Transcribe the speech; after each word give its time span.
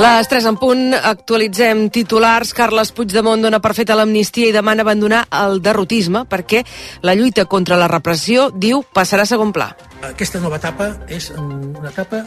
Les 0.00 0.28
3 0.32 0.46
en 0.48 0.56
punt, 0.56 0.94
actualitzem 0.96 1.82
titulars. 1.92 2.54
Carles 2.56 2.88
Puigdemont 2.96 3.42
dona 3.44 3.58
per 3.60 3.74
feta 3.76 3.92
l'amnistia 3.98 4.48
i 4.48 4.52
demana 4.54 4.80
abandonar 4.80 5.26
el 5.42 5.58
derrotisme 5.60 6.22
perquè 6.24 6.62
la 7.04 7.12
lluita 7.18 7.44
contra 7.44 7.76
la 7.76 7.88
repressió, 7.90 8.46
diu, 8.48 8.80
passarà 8.96 9.26
a 9.26 9.28
segon 9.28 9.50
pla. 9.52 9.66
Aquesta 10.08 10.40
nova 10.40 10.56
etapa 10.56 10.86
és 11.04 11.26
una 11.34 11.90
etapa 11.90 12.22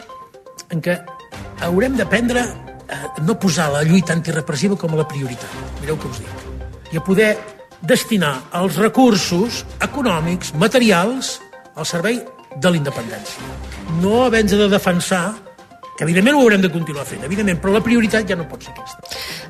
en 0.70 0.84
què 0.86 1.00
haurem 1.66 1.98
d'aprendre 1.98 2.44
a 2.94 3.00
no 3.25 3.39
posar 3.42 3.71
la 3.74 3.82
lluita 3.88 4.14
antirepressiva 4.14 4.78
com 4.78 4.94
a 4.94 5.00
la 5.02 5.08
prioritat. 5.10 5.58
Mireu 5.82 5.98
què 5.98 6.12
us 6.12 6.21
dic. 6.21 6.44
I 6.94 7.02
a 7.02 7.04
poder 7.08 7.32
destinar 7.82 8.36
els 8.60 8.78
recursos 8.78 9.64
econòmics, 9.82 10.54
materials, 10.62 11.39
al 11.74 11.89
servei 11.89 12.21
de 12.54 12.69
la 12.69 12.78
independència. 12.78 13.50
No 13.97 14.28
havent 14.28 14.54
de 14.54 14.69
defensar 14.69 15.24
que 15.97 16.04
evidentment 16.04 16.38
ho 16.38 16.42
haurem 16.42 16.61
de 16.61 16.71
continuar 16.71 17.06
fent, 17.06 17.24
evidentment, 17.24 17.60
però 17.61 17.74
la 17.75 17.83
prioritat 17.86 18.28
ja 18.29 18.36
no 18.36 18.47
pot 18.50 18.64
ser 18.64 18.74
aquesta. 18.74 18.97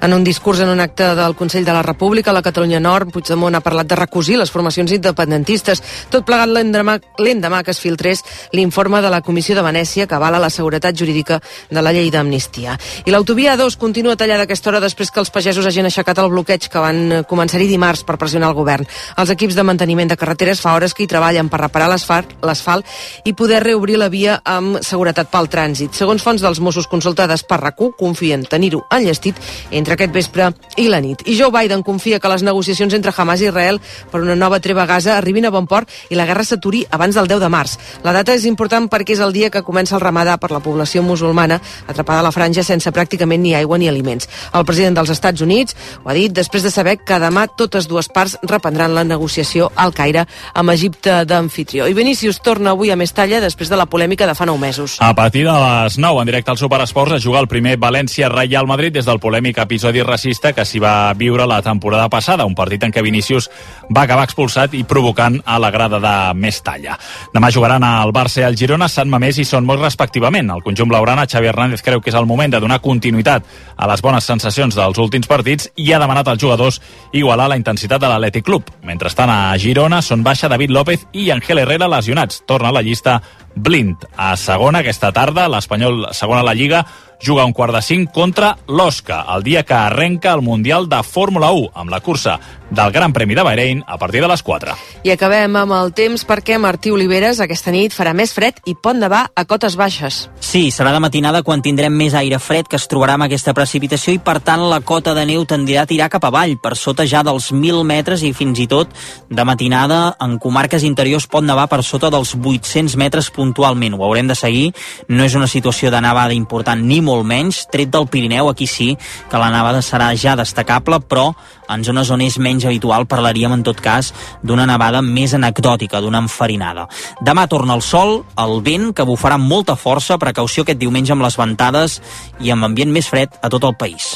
En 0.04 0.12
un 0.12 0.24
discurs 0.24 0.60
en 0.60 0.70
un 0.70 0.82
acte 0.84 1.06
del 1.16 1.36
Consell 1.40 1.64
de 1.64 1.72
la 1.72 1.82
República 1.84 2.32
a 2.32 2.34
la 2.34 2.42
Catalunya 2.44 2.82
Nord, 2.84 3.14
Puigdemont 3.14 3.56
ha 3.56 3.62
parlat 3.64 3.88
de 3.88 3.96
recosir 3.96 4.36
les 4.38 4.52
formacions 4.52 4.92
independentistes, 4.92 5.82
tot 6.12 6.26
plegat 6.28 6.52
l'endemà 6.52 7.64
que 7.64 7.72
es 7.72 7.80
filtrés 7.80 8.24
l'informe 8.52 9.02
de 9.02 9.10
la 9.10 9.22
Comissió 9.22 9.56
de 9.56 9.64
Venècia 9.64 10.08
que 10.08 10.16
avala 10.16 10.42
la 10.42 10.50
seguretat 10.50 10.98
jurídica 11.00 11.40
de 11.70 11.82
la 11.82 11.94
llei 11.96 12.12
d'amnistia. 12.12 12.76
I 13.06 13.12
l'autovia 13.16 13.56
2 13.56 13.78
continua 13.80 14.18
tallada 14.20 14.44
aquesta 14.44 14.70
hora 14.70 14.84
després 14.84 15.12
que 15.12 15.22
els 15.24 15.32
pagesos 15.32 15.66
hagin 15.66 15.88
aixecat 15.88 16.20
el 16.20 16.30
bloqueig 16.34 16.68
que 16.68 16.84
van 16.84 17.24
començar-hi 17.30 17.70
dimarts 17.72 18.04
per 18.04 18.18
pressionar 18.20 18.52
el 18.52 18.58
govern. 18.58 18.88
Els 19.18 19.32
equips 19.32 19.56
de 19.56 19.64
manteniment 19.64 20.12
de 20.12 20.20
carreteres 20.20 20.60
fa 20.60 20.76
hores 20.76 20.94
que 20.94 21.06
hi 21.06 21.08
treballen 21.08 21.48
per 21.48 21.62
reparar 21.64 21.88
l'asfalt 21.88 22.86
i 23.24 23.34
poder 23.34 23.64
reobrir 23.64 23.98
la 23.98 24.12
via 24.12 24.42
amb 24.44 24.82
seguretat 24.84 25.32
pel 25.32 25.48
trànsit. 25.48 25.96
Segons 25.96 26.24
fonts 26.34 26.42
dels 26.42 26.60
Mossos 26.66 26.88
consultades 26.90 27.44
per 27.46 27.60
rac 27.62 27.78
confien 27.98 28.44
tenir-ho 28.50 28.84
enllestit 28.94 29.38
entre 29.72 29.94
aquest 29.94 30.14
vespre 30.14 30.50
i 30.78 30.88
la 30.90 31.00
nit. 31.02 31.22
I 31.30 31.36
Joe 31.38 31.52
Biden 31.54 31.84
confia 31.84 32.20
que 32.20 32.30
les 32.30 32.44
negociacions 32.46 32.94
entre 32.94 33.12
Hamas 33.16 33.42
i 33.42 33.48
Israel 33.50 33.80
per 34.12 34.22
una 34.22 34.36
nova 34.36 34.60
treva 34.60 34.84
a 34.84 34.86
Gaza 34.86 35.18
arribin 35.18 35.46
a 35.46 35.52
bon 35.52 35.68
port 35.68 35.90
i 36.10 36.16
la 36.16 36.26
guerra 36.26 36.46
s'aturi 36.46 36.84
abans 36.90 37.16
del 37.16 37.28
10 37.28 37.42
de 37.44 37.50
març. 37.50 37.76
La 38.04 38.14
data 38.14 38.34
és 38.34 38.46
important 38.46 38.88
perquè 38.90 39.14
és 39.14 39.22
el 39.22 39.34
dia 39.34 39.50
que 39.50 39.62
comença 39.62 39.96
el 39.96 40.02
ramadà 40.02 40.38
per 40.40 40.52
la 40.52 40.62
població 40.64 41.04
musulmana 41.04 41.60
atrapada 41.88 42.22
a 42.22 42.26
la 42.26 42.32
franja 42.32 42.64
sense 42.64 42.90
pràcticament 42.90 43.42
ni 43.42 43.54
aigua 43.54 43.78
ni 43.78 43.90
aliments. 43.90 44.30
El 44.54 44.66
president 44.66 44.98
dels 44.98 45.14
Estats 45.14 45.42
Units 45.42 45.76
ho 46.04 46.10
ha 46.10 46.18
dit 46.18 46.34
després 46.34 46.64
de 46.64 46.72
saber 46.72 46.98
que 47.04 47.20
demà 47.20 47.48
totes 47.58 47.90
dues 47.90 48.10
parts 48.10 48.38
reprendran 48.42 48.96
la 48.96 49.04
negociació 49.04 49.72
al 49.76 49.94
Caire 49.94 50.26
amb 50.54 50.74
Egipte 50.74 51.24
d'anfitrió. 51.26 51.88
I 51.88 51.98
Vinícius 51.98 52.42
torna 52.42 52.74
avui 52.74 52.90
a 52.90 52.98
Mestalla 52.98 53.42
després 53.44 53.70
de 53.70 53.78
la 53.78 53.90
polèmica 53.90 54.26
de 54.30 54.38
fa 54.38 54.46
nou 54.46 54.58
mesos. 54.58 54.98
A 55.02 55.14
partir 55.14 55.46
de 55.46 55.54
les 55.54 55.98
9 55.98 56.23
en 56.24 56.28
directe 56.28 56.52
al 56.52 56.58
Superesports 56.58 57.16
es 57.18 57.24
juga 57.24 57.42
el 57.42 57.50
primer 57.52 57.76
València-Reial 57.78 58.64
Madrid 58.66 58.94
des 58.96 59.04
del 59.06 59.20
polèmic 59.20 59.58
episodi 59.60 60.00
racista 60.08 60.54
que 60.56 60.64
s'hi 60.64 60.80
va 60.80 61.12
viure 61.20 61.44
la 61.46 61.58
temporada 61.62 62.08
passada, 62.08 62.46
un 62.48 62.56
partit 62.56 62.86
en 62.88 62.94
què 62.96 63.04
Vinícius 63.04 63.50
va 63.92 64.06
acabar 64.08 64.24
expulsat 64.24 64.74
i 64.80 64.86
provocant 64.88 65.36
a 65.44 65.58
la 65.60 65.72
grada 65.72 66.00
de 66.00 66.14
Mestalla. 66.40 66.96
Demà 67.36 67.50
jugaran 67.52 67.84
al 67.84 68.14
Barça 68.16 68.40
i 68.40 68.46
al 68.48 68.56
Girona, 68.56 68.88
Sant 68.88 69.12
Mamés 69.12 69.42
i 69.44 69.44
Son 69.44 69.68
Moix 69.68 69.82
respectivament. 69.82 70.48
El 70.56 70.64
conjunt 70.64 70.88
blaugrana, 70.88 71.28
Xavi 71.28 71.52
Hernández 71.52 71.84
creu 71.84 72.00
que 72.00 72.14
és 72.14 72.16
el 72.16 72.30
moment 72.30 72.56
de 72.56 72.64
donar 72.64 72.80
continuïtat 72.80 73.44
a 73.76 73.92
les 73.92 74.02
bones 74.02 74.24
sensacions 74.24 74.80
dels 74.80 75.04
últims 75.04 75.28
partits 75.28 75.74
i 75.76 75.92
ha 75.92 76.00
demanat 76.00 76.32
als 76.32 76.40
jugadors 76.40 76.80
igualar 77.12 77.50
la 77.52 77.60
intensitat 77.60 78.00
de 78.00 78.08
l'Atlètic 78.08 78.48
Club. 78.48 78.72
Mentrestant, 78.88 79.28
a 79.28 79.58
Girona 79.60 80.00
són 80.02 80.24
baixa 80.24 80.48
David 80.48 80.72
López 80.72 81.04
i 81.12 81.32
Ángel 81.36 81.66
Herrera 81.66 81.92
lesionats. 81.92 82.46
Torna 82.48 82.72
a 82.72 82.78
la 82.80 82.82
llista 82.82 83.20
Blind. 83.56 84.06
A 84.18 84.34
segona, 84.40 84.82
aquesta 84.82 85.12
tarda, 85.16 85.48
l'Espanyol, 85.52 86.08
segona 86.16 86.42
a 86.42 86.48
la 86.48 86.56
Lliga, 86.58 86.84
juga 87.22 87.46
un 87.46 87.54
quart 87.54 87.74
de 87.74 87.82
cinc 87.82 88.12
contra 88.12 88.58
l'Osca, 88.68 89.26
el 89.36 89.44
dia 89.44 89.64
que 89.64 89.74
arrenca 89.74 90.34
el 90.34 90.42
Mundial 90.42 90.90
de 90.90 91.04
Fórmula 91.04 91.52
1, 91.52 91.72
amb 91.74 91.92
la 91.92 92.00
cursa 92.00 92.40
del 92.74 92.92
Gran 92.92 93.14
Premi 93.14 93.36
de 93.36 93.44
Bahrein 93.44 93.84
a 93.86 93.98
partir 93.98 94.22
de 94.22 94.28
les 94.28 94.42
4. 94.42 94.74
I 95.04 95.12
acabem 95.14 95.56
amb 95.56 95.76
el 95.78 95.92
temps 95.94 96.24
perquè 96.26 96.58
Martí 96.58 96.90
Oliveres 96.92 97.40
aquesta 97.44 97.72
nit 97.72 97.94
farà 97.94 98.16
més 98.18 98.34
fred 98.34 98.58
i 98.66 98.74
pot 98.74 98.98
nevar 98.98 99.28
a 99.36 99.46
cotes 99.46 99.76
baixes. 99.78 100.24
Sí, 100.42 100.72
serà 100.74 100.92
de 100.96 101.02
matinada 101.04 101.44
quan 101.46 101.62
tindrem 101.62 101.94
més 101.94 102.16
aire 102.18 102.40
fred 102.42 102.68
que 102.68 102.80
es 102.80 102.88
trobarà 102.90 103.14
amb 103.14 103.28
aquesta 103.28 103.54
precipitació 103.54 104.16
i 104.16 104.22
per 104.24 104.40
tant 104.42 104.66
la 104.72 104.82
cota 104.82 105.14
de 105.14 105.26
neu 105.30 105.46
tendirà 105.46 105.84
a 105.84 105.90
tirar 105.90 106.10
cap 106.10 106.26
avall, 106.26 106.56
per 106.58 106.74
sota 106.80 107.06
ja 107.06 107.22
dels 107.24 107.52
1.000 107.54 107.84
metres 107.86 108.24
i 108.26 108.34
fins 108.34 108.60
i 108.60 108.68
tot 108.68 108.90
de 109.30 109.46
matinada 109.46 110.16
en 110.24 110.40
comarques 110.42 110.84
interiors 110.88 111.30
pot 111.30 111.46
nevar 111.46 111.68
per 111.70 111.84
sota 111.86 112.10
dels 112.10 112.34
800 112.34 112.98
metres 112.98 113.30
puntualment. 113.30 114.00
Ho 114.00 114.08
haurem 114.08 114.32
de 114.32 114.40
seguir, 114.40 114.72
no 115.08 115.24
és 115.28 115.38
una 115.38 115.48
situació 115.52 115.92
de 115.94 116.02
nevada 116.02 116.34
important 116.34 116.82
ni 116.82 117.03
molt 117.04 117.28
menys, 117.28 117.64
tret 117.72 117.92
del 117.94 118.08
Pirineu, 118.08 118.50
aquí 118.50 118.68
sí 118.68 118.94
que 119.30 119.42
la 119.42 119.52
nevada 119.54 119.84
serà 119.86 120.12
ja 120.18 120.38
destacable, 120.40 121.02
però 121.06 121.32
en 121.70 121.84
zones 121.84 122.12
on 122.14 122.24
és 122.26 122.38
menys 122.40 122.66
habitual 122.68 123.08
parlaríem 123.10 123.54
en 123.56 123.64
tot 123.64 123.80
cas 123.84 124.14
d'una 124.44 124.68
nevada 124.70 125.02
més 125.06 125.36
anecdòtica, 125.38 126.02
d'una 126.02 126.24
enfarinada. 126.26 126.88
Demà 127.22 127.48
torna 127.52 127.78
el 127.78 127.84
sol, 127.86 128.24
el 128.38 128.62
vent, 128.66 128.92
que 128.94 129.08
bufarà 129.08 129.40
amb 129.40 129.50
molta 129.50 129.78
força, 129.80 130.20
precaució 130.22 130.64
aquest 130.64 130.82
diumenge 130.82 131.16
amb 131.16 131.26
les 131.26 131.38
ventades 131.40 132.00
i 132.40 132.52
amb 132.54 132.72
ambient 132.72 132.92
més 132.92 133.10
fred 133.10 133.38
a 133.42 133.52
tot 133.54 133.70
el 133.70 133.78
país. 133.80 134.14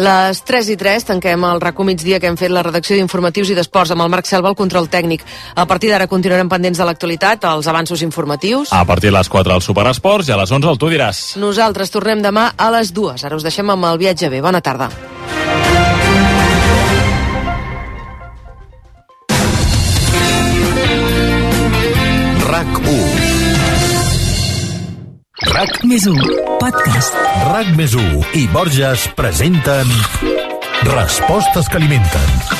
Les 0.00 0.38
3 0.48 0.68
i 0.72 0.76
3 0.80 1.04
tanquem 1.10 1.42
el 1.44 1.60
racó 1.60 1.84
migdia 1.84 2.20
que 2.20 2.28
hem 2.30 2.36
fet 2.40 2.52
la 2.54 2.62
redacció 2.64 2.96
d'informatius 2.96 3.50
i 3.52 3.56
d'esports 3.58 3.92
amb 3.92 4.00
el 4.06 4.08
Marc 4.08 4.28
Selva, 4.30 4.48
el 4.48 4.56
control 4.56 4.88
tècnic. 4.88 5.26
A 5.60 5.66
partir 5.68 5.90
d'ara 5.92 6.08
continuarem 6.08 6.48
pendents 6.48 6.80
de 6.80 6.86
l'actualitat, 6.88 7.44
els 7.50 7.68
avanços 7.68 8.00
informatius. 8.06 8.72
A 8.72 8.86
partir 8.88 9.10
de 9.10 9.18
les 9.18 9.28
4 9.28 9.52
al 9.52 9.60
Superesports 9.60 10.30
i 10.30 10.32
a 10.32 10.40
les 10.40 10.56
11 10.56 10.72
el 10.72 10.80
Tu 10.80 10.92
diràs. 10.96 11.24
Nosaltres 11.36 11.92
tornem 11.92 12.24
demà 12.24 12.52
a 12.56 12.70
les 12.78 12.94
2. 12.96 13.26
Ara 13.28 13.36
us 13.36 13.44
deixem 13.44 13.76
amb 13.76 13.92
el 13.92 14.00
viatge 14.00 14.32
bé. 14.32 14.40
Bona 14.40 14.64
tarda. 14.64 14.88
RAC 25.60 25.82
més 25.84 26.06
1 26.08 26.20
podcast. 26.62 27.16
RAC 27.50 27.74
més 27.76 27.92
1 27.92 28.30
i 28.40 28.46
Borges 28.54 29.04
presenten 29.18 29.92
Respostes 30.88 31.68
que 31.68 31.76
alimenten 31.82 32.59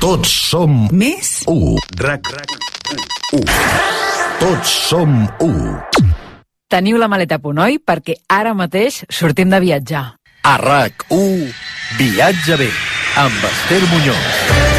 tots 0.00 0.32
som... 0.50 0.86
Més? 0.96 1.42
U. 1.50 1.76
RAC, 2.00 2.30
RAC, 2.32 2.54
U. 3.36 3.40
Tots 4.40 4.72
som 4.88 5.12
u. 5.44 5.50
Teniu 6.70 6.98
la 7.02 7.10
maleta 7.10 7.36
a 7.36 7.42
punt, 7.42 7.60
oi? 7.60 7.76
Perquè 7.84 8.16
ara 8.32 8.54
mateix 8.56 9.02
sortim 9.12 9.52
de 9.52 9.60
viatjar. 9.60 10.04
A 10.48 10.56
RAC1, 10.62 11.52
Viatge 12.00 12.56
bé, 12.62 12.70
amb 13.20 13.48
Esther 13.52 13.82
Muñoz. 13.92 14.69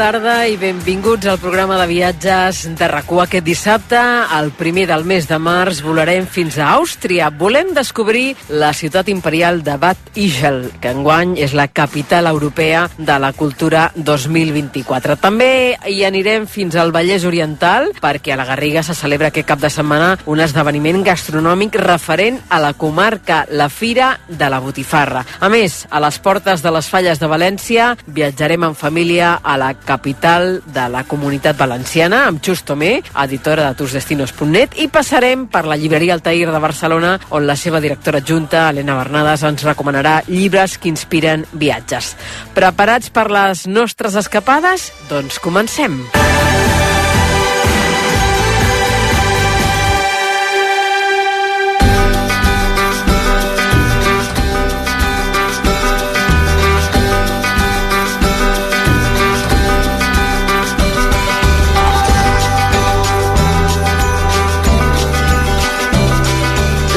Tarda 0.00 0.46
i 0.48 0.54
benvinguts 0.56 1.28
al 1.28 1.36
programa 1.36 1.76
de 1.76 1.84
viatges 1.90 2.62
de 2.78 2.86
rac 2.88 3.10
aquest 3.20 3.44
dissabte. 3.44 3.98
El 4.32 4.48
primer 4.56 4.86
del 4.88 5.04
mes 5.04 5.26
de 5.28 5.36
març 5.36 5.82
volarem 5.84 6.24
fins 6.24 6.56
a 6.56 6.70
Àustria. 6.78 7.28
Volem 7.28 7.74
descobrir 7.76 8.34
la 8.48 8.72
ciutat 8.72 9.10
imperial 9.12 9.60
de 9.62 9.76
Bad 9.76 9.98
Ischl, 10.14 10.70
que 10.80 10.94
enguany 10.94 11.34
és 11.36 11.52
la 11.52 11.66
capital 11.68 12.30
europea 12.30 12.86
de 12.96 13.18
la 13.18 13.32
cultura 13.36 13.90
2024. 13.94 15.18
També 15.20 15.76
hi 15.84 15.98
anirem 16.08 16.46
fins 16.48 16.78
al 16.80 16.94
Vallès 16.96 17.26
Oriental, 17.28 17.90
perquè 18.00 18.32
a 18.32 18.40
la 18.40 18.48
Garriga 18.48 18.82
se 18.82 18.96
celebra 18.96 19.28
aquest 19.28 19.50
cap 19.52 19.60
de 19.60 19.68
setmana 19.68 20.14
un 20.24 20.40
esdeveniment 20.40 21.04
gastronòmic 21.04 21.76
referent 21.76 22.40
a 22.48 22.62
la 22.62 22.72
comarca, 22.72 23.42
la 23.50 23.68
Fira 23.68 24.14
de 24.28 24.48
la 24.48 24.62
Botifarra. 24.64 25.26
A 25.40 25.52
més, 25.52 25.82
a 25.90 26.00
les 26.00 26.22
portes 26.24 26.64
de 26.64 26.72
les 26.72 26.88
Falles 26.88 27.20
de 27.20 27.28
València 27.28 27.92
viatjarem 28.06 28.70
en 28.70 28.78
família 28.78 29.34
a 29.42 29.58
la 29.60 29.74
capital 29.90 30.60
de 30.70 30.86
la 30.92 31.02
comunitat 31.02 31.58
valenciana, 31.58 32.22
amb 32.28 32.38
Just 32.46 32.68
Tomé, 32.68 32.92
editora 33.24 33.66
de 33.66 33.78
tursdestinos.net, 33.80 34.78
i 34.78 34.86
passarem 34.92 35.48
per 35.50 35.64
la 35.66 35.78
llibreria 35.80 36.14
Altair 36.14 36.46
de 36.52 36.62
Barcelona, 36.62 37.16
on 37.34 37.48
la 37.48 37.58
seva 37.58 37.82
directora 37.82 38.22
adjunta, 38.22 38.68
Helena 38.70 38.94
Bernades, 39.00 39.42
ens 39.48 39.66
recomanarà 39.66 40.20
llibres 40.28 40.78
que 40.78 40.92
inspiren 40.92 41.42
viatges. 41.52 42.14
Preparats 42.54 43.10
per 43.10 43.26
les 43.34 43.66
nostres 43.66 44.14
escapades? 44.20 44.92
Doncs 45.10 45.42
comencem. 45.42 45.98
Música 46.14 46.79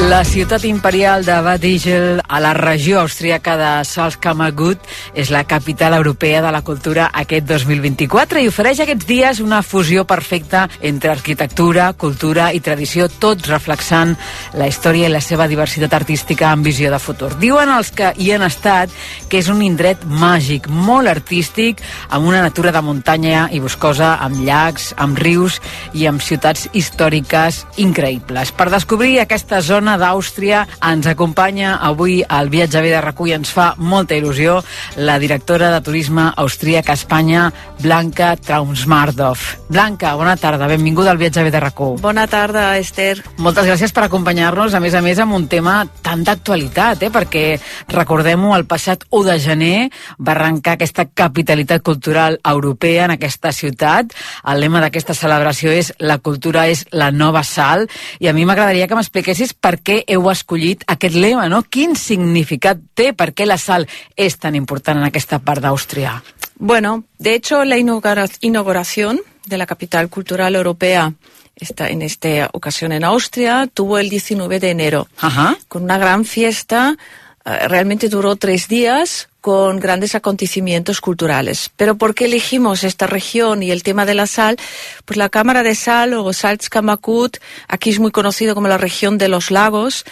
La 0.04 0.22
ciutat 0.22 0.66
imperial 0.68 1.24
de 1.24 1.32
Bad 1.40 1.62
Ischl, 1.62 2.20
a 2.28 2.38
la 2.38 2.52
regió 2.52 3.00
austríaca 3.00 3.54
de 3.56 3.68
Salzkammergut, 3.88 4.82
és 5.16 5.30
la 5.32 5.46
capital 5.48 5.94
europea 5.96 6.42
de 6.44 6.50
la 6.52 6.60
cultura 6.60 7.06
aquest 7.08 7.46
2024 7.48 8.42
i 8.42 8.50
ofereix 8.50 8.82
aquests 8.84 9.06
dies 9.08 9.40
una 9.40 9.62
fusió 9.64 10.04
perfecta 10.04 10.66
entre 10.82 11.08
arquitectura, 11.10 11.86
cultura 11.96 12.50
i 12.52 12.60
tradició, 12.60 13.06
tot 13.08 13.46
reflexant 13.48 14.12
la 14.60 14.68
història 14.68 15.08
i 15.08 15.14
la 15.14 15.22
seva 15.24 15.46
diversitat 15.48 15.96
artística 15.96 16.50
amb 16.50 16.68
visió 16.68 16.92
de 16.92 17.00
futur. 17.00 17.32
Diuen 17.40 17.72
els 17.72 17.88
que 17.96 18.12
hi 18.20 18.28
han 18.36 18.44
estat 18.44 18.92
que 19.32 19.40
és 19.40 19.48
un 19.48 19.64
indret 19.64 20.04
màgic, 20.04 20.68
molt 20.68 21.08
artístic, 21.08 21.80
amb 22.10 22.28
una 22.28 22.44
natura 22.44 22.74
de 22.76 22.84
muntanya 22.84 23.48
i 23.56 23.62
boscosa, 23.64 24.18
amb 24.20 24.44
llacs, 24.44 24.92
amb 25.00 25.16
rius 25.16 25.62
i 25.94 26.04
amb 26.12 26.20
ciutats 26.20 26.68
històriques 26.74 27.64
increïbles. 27.80 28.52
Per 28.52 28.68
descobrir 28.68 29.16
aquesta 29.24 29.64
zona 29.64 29.93
d'Àustria. 30.00 30.64
Ens 30.84 31.06
acompanya 31.10 31.76
avui 31.82 32.22
al 32.26 32.50
viatge 32.52 32.82
de 32.84 33.00
recull. 33.00 33.32
Ens 33.34 33.50
fa 33.50 33.72
molta 33.78 34.16
il·lusió 34.16 34.60
la 34.96 35.18
directora 35.18 35.70
de 35.72 35.80
turisme 35.84 36.30
austríac 36.36 36.90
a 36.90 36.98
Espanya, 36.98 37.50
Blanca 37.80 38.34
Traumsmardov. 38.36 39.38
Blanca, 39.68 40.14
bona 40.14 40.36
tarda, 40.36 40.68
benvinguda 40.70 41.10
al 41.10 41.18
viatge 41.18 41.44
de 41.50 41.60
recull. 41.60 41.98
Bona 42.00 42.26
tarda, 42.26 42.78
Esther. 42.78 43.22
Moltes 43.38 43.66
gràcies 43.66 43.92
per 43.92 44.04
acompanyar-nos, 44.06 44.74
a 44.74 44.80
més 44.80 44.94
a 44.94 45.02
més, 45.02 45.18
amb 45.18 45.34
un 45.34 45.48
tema 45.48 45.82
tan 46.02 46.24
d'actualitat, 46.24 47.02
eh? 47.02 47.10
perquè 47.12 47.44
recordem-ho, 47.92 48.54
el 48.56 48.66
passat 48.70 49.04
1 49.10 49.24
de 49.30 49.38
gener 49.42 49.78
va 50.18 50.34
arrencar 50.34 50.76
aquesta 50.76 51.06
capitalitat 51.06 51.82
cultural 51.82 52.38
europea 52.44 53.06
en 53.08 53.16
aquesta 53.16 53.52
ciutat. 53.52 54.14
El 54.46 54.60
lema 54.62 54.82
d'aquesta 54.84 55.14
celebració 55.14 55.72
és 55.72 55.92
La 55.98 56.18
cultura 56.18 56.66
és 56.68 56.84
la 56.92 57.10
nova 57.10 57.42
sal, 57.44 57.86
i 58.20 58.28
a 58.28 58.34
mi 58.36 58.44
m'agradaria 58.44 58.88
que 58.88 58.96
m'expliquessis 58.98 59.54
per 59.54 59.78
què 59.84 60.02
heu 60.08 60.30
escollit 60.30 60.84
aquest 60.88 61.14
lema, 61.14 61.48
no? 61.52 61.62
Quin 61.62 61.94
significat 61.96 62.80
té? 62.94 63.12
Per 63.12 63.32
què 63.36 63.46
la 63.46 63.58
sal 63.58 63.86
és 64.16 64.38
tan 64.40 64.56
important 64.56 64.98
en 64.98 65.06
aquesta 65.06 65.38
part 65.38 65.62
d'Àustria? 65.62 66.16
Bueno, 66.56 67.04
de 67.18 67.34
hecho, 67.34 67.64
la 67.64 67.76
inauguración 67.76 69.20
de 69.46 69.58
la 69.58 69.66
capital 69.66 70.08
cultural 70.08 70.54
europea 70.56 71.12
esta, 71.56 71.88
en 71.88 72.02
esta 72.02 72.50
ocasión 72.52 72.92
en 72.92 73.04
Austria 73.04 73.68
tuvo 73.72 73.98
el 73.98 74.08
19 74.08 74.58
de 74.60 74.70
enero, 74.70 75.08
Ajá. 75.18 75.56
con 75.68 75.84
una 75.84 75.98
gran 75.98 76.24
fiesta. 76.24 76.96
Uh, 77.44 77.68
realmente 77.68 78.08
duró 78.08 78.36
tres 78.36 78.68
días 78.68 79.28
con 79.44 79.78
grandes 79.78 80.14
acontecimientos 80.14 81.02
culturales. 81.02 81.70
Pero 81.76 81.96
¿por 81.98 82.14
qué 82.14 82.24
elegimos 82.24 82.82
esta 82.82 83.06
región 83.06 83.62
y 83.62 83.72
el 83.72 83.82
tema 83.82 84.06
de 84.06 84.14
la 84.14 84.26
sal? 84.26 84.56
Pues 85.04 85.18
la 85.18 85.28
Cámara 85.28 85.62
de 85.62 85.74
Sal 85.74 86.14
o 86.14 86.32
Salzkammergut, 86.32 87.36
aquí 87.68 87.90
es 87.90 87.98
muy 87.98 88.10
conocido 88.10 88.54
como 88.54 88.68
la 88.68 88.78
región 88.78 89.18
de 89.18 89.28
los 89.28 89.50
lagos, 89.50 90.06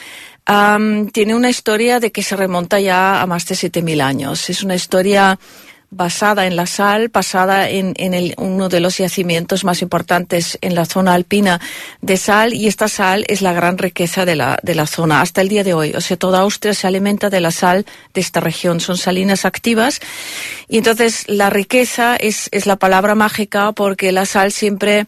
tiene 1.12 1.34
una 1.34 1.48
historia 1.48 1.98
de 1.98 2.12
que 2.12 2.22
se 2.22 2.36
remonta 2.36 2.78
ya 2.78 3.22
a 3.22 3.26
más 3.26 3.46
de 3.46 3.54
7.000 3.54 4.02
años. 4.02 4.50
Es 4.50 4.62
una 4.62 4.74
historia 4.74 5.38
basada 5.92 6.46
en 6.46 6.56
la 6.56 6.66
sal, 6.66 7.08
basada 7.08 7.68
en, 7.68 7.92
en 7.98 8.14
el, 8.14 8.34
uno 8.38 8.70
de 8.70 8.80
los 8.80 8.96
yacimientos 8.96 9.62
más 9.62 9.82
importantes 9.82 10.58
en 10.62 10.74
la 10.74 10.86
zona 10.86 11.12
alpina 11.12 11.60
de 12.00 12.16
sal, 12.16 12.54
y 12.54 12.66
esta 12.66 12.88
sal 12.88 13.24
es 13.28 13.42
la 13.42 13.52
gran 13.52 13.76
riqueza 13.76 14.24
de 14.24 14.34
la, 14.34 14.58
de 14.62 14.74
la 14.74 14.86
zona 14.86 15.20
hasta 15.20 15.42
el 15.42 15.48
día 15.48 15.62
de 15.62 15.74
hoy. 15.74 15.92
O 15.94 16.00
sea, 16.00 16.16
toda 16.16 16.40
Austria 16.40 16.72
se 16.72 16.86
alimenta 16.86 17.28
de 17.28 17.40
la 17.40 17.50
sal 17.50 17.84
de 18.14 18.20
esta 18.22 18.40
región. 18.40 18.80
Son 18.80 18.96
salinas 18.96 19.44
activas, 19.44 20.00
y 20.66 20.78
entonces 20.78 21.24
la 21.28 21.50
riqueza 21.50 22.16
es, 22.16 22.48
es 22.52 22.64
la 22.66 22.76
palabra 22.76 23.14
mágica 23.14 23.72
porque 23.72 24.12
la 24.12 24.24
sal 24.26 24.50
siempre 24.50 25.06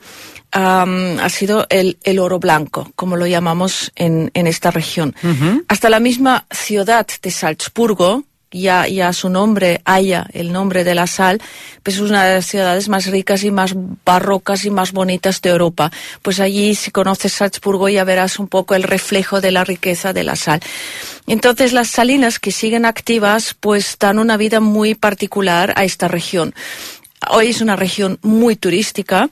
Um, 0.57 1.19
ha 1.19 1.31
sido 1.31 1.67
el, 1.69 1.99
el, 2.05 2.21
oro 2.21 2.39
blanco, 2.39 2.93
como 2.95 3.17
lo 3.17 3.27
llamamos 3.27 3.91
en, 3.97 4.31
en 4.35 4.47
esta 4.47 4.71
región. 4.71 5.13
Uh 5.25 5.27
-huh. 5.27 5.65
Hasta 5.67 5.91
la 5.91 5.99
misma 5.99 6.47
ciudad 6.49 7.05
de 7.23 7.31
Salzburgo, 7.33 8.23
ya, 8.55 8.87
ya 8.87 9.13
su 9.13 9.29
nombre 9.29 9.83
haya 9.85 10.27
el 10.33 10.53
nombre 10.53 10.85
de 10.85 10.95
la 10.95 11.07
sal, 11.07 11.43
pues 11.83 11.97
es 11.97 12.03
una 12.03 12.25
de 12.25 12.37
las 12.37 12.47
ciudades 12.47 12.89
más 12.89 13.07
ricas 13.07 13.43
y 13.43 13.51
más 13.51 13.75
barrocas 14.05 14.65
y 14.65 14.71
más 14.71 14.93
bonitas 14.93 15.43
de 15.43 15.51
Europa. 15.51 15.91
Pues 16.23 16.41
allí, 16.41 16.75
si 16.75 16.91
conoces 16.91 17.33
Salzburgo, 17.33 17.89
ya 17.89 18.05
verás 18.05 18.39
un 18.39 18.49
poco 18.49 18.75
el 18.75 18.85
reflejo 18.85 19.41
de 19.41 19.51
la 19.51 19.65
riqueza 19.65 20.13
de 20.13 20.25
la 20.25 20.37
sal. 20.37 20.61
Entonces, 21.27 21.73
las 21.73 21.89
salinas 21.89 22.39
que 22.39 22.53
siguen 22.53 22.85
activas, 22.85 23.57
pues 23.59 23.97
dan 23.99 24.19
una 24.19 24.37
vida 24.37 24.61
muy 24.61 24.95
particular 24.95 25.73
a 25.77 25.85
esta 25.85 26.07
región. 26.07 26.55
Hoy 27.31 27.49
es 27.49 27.61
una 27.61 27.77
región 27.77 28.19
muy 28.23 28.57
turística. 28.57 29.29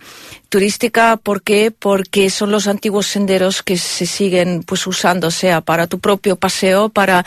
Turística, 0.48 1.16
¿por 1.16 1.42
qué? 1.42 1.70
Porque 1.70 2.30
son 2.30 2.50
los 2.50 2.66
antiguos 2.66 3.06
senderos 3.06 3.62
que 3.62 3.78
se 3.78 4.06
siguen 4.06 4.62
pues 4.62 4.86
usando, 4.86 5.30
sea 5.30 5.60
para 5.60 5.86
tu 5.86 5.98
propio 5.98 6.36
paseo, 6.36 6.88
para 6.88 7.24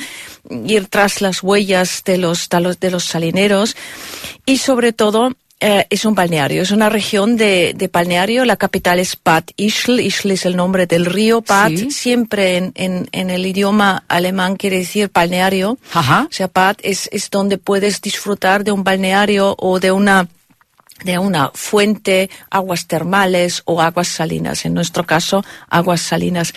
ir 0.66 0.88
tras 0.88 1.22
las 1.22 1.42
huellas 1.42 2.04
de 2.06 2.18
los, 2.18 2.50
de 2.50 2.92
los 2.92 3.06
salineros 3.06 3.76
y 4.46 4.58
sobre 4.58 4.94
todo 4.94 5.32
eh, 5.62 5.88
es 5.90 6.04
un 6.04 6.16
balneario, 6.16 6.62
es 6.62 6.72
una 6.72 6.90
región 6.90 7.38
de, 7.38 7.74
de, 7.76 7.88
balneario. 7.88 8.44
La 8.44 8.58
capital 8.58 9.00
es 9.00 9.18
Bad 9.24 9.46
Ischl. 9.56 10.02
Ischl 10.02 10.32
es 10.32 10.46
el 10.46 10.58
nombre 10.58 10.86
del 10.86 11.06
río. 11.06 11.44
¿Sí? 11.70 11.92
siempre 11.92 12.58
en, 12.58 12.72
en, 12.76 13.08
en, 13.14 13.30
el 13.30 13.46
idioma 13.46 14.04
alemán 14.10 14.58
quiere 14.58 14.80
decir 14.80 15.10
balneario. 15.14 15.78
Ajá. 15.94 16.28
O 16.30 16.34
sea, 16.34 16.52
Bad 16.54 16.78
es, 16.84 17.10
es 17.14 17.30
donde 17.30 17.58
puedes 17.58 18.02
disfrutar 18.02 18.66
de 18.66 18.74
un 18.74 18.84
balneario 18.84 19.56
o 19.58 19.80
de 19.80 19.94
una 19.94 20.28
de 21.04 21.18
una 21.20 21.52
fuente, 21.54 22.30
aguas 22.50 22.88
termales 22.88 23.62
o 23.66 23.82
aguas 23.82 24.08
salinas, 24.08 24.66
en 24.66 24.74
nuestro 24.74 25.06
caso 25.06 25.44
aguas 25.70 26.02
salinas. 26.02 26.54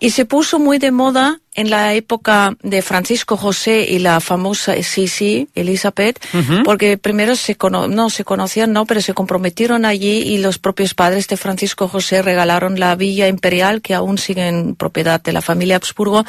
Y 0.00 0.10
se 0.10 0.24
puso 0.24 0.58
muy 0.58 0.78
de 0.78 0.90
moda 0.90 1.41
en 1.54 1.68
la 1.68 1.92
época 1.92 2.56
de 2.62 2.80
Francisco 2.80 3.36
José 3.36 3.86
y 3.88 3.98
la 3.98 4.20
famosa 4.20 4.74
Sisi, 4.82 5.48
Elizabeth, 5.54 6.18
uh 6.32 6.38
-huh. 6.38 6.62
porque 6.64 6.96
primero 6.96 7.36
se 7.36 7.56
no 7.90 8.08
se 8.10 8.24
conocían, 8.24 8.72
no, 8.72 8.86
pero 8.86 9.02
se 9.02 9.12
comprometieron 9.12 9.84
allí 9.84 10.22
y 10.22 10.38
los 10.38 10.58
propios 10.58 10.94
padres 10.94 11.28
de 11.28 11.36
Francisco 11.36 11.88
José 11.88 12.22
regalaron 12.22 12.80
la 12.80 12.96
villa 12.96 13.28
imperial, 13.28 13.82
que 13.82 13.94
aún 13.94 14.16
sigue 14.16 14.48
en 14.48 14.74
propiedad 14.76 15.20
de 15.20 15.32
la 15.32 15.42
familia 15.42 15.76
Habsburgo, 15.76 16.24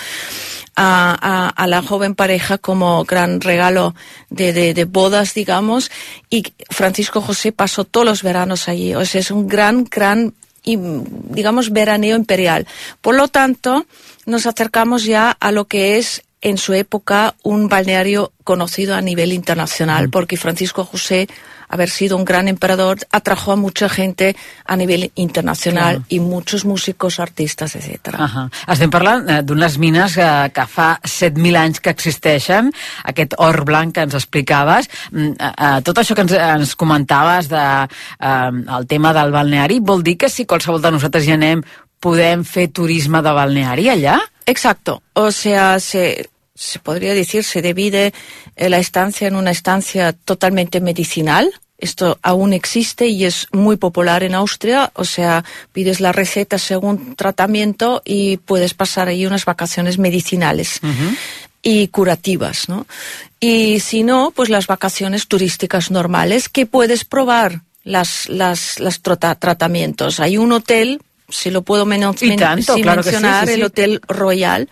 a, 0.76 1.18
a, 1.22 1.50
a 1.50 1.68
la 1.68 1.82
joven 1.82 2.16
pareja 2.16 2.58
como 2.58 3.04
gran 3.06 3.40
regalo 3.40 3.96
de, 4.30 4.52
de, 4.52 4.74
de, 4.74 4.86
bodas, 4.86 5.34
digamos, 5.34 5.92
y 6.30 6.44
Francisco 6.70 7.22
José 7.22 7.52
pasó 7.52 7.86
todos 7.86 8.06
los 8.06 8.24
veranos 8.24 8.68
allí. 8.68 8.96
O 8.96 9.06
sea, 9.06 9.22
es 9.22 9.32
un 9.32 9.48
gran, 9.48 9.86
gran, 9.86 10.34
digamos, 10.66 11.72
veraneo 11.72 12.16
imperial. 12.16 12.68
Por 13.02 13.16
lo 13.16 13.28
tanto, 13.28 13.86
nos 14.26 14.46
acercamos 14.46 15.04
ya 15.04 15.32
a 15.32 15.52
lo 15.52 15.66
que 15.66 15.98
es 15.98 16.24
en 16.44 16.58
su 16.58 16.74
época 16.74 17.36
un 17.42 17.70
balneario 17.70 18.34
conocido 18.44 18.96
a 18.96 19.02
nivel 19.02 19.32
internacional, 19.32 20.10
porque 20.10 20.36
Francisco 20.36 20.84
José, 20.84 21.28
haber 21.70 21.90
sido 21.90 22.18
un 22.18 22.26
gran 22.26 22.50
emperador, 22.50 22.98
atrajo 23.12 23.54
a 23.54 23.56
mucha 23.56 23.88
gente 23.88 24.36
a 24.66 24.76
nivell 24.76 25.12
internacional 25.16 25.96
Clar. 25.96 26.06
i 26.10 26.20
muchos 26.20 26.66
músicos, 26.66 27.20
artistes, 27.20 27.76
etc. 27.76 28.20
Uh 28.20 28.28
-huh. 28.28 28.50
Estem 28.68 28.90
parlant 28.90 29.30
eh, 29.30 29.42
d'unes 29.42 29.78
mines 29.78 30.16
que, 30.16 30.52
que 30.54 30.66
fa 30.68 31.00
7.000 31.02 31.56
anys 31.56 31.80
que 31.80 31.90
existeixen, 31.90 32.72
aquest 33.06 33.34
or 33.38 33.64
blanc 33.64 33.96
que 33.96 34.02
ens 34.02 34.14
explicaves. 34.14 34.90
Mm, 35.12 35.32
eh, 35.40 35.54
eh, 35.58 35.82
tot 35.82 35.98
això 35.98 36.14
que 36.14 36.22
ens, 36.22 36.34
ens 36.34 36.76
comentaves 36.76 37.48
de, 37.48 37.88
eh, 38.20 38.52
el 38.78 38.86
tema 38.86 39.14
del 39.14 39.32
balneari, 39.32 39.80
vol 39.80 40.04
dir 40.04 40.18
que 40.18 40.30
si 40.30 40.46
qualsevol 40.46 40.82
de 40.82 40.92
nosaltres 40.92 41.26
hi 41.26 41.32
anem 41.32 41.64
podem 42.00 42.44
fer 42.44 42.68
turisme 42.68 43.22
de 43.22 43.32
balneari 43.32 43.90
allà? 43.90 44.20
Exacto. 44.46 45.02
O 45.14 45.32
sea, 45.32 45.80
se, 45.80 46.30
se 46.64 46.80
podría 46.80 47.14
decir, 47.14 47.44
se 47.44 47.62
divide 47.62 48.14
eh, 48.56 48.70
la 48.70 48.78
estancia 48.78 49.28
en 49.28 49.36
una 49.36 49.52
estancia 49.52 50.14
totalmente 50.14 50.80
medicinal. 50.80 51.52
Esto 51.78 52.18
aún 52.22 52.54
existe 52.54 53.08
y 53.08 53.26
es 53.26 53.48
muy 53.52 53.76
popular 53.76 54.24
en 54.24 54.36
Austria. 54.36 54.92
O 54.96 55.04
sea, 55.04 55.44
pides 55.74 56.00
la 56.00 56.14
receta 56.14 56.58
según 56.58 57.16
tratamiento 57.16 58.02
y 58.06 58.38
puedes 58.38 58.74
pasar 58.74 59.10
ahí 59.10 59.26
unas 59.26 59.44
vacaciones 59.46 59.98
medicinales. 59.98 60.80
Uh 60.82 60.88
-huh. 60.88 61.18
y 61.66 61.88
curativas, 61.88 62.68
¿no? 62.68 62.86
Y 63.40 63.80
si 63.80 64.04
no, 64.04 64.32
pues 64.36 64.50
las 64.50 64.68
vacaciones 64.68 65.28
turísticas 65.28 65.92
normales 65.92 66.50
que 66.50 66.66
puedes 66.66 67.06
probar 67.06 67.62
las, 67.84 68.28
las, 68.30 68.80
las 68.80 69.02
tratamientos. 69.02 70.20
Hay 70.20 70.38
un 70.38 70.52
hotel, 70.52 71.02
si 71.30 71.52
lo 71.52 71.62
puedo 71.62 71.86
tanto, 72.38 72.76
claro 72.76 73.02
mencionar, 73.02 73.50
el 73.50 73.64
Hotel 73.64 74.02
Royal, 74.08 74.70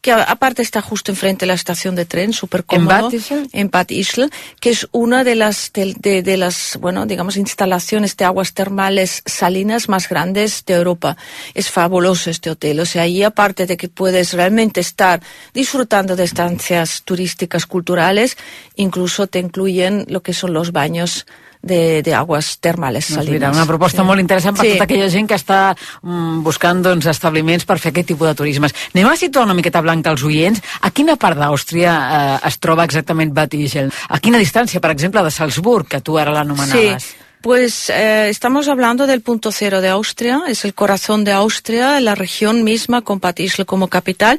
que 0.00 0.12
aparte 0.12 0.62
está 0.62 0.80
justo 0.80 1.12
enfrente 1.12 1.44
de 1.44 1.48
la 1.48 1.54
estación 1.54 1.94
de 1.94 2.06
tren, 2.06 2.32
súper 2.32 2.64
cómodo, 2.64 3.10
en 3.52 3.70
Bad 3.70 3.90
Ischl, 3.90 4.30
que 4.60 4.70
es 4.70 4.88
una 4.92 5.24
de 5.24 5.34
las, 5.34 5.72
de, 5.72 6.22
de, 6.22 6.36
las, 6.36 6.78
bueno, 6.80 7.04
digamos, 7.04 7.36
instalaciones 7.36 8.16
de 8.16 8.24
aguas 8.24 8.54
termales 8.54 9.22
salinas 9.26 9.88
más 9.88 10.08
grandes 10.08 10.64
de 10.64 10.74
Europa. 10.74 11.16
Es 11.54 11.70
fabuloso 11.70 12.30
este 12.30 12.50
hotel. 12.50 12.80
O 12.80 12.86
sea, 12.86 13.02
ahí 13.02 13.22
aparte 13.22 13.66
de 13.66 13.76
que 13.76 13.88
puedes 13.88 14.32
realmente 14.32 14.80
estar 14.80 15.20
disfrutando 15.52 16.16
de 16.16 16.24
estancias 16.24 17.02
turísticas 17.02 17.66
culturales, 17.66 18.38
incluso 18.76 19.26
te 19.26 19.38
incluyen 19.38 20.06
lo 20.08 20.22
que 20.22 20.32
son 20.32 20.54
los 20.54 20.72
baños 20.72 21.26
de, 21.62 22.02
de 22.02 22.14
aguas 22.14 22.58
termales 22.58 23.06
salines. 23.06 23.26
Doncs 23.26 23.36
mira, 23.36 23.50
una 23.52 23.66
proposta 23.68 24.02
sí. 24.02 24.08
molt 24.08 24.22
interessant 24.22 24.56
per 24.56 24.66
sí. 24.66 24.72
tota 24.74 24.86
aquella 24.88 25.08
gent 25.12 25.28
que 25.28 25.38
està 25.38 25.60
mm, 25.76 26.42
buscant 26.46 26.82
doncs, 26.84 27.08
establiments 27.12 27.66
per 27.68 27.78
fer 27.82 27.92
aquest 27.92 28.12
tipus 28.12 28.30
de 28.30 28.34
turismes. 28.38 28.76
Anem 28.94 29.10
a 29.10 29.16
situar 29.20 29.46
una 29.48 29.56
miqueta 29.58 29.82
blanca 29.84 30.14
als 30.14 30.24
oients. 30.26 30.62
A 30.80 30.92
quina 30.94 31.18
part 31.20 31.38
d'Àustria 31.40 31.96
eh, 32.00 32.36
es 32.48 32.60
troba 32.62 32.86
exactament 32.88 33.34
Bad 33.36 33.56
Ischl? 33.58 33.90
A 34.08 34.20
quina 34.22 34.40
distància, 34.40 34.80
per 34.80 34.94
exemple, 34.94 35.24
de 35.26 35.34
Salzburg, 35.34 35.88
que 35.90 36.00
tu 36.00 36.18
ara 36.18 36.32
l'anomenaves? 36.34 37.10
Sí. 37.10 37.26
Pues 37.40 37.88
eh, 37.88 38.28
estamos 38.28 38.68
hablando 38.68 39.06
del 39.06 39.22
punto 39.22 39.50
cero 39.50 39.80
de 39.80 39.88
Austria, 39.88 40.42
es 40.46 40.66
el 40.66 40.74
corazón 40.74 41.24
de 41.24 41.32
Austria, 41.32 41.98
la 42.00 42.14
región 42.14 42.64
misma 42.64 43.00
con 43.00 43.18
Patisle 43.18 43.64
como 43.64 43.88
capital. 43.88 44.38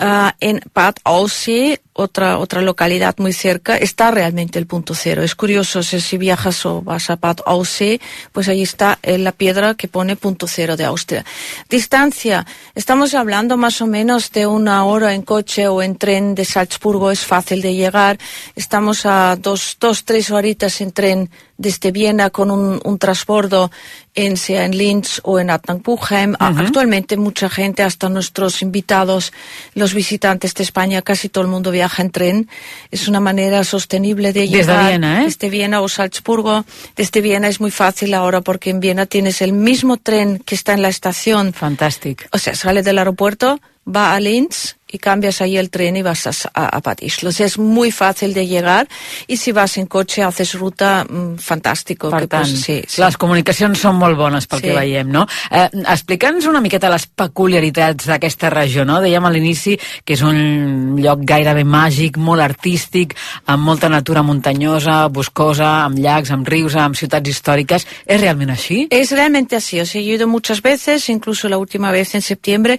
Uh, 0.00 0.32
en 0.40 0.60
Bad 0.74 0.94
Aussee 1.04 1.78
otra, 1.94 2.38
otra 2.38 2.62
localidad 2.62 3.14
muy 3.18 3.32
cerca, 3.32 3.76
está 3.76 4.10
realmente 4.10 4.58
el 4.58 4.66
punto 4.66 4.94
cero. 4.94 5.22
Es 5.22 5.34
curioso, 5.34 5.82
si, 5.82 6.16
viajas 6.16 6.64
o 6.64 6.80
vas 6.80 7.10
a 7.10 7.16
Bad 7.16 7.38
Aussee, 7.44 8.00
pues 8.32 8.48
ahí 8.48 8.62
está 8.62 8.98
eh, 9.02 9.18
la 9.18 9.32
piedra 9.32 9.74
que 9.74 9.88
pone 9.88 10.16
punto 10.16 10.46
cero 10.46 10.76
de 10.76 10.84
Austria. 10.84 11.24
Distancia, 11.68 12.46
estamos 12.74 13.14
hablando 13.14 13.56
más 13.56 13.80
o 13.82 13.86
menos 13.86 14.30
de 14.32 14.46
una 14.46 14.84
hora 14.84 15.14
en 15.14 15.22
coche 15.22 15.68
o 15.68 15.82
en 15.82 15.96
tren 15.96 16.34
de 16.34 16.44
Salzburgo, 16.44 17.10
es 17.10 17.20
fácil 17.20 17.60
de 17.60 17.74
llegar. 17.74 18.18
Estamos 18.56 19.04
a 19.04 19.36
dos, 19.36 19.76
dos 19.78 20.04
tres 20.04 20.30
horitas 20.30 20.80
en 20.80 20.92
tren 20.92 21.30
desde 21.58 21.92
Viena 21.92 22.30
con 22.30 22.50
un, 22.50 22.80
un 22.82 22.98
transbordo 22.98 23.70
en, 24.14 24.36
sea 24.36 24.64
en 24.64 24.76
Linz 24.76 25.20
o 25.22 25.38
en 25.38 25.50
Attenbouchheim. 25.50 26.32
Uh 26.32 26.36
-huh. 26.36 26.66
Actualmente 26.66 27.16
mucha 27.16 27.48
gente, 27.48 27.82
hasta 27.82 28.08
nuestros 28.08 28.62
invitados, 28.62 29.32
los 29.74 29.94
visitantes 29.94 30.54
de 30.54 30.64
España, 30.64 31.02
casi 31.02 31.28
todo 31.28 31.44
el 31.44 31.50
mundo 31.50 31.70
viaja 31.70 31.81
viaja 31.82 32.02
en 32.02 32.10
tren. 32.10 32.48
Es 32.92 33.08
una 33.08 33.18
manera 33.18 33.64
sostenible 33.64 34.32
de 34.32 34.46
llegar 34.46 34.76
desde 34.76 34.88
Viena, 34.90 35.22
¿eh? 35.22 35.24
desde 35.24 35.50
Viena 35.50 35.80
o 35.80 35.88
Salzburgo. 35.88 36.64
Desde 36.94 37.20
Viena 37.20 37.48
es 37.48 37.60
muy 37.60 37.72
fácil 37.72 38.14
ahora 38.14 38.40
porque 38.40 38.70
en 38.70 38.78
Viena 38.78 39.06
tienes 39.06 39.42
el 39.42 39.52
mismo 39.52 39.96
tren 39.96 40.38
que 40.38 40.54
está 40.54 40.74
en 40.74 40.82
la 40.82 40.88
estación. 40.88 41.52
Fantástico. 41.52 42.24
O 42.30 42.38
sea, 42.38 42.54
sale 42.54 42.82
del 42.82 42.98
aeropuerto, 42.98 43.60
va 43.86 44.14
a 44.14 44.20
Linz 44.20 44.76
y 44.92 44.98
cambias 44.98 45.40
ahí 45.40 45.56
el 45.56 45.70
tren 45.70 45.96
y 45.96 46.02
vas 46.02 46.26
a, 46.26 46.50
a, 46.52 46.76
a 46.76 46.80
Patis. 46.80 47.24
O 47.24 47.32
sea, 47.32 47.46
es 47.46 47.58
muy 47.58 47.90
fácil 47.90 48.34
de 48.34 48.46
llegar 48.46 48.86
y 49.26 49.38
si 49.38 49.50
vas 49.50 49.78
en 49.78 49.86
coche 49.86 50.22
haces 50.22 50.52
ruta 50.52 51.04
mm, 51.08 51.38
fantàstico. 51.38 52.10
Per 52.10 52.20
que, 52.20 52.28
tant, 52.28 52.44
pues, 52.44 52.60
sí, 52.60 52.82
sí. 52.86 53.00
les 53.00 53.16
comunicacions 53.16 53.80
són 53.80 53.96
molt 53.96 54.18
bones 54.20 54.46
pel 54.46 54.60
sí. 54.60 54.68
que 54.68 54.76
veiem, 54.76 55.08
no? 55.08 55.24
Eh, 55.50 55.64
Explica'ns 55.94 56.46
una 56.50 56.60
miqueta 56.60 56.90
les 56.92 57.06
peculiaritats 57.08 58.10
d'aquesta 58.10 58.50
regió, 58.52 58.84
no? 58.84 59.00
Dèiem 59.00 59.24
a 59.24 59.32
l'inici 59.32 59.78
que 60.04 60.12
és 60.18 60.22
un 60.26 61.00
lloc 61.00 61.24
gairebé 61.24 61.64
màgic, 61.64 62.20
molt 62.20 62.44
artístic, 62.44 63.16
amb 63.48 63.64
molta 63.64 63.88
natura 63.88 64.22
muntanyosa, 64.26 65.06
boscosa, 65.08 65.86
amb 65.86 66.04
llacs, 66.04 66.34
amb 66.36 66.48
rius, 66.48 66.76
amb 66.76 67.00
ciutats 67.00 67.32
històriques. 67.32 67.88
¿Es 68.04 68.20
realment 68.20 68.52
així? 68.52 68.84
Es 68.90 69.16
realmente 69.16 69.56
así. 69.56 69.80
O 69.80 69.86
sea, 69.86 70.02
he 70.02 70.04
ido 70.04 70.28
muchas 70.28 70.60
veces, 70.60 71.08
incluso 71.08 71.48
la 71.48 71.56
última 71.56 71.90
vez 71.90 72.14
en 72.14 72.20
septiembre. 72.20 72.78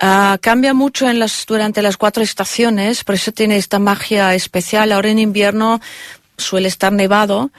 Uh, 0.00 0.38
cambia 0.40 0.74
mucho 0.74 1.08
en 1.10 1.18
las 1.18 1.44
durante 1.44 1.82
las 1.82 1.96
cuatro 1.96 2.22
estaciones, 2.22 3.02
por 3.02 3.16
eso 3.16 3.32
tiene 3.32 3.56
esta 3.56 3.80
magia 3.80 4.32
especial. 4.34 4.92
Ahora 4.92 5.10
en 5.10 5.18
invierno 5.18 5.80
suele 6.36 6.68
estar 6.68 6.92
nevado, 6.92 7.50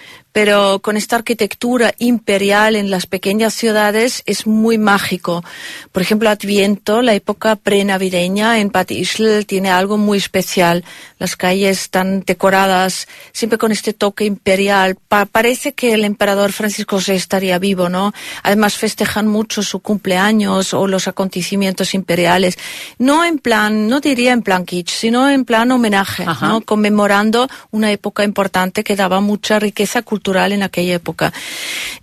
pero 0.42 0.80
con 0.80 0.96
esta 0.96 1.18
arquitectura 1.18 1.94
imperial 1.98 2.78
en 2.78 2.90
las 2.90 3.08
pequeñas 3.08 3.54
ciudades 3.54 4.24
es 4.26 4.48
muy 4.48 4.78
mágico. 4.78 5.44
Por 5.92 6.02
ejemplo, 6.02 6.30
Adviento, 6.30 7.02
la 7.02 7.14
época 7.14 7.58
prenavideña 7.58 8.60
en 8.60 8.70
Patisl 8.70 9.46
tiene 9.46 9.70
algo 9.70 9.98
muy 9.98 10.18
especial. 10.18 10.86
Las 11.18 11.36
calles 11.36 11.82
están 11.82 12.24
decoradas 12.26 13.10
siempre 13.34 13.58
con 13.58 13.74
este 13.74 13.92
toque 13.92 14.24
imperial. 14.24 14.96
Pa 14.96 15.26
parece 15.26 15.74
que 15.74 15.92
el 15.92 16.06
emperador 16.06 16.54
Francisco 16.54 17.00
VI 17.06 17.16
estaría 17.16 17.60
vivo, 17.60 17.90
¿no? 17.90 18.14
Además 18.42 18.76
festejan 18.76 19.28
mucho 19.28 19.62
su 19.62 19.82
cumpleaños 19.82 20.74
o 20.74 20.88
los 20.88 21.10
acontecimientos 21.10 21.94
imperiales. 21.94 22.58
No 22.98 23.26
en 23.26 23.40
plan, 23.40 23.90
no 23.90 24.00
diría 24.00 24.32
en 24.32 24.42
plan 24.42 24.64
kitsch, 24.64 24.92
sino 24.92 25.30
en 25.30 25.44
plan 25.44 25.70
homenaje, 25.70 26.26
¿no? 26.40 26.62
Conmemorando 26.62 27.50
una 27.72 27.92
época 27.92 28.24
importante 28.24 28.86
que 28.86 28.96
daba 28.96 29.20
mucha 29.20 29.60
riqueza 29.60 30.02
cultural 30.02 30.29
cultural 30.30 30.52
en 30.52 30.64
aquella 30.64 30.96
época. 30.96 31.34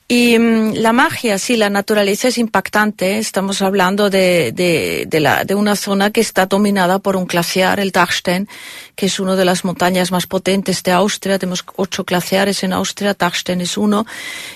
Y 0.09 0.37
um, 0.37 0.73
la 0.75 0.92
magia, 0.92 1.38
sí, 1.38 1.56
la 1.56 1.71
naturaleza 1.71 2.28
es 2.28 2.38
impactante. 2.38 3.18
Estamos 3.18 3.61
hablando 3.62 4.09
de, 4.11 4.52
de, 4.52 5.04
de, 5.06 5.21
la, 5.21 5.45
de, 5.45 5.54
una 5.54 5.75
zona 5.75 6.11
que 6.11 6.21
está 6.21 6.47
dominada 6.47 6.99
por 6.99 7.16
un 7.16 7.26
glaciar, 7.26 7.80
el 7.80 7.90
Dachstein, 7.90 8.49
que 8.95 9.06
es 9.06 9.21
una 9.21 9.35
de 9.37 9.45
las 9.45 9.64
montañas 9.64 10.11
más 10.11 10.26
potentes 10.26 10.83
de 10.83 10.92
Austria. 10.92 11.38
Tenemos 11.38 11.64
ocho 11.76 12.04
glaciares 12.04 12.62
en 12.62 12.73
Austria, 12.73 13.14
Dachstein 13.14 13.61
es 13.61 13.76
uno, 13.76 14.06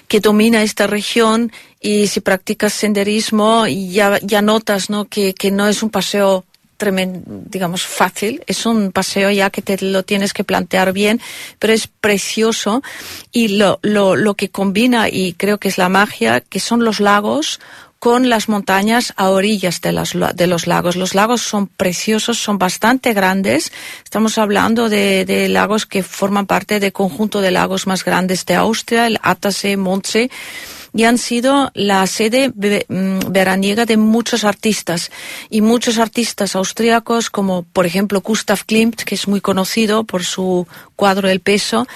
que 0.08 0.20
domina 0.20 0.62
esta 0.62 0.86
región. 0.86 1.52
Y 1.80 2.08
si 2.08 2.20
practicas 2.20 2.72
senderismo, 2.72 3.66
ya, 3.66 4.18
ya 4.22 4.42
notas 4.42 4.90
¿no? 4.90 5.06
Que, 5.06 5.32
que 5.34 5.50
no 5.50 5.66
es 5.66 5.82
un 5.82 5.90
paseo 5.90 6.44
tremendo, 6.80 7.20
digamos, 7.26 7.84
fácil. 7.84 8.42
Es 8.46 8.64
un 8.64 8.90
paseo 8.90 9.30
ya 9.30 9.50
que 9.50 9.60
te 9.60 9.76
lo 9.84 10.02
tienes 10.02 10.32
que 10.32 10.44
plantear 10.44 10.92
bien, 10.92 11.20
pero 11.58 11.74
es 11.74 11.86
precioso. 11.86 12.82
Y 13.30 13.48
lo, 13.58 13.78
lo, 13.82 14.16
lo 14.16 14.34
que 14.34 14.48
combina, 14.48 15.10
y 15.10 15.34
creo 15.34 15.58
que 15.58 15.68
es 15.68 15.76
la 15.76 15.90
magia, 15.90 16.40
que 16.40 16.58
son 16.58 16.82
los 16.82 16.98
lagos 16.98 17.60
con 18.00 18.30
las 18.30 18.48
montañas 18.48 19.12
a 19.18 19.28
orillas 19.28 19.82
de, 19.82 19.92
las, 19.92 20.16
de, 20.34 20.46
los 20.46 20.66
lagos. 20.66 20.96
Los 20.96 21.14
lagos 21.14 21.42
son 21.42 21.66
preciosos, 21.66 22.38
son 22.38 22.56
bastante 22.56 23.12
grandes. 23.12 23.72
Estamos 24.02 24.38
hablando 24.38 24.88
de, 24.88 25.26
de, 25.26 25.50
lagos 25.50 25.84
que 25.84 26.02
forman 26.02 26.46
parte 26.46 26.80
del 26.80 26.94
conjunto 26.94 27.42
de 27.42 27.50
lagos 27.50 27.86
más 27.86 28.02
grandes 28.02 28.46
de 28.46 28.54
Austria, 28.54 29.06
el 29.06 29.18
Attersee, 29.22 29.76
Montsee 29.76 30.30
y 30.94 31.04
han 31.04 31.18
sido 31.18 31.70
la 31.74 32.06
sede 32.06 32.50
mm, 32.50 33.30
veraniega 33.30 33.86
de 33.86 33.96
muchos 33.96 34.44
artistas. 34.44 35.10
Y 35.48 35.60
muchos 35.60 35.98
artistas 35.98 36.56
austríacos 36.56 37.30
como 37.30 37.62
por 37.62 37.86
ejemplo 37.86 38.20
Gustav 38.20 38.64
Klimt, 38.64 39.02
que 39.02 39.14
es 39.14 39.28
muy 39.28 39.40
conocido 39.40 40.04
por 40.04 40.24
su 40.24 40.66
cuadro 40.96 41.28
El 41.28 41.40
peso, 41.40 41.86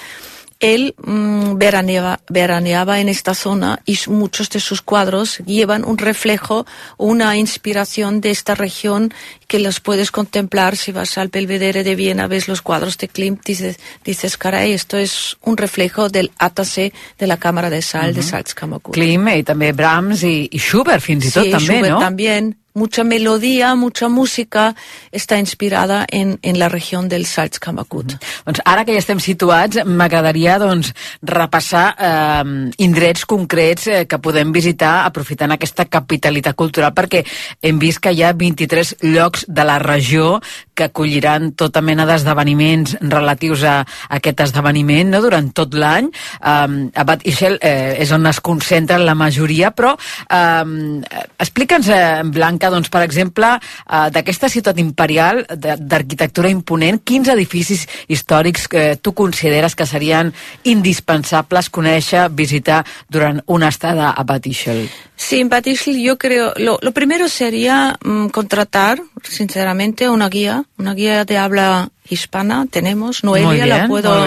él 0.73 0.95
mmm, 0.97 1.57
veraneaba, 1.57 2.19
veraneaba, 2.27 2.99
en 2.99 3.09
esta 3.09 3.33
zona 3.35 3.79
y 3.85 3.97
muchos 4.07 4.49
de 4.49 4.59
sus 4.59 4.81
cuadros 4.81 5.37
llevan 5.45 5.85
un 5.85 5.97
reflejo, 5.97 6.65
una 6.97 7.37
inspiración 7.37 8.21
de 8.21 8.31
esta 8.31 8.55
región 8.55 9.13
que 9.47 9.59
los 9.59 9.79
puedes 9.79 10.11
contemplar 10.11 10.75
si 10.75 10.91
vas 10.91 11.17
al 11.17 11.27
Belvedere 11.27 11.83
de 11.83 11.95
Viena, 11.95 12.27
ves 12.27 12.47
los 12.47 12.61
cuadros 12.61 12.97
de 12.97 13.07
Klimt, 13.07 13.45
dices, 13.45 13.79
dices 14.03 14.37
caray, 14.37 14.73
esto 14.73 14.97
es 14.97 15.37
un 15.41 15.55
reflejo 15.57 16.09
del 16.09 16.31
Atase 16.39 16.93
de 17.19 17.27
la 17.27 17.37
Cámara 17.37 17.69
de 17.69 17.81
Sal 17.81 18.09
uh 18.09 18.13
-huh. 18.13 18.15
de 18.15 18.23
Salzkammergut. 18.23 18.93
Klimt 18.93 19.29
i 19.35 19.43
també 19.43 19.71
Brahms 19.73 20.23
i, 20.23 20.49
i 20.51 20.59
Schubert 20.59 21.03
fins 21.03 21.25
i 21.25 21.31
tot 21.31 21.43
sí, 21.43 21.51
també, 21.51 21.65
Schubert 21.65 21.93
no? 21.93 21.99
también 21.99 22.64
mucha 22.75 23.03
melodía, 23.03 23.73
mucha 23.73 24.09
música 24.09 24.75
está 25.11 25.39
inspirada 25.39 26.05
en, 26.09 26.37
en 26.43 26.59
la 26.59 26.69
región 26.69 27.09
del 27.09 27.25
Salzkammergut. 27.25 28.13
Mm 28.13 28.17
-hmm. 28.17 28.43
Doncs 28.45 28.61
ara 28.65 28.85
que 28.85 28.91
ja 28.91 28.99
estem 28.99 29.19
situats, 29.19 29.85
m'agradaria 29.85 30.59
doncs, 30.59 30.93
repassar 31.21 31.95
eh, 31.97 32.71
indrets 32.77 33.25
concrets 33.25 33.87
eh, 33.87 34.05
que 34.05 34.19
podem 34.19 34.51
visitar 34.51 35.05
aprofitant 35.05 35.51
aquesta 35.51 35.85
capitalitat 35.85 36.55
cultural, 36.55 36.93
perquè 36.93 37.25
hem 37.61 37.79
vist 37.79 37.99
que 37.99 38.11
hi 38.11 38.23
ha 38.23 38.33
23 38.33 38.95
llocs 39.01 39.45
de 39.47 39.63
la 39.63 39.79
regió 39.79 40.41
que 40.73 40.83
acolliran 40.83 41.53
tota 41.55 41.81
mena 41.81 42.05
d'esdeveniments 42.05 42.97
relatius 42.99 43.63
a, 43.63 43.85
aquest 44.09 44.43
esdeveniment 44.45 45.13
no? 45.15 45.21
durant 45.23 45.47
tot 45.55 45.73
l'any. 45.73 46.09
Um, 46.43 46.91
a 46.93 47.05
Bad 47.07 47.23
Ischel 47.23 47.57
eh, 47.61 47.95
és 48.03 48.11
on 48.11 48.27
es 48.27 48.41
concentren 48.43 49.05
la 49.07 49.15
majoria, 49.15 49.71
però 49.71 49.95
um, 49.95 51.01
explica'ns, 51.39 51.89
eh, 51.89 52.23
Blanca, 52.35 52.64
destacar, 52.65 52.71
doncs, 52.71 52.89
per 52.89 53.03
exemple, 53.03 53.47
eh, 53.55 54.09
d'aquesta 54.11 54.49
ciutat 54.49 54.77
imperial 54.79 55.45
d'arquitectura 55.49 56.49
imponent, 56.49 57.01
quins 57.03 57.27
edificis 57.29 57.87
històrics 58.07 58.67
que 58.67 58.97
tu 59.01 59.13
consideres 59.13 59.75
que 59.75 59.85
serien 59.85 60.33
indispensables 60.63 61.69
conèixer, 61.69 62.29
visitar 62.29 62.85
durant 63.09 63.41
una 63.47 63.69
estada 63.69 64.11
a 64.11 64.23
Batischel? 64.23 64.89
Sí, 65.17 65.39
en 65.39 65.49
Patisl 65.49 65.97
yo 65.97 66.17
creo, 66.17 66.53
lo, 66.57 66.77
lo 66.81 66.91
primero 66.91 67.29
sería 67.29 67.97
mm, 68.03 68.27
contratar, 68.27 69.01
sinceramente, 69.23 70.09
una 70.09 70.29
guía, 70.29 70.65
una 70.77 70.93
guía 70.93 71.23
de 71.23 71.37
habla 71.37 71.89
hispana 72.09 72.67
tenemos, 72.69 73.23
Noelia 73.23 73.65
la 73.65 73.87
puedo, 73.87 74.25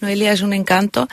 Noelia 0.00 0.32
es 0.32 0.40
un 0.40 0.52
encanto, 0.52 1.08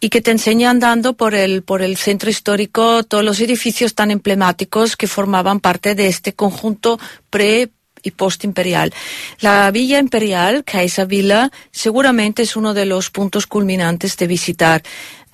y 0.00 0.08
que 0.08 0.22
te 0.22 0.30
enseña 0.30 0.70
andando 0.70 1.14
por 1.14 1.34
el, 1.34 1.62
por 1.62 1.82
el 1.82 1.96
centro 1.96 2.30
histórico 2.30 3.02
todos 3.02 3.24
los 3.24 3.40
edificios 3.40 3.94
tan 3.94 4.10
emblemáticos 4.10 4.96
que 4.96 5.06
formaban 5.06 5.60
parte 5.60 5.94
de 5.94 6.08
este 6.08 6.32
conjunto 6.32 6.98
pre 7.30 7.70
y 8.02 8.12
post-imperial. 8.12 8.92
La 9.40 9.70
Villa 9.70 9.98
Imperial, 9.98 10.64
Kaiser 10.64 11.06
Villa, 11.06 11.50
seguramente 11.72 12.42
es 12.42 12.56
uno 12.56 12.72
de 12.72 12.86
los 12.86 13.10
puntos 13.10 13.46
culminantes 13.46 14.16
de 14.16 14.26
visitar. 14.26 14.82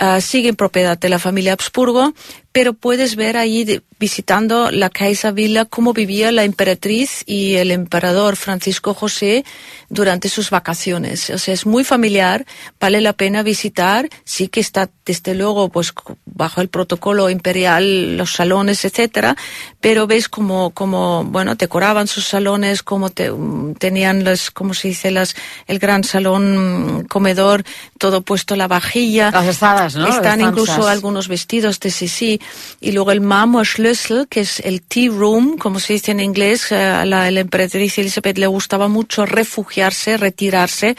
Uh, 0.00 0.20
sigue 0.20 0.48
en 0.48 0.56
propiedad 0.56 0.98
de 0.98 1.08
la 1.08 1.20
familia 1.20 1.52
Habsburgo, 1.52 2.14
pero 2.54 2.72
puedes 2.72 3.16
ver 3.16 3.36
ahí 3.36 3.80
visitando 3.98 4.70
la 4.70 4.90
Kaiser 4.90 5.32
Villa 5.32 5.64
cómo 5.64 5.92
vivía 5.92 6.30
la 6.30 6.44
emperatriz 6.44 7.24
y 7.26 7.54
el 7.54 7.70
emperador 7.70 8.36
Francisco 8.36 8.94
José 8.94 9.44
durante 9.88 10.28
sus 10.28 10.50
vacaciones. 10.50 11.30
O 11.30 11.38
sea, 11.38 11.54
es 11.54 11.66
muy 11.66 11.82
familiar, 11.82 12.44
vale 12.78 13.00
la 13.00 13.12
pena 13.12 13.42
visitar, 13.42 14.08
sí 14.24 14.48
que 14.48 14.60
está 14.60 14.90
desde 15.04 15.34
luego 15.34 15.68
pues 15.68 15.92
bajo 16.26 16.60
el 16.60 16.68
protocolo 16.68 17.30
imperial 17.30 18.16
los 18.16 18.32
salones, 18.32 18.84
etcétera, 18.84 19.36
pero 19.80 20.06
ves 20.06 20.28
como 20.28 20.70
como 20.70 21.24
bueno, 21.24 21.56
decoraban 21.56 22.06
sus 22.06 22.26
salones, 22.26 22.82
como 22.82 23.10
te, 23.10 23.32
tenían 23.78 24.22
las 24.22 24.50
como 24.50 24.74
se 24.74 24.88
dice 24.88 25.10
las 25.10 25.34
el 25.66 25.78
gran 25.78 26.04
salón 26.04 27.06
comedor, 27.08 27.64
todo 28.04 28.20
puesto 28.20 28.54
la 28.54 28.68
vajilla. 28.68 29.30
Las 29.30 29.46
estadas, 29.46 29.96
¿no? 29.96 30.06
Están 30.06 30.42
incluso 30.42 30.87
algunos 30.87 31.26
vestidos 31.26 31.80
de 31.80 31.90
Sisi 31.90 32.38
y 32.78 32.92
luego 32.92 33.12
el 33.12 33.23
Marmorschlüssel, 33.23 34.28
que 34.28 34.40
es 34.40 34.61
el 34.61 34.82
tea 34.82 35.08
room, 35.08 35.56
como 35.56 35.80
se 35.80 35.94
dice 35.94 36.11
en 36.12 36.20
inglés, 36.20 36.70
eh, 36.70 36.76
a 36.76 37.06
la, 37.06 37.30
la 37.30 37.40
emperatriz 37.40 37.96
Elizabeth 37.96 38.37
le 38.37 38.46
gustaba 38.46 38.88
mucho 38.88 39.25
refugiarse, 39.25 40.18
retirarse 40.18 40.99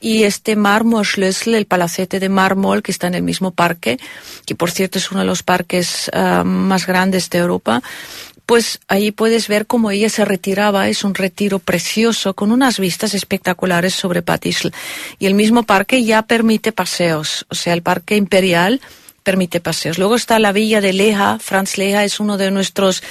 y 0.00 0.24
este 0.24 0.56
Marmorschlüssel, 0.56 1.54
el 1.54 1.66
palacete 1.66 2.18
de 2.18 2.28
mármol 2.28 2.82
que 2.82 2.90
está 2.90 3.06
en 3.06 3.14
el 3.14 3.22
mismo 3.22 3.52
parque, 3.52 4.00
que 4.44 4.56
por 4.56 4.72
cierto 4.72 4.98
es 4.98 5.12
uno 5.12 5.20
de 5.20 5.26
los 5.26 5.44
parques 5.44 6.10
uh, 6.12 6.44
más 6.44 6.84
grandes 6.84 7.30
de 7.30 7.38
Europa, 7.38 7.80
pues 8.50 8.80
ahí 8.88 9.12
puedes 9.12 9.46
ver 9.46 9.68
cómo 9.68 9.92
ella 9.92 10.08
se 10.08 10.24
retiraba, 10.24 10.88
es 10.88 11.04
un 11.04 11.14
retiro 11.14 11.60
precioso 11.60 12.34
con 12.34 12.50
unas 12.50 12.80
vistas 12.80 13.14
espectaculares 13.14 13.94
sobre 13.94 14.22
Patisl. 14.22 14.70
Y 15.20 15.26
el 15.26 15.34
mismo 15.34 15.62
parque 15.62 16.02
ya 16.02 16.22
permite 16.22 16.72
paseos, 16.72 17.46
o 17.48 17.54
sea, 17.54 17.74
el 17.74 17.82
parque 17.82 18.16
imperial 18.16 18.80
permite 19.22 19.60
paseos. 19.60 19.98
Luego 19.98 20.16
está 20.16 20.40
la 20.40 20.50
villa 20.50 20.80
de 20.80 20.92
Leja, 20.92 21.38
Franz 21.38 21.78
Leja 21.78 22.02
es 22.02 22.18
uno 22.18 22.36
de 22.38 22.50
nuestros 22.50 23.04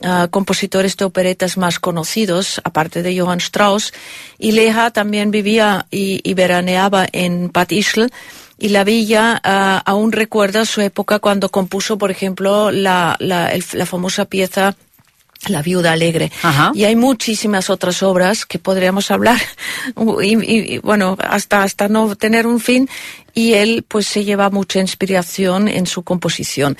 Uh, 0.00 0.28
compositores 0.30 0.96
de 0.96 1.04
operetas 1.04 1.56
más 1.56 1.80
conocidos, 1.80 2.60
aparte 2.62 3.02
de 3.02 3.18
Johann 3.18 3.40
Strauss, 3.40 3.92
y 4.38 4.52
Leja 4.52 4.92
también 4.92 5.32
vivía 5.32 5.86
y, 5.90 6.34
veraneaba 6.34 7.04
en 7.10 7.48
Patisl, 7.48 8.06
y 8.58 8.70
la 8.70 8.84
villa 8.84 9.40
uh, 9.44 9.82
aún 9.84 10.12
recuerda 10.12 10.64
su 10.64 10.80
época 10.80 11.20
cuando 11.20 11.48
compuso, 11.48 11.96
por 11.96 12.10
ejemplo, 12.10 12.70
la, 12.70 13.16
la 13.20 13.86
famosa 13.86 14.24
pieza 14.24 14.76
la 15.46 15.62
viuda 15.62 15.92
alegre. 15.92 16.32
Ajá. 16.42 16.72
Y 16.74 16.84
hay 16.84 16.96
muchísimas 16.96 17.70
otras 17.70 18.02
obras 18.02 18.44
que 18.44 18.58
podríamos 18.58 19.10
hablar, 19.10 19.40
y, 20.22 20.36
y, 20.36 20.74
y, 20.74 20.78
bueno, 20.78 21.16
hasta, 21.18 21.62
hasta 21.62 21.88
no 21.88 22.16
tener 22.16 22.46
un 22.46 22.60
fin, 22.60 22.88
y 23.38 23.54
él 23.54 23.84
pues 23.86 24.08
se 24.08 24.24
lleva 24.24 24.50
mucha 24.50 24.80
inspiración 24.80 25.68
en 25.68 25.86
su 25.86 26.02
composición. 26.02 26.76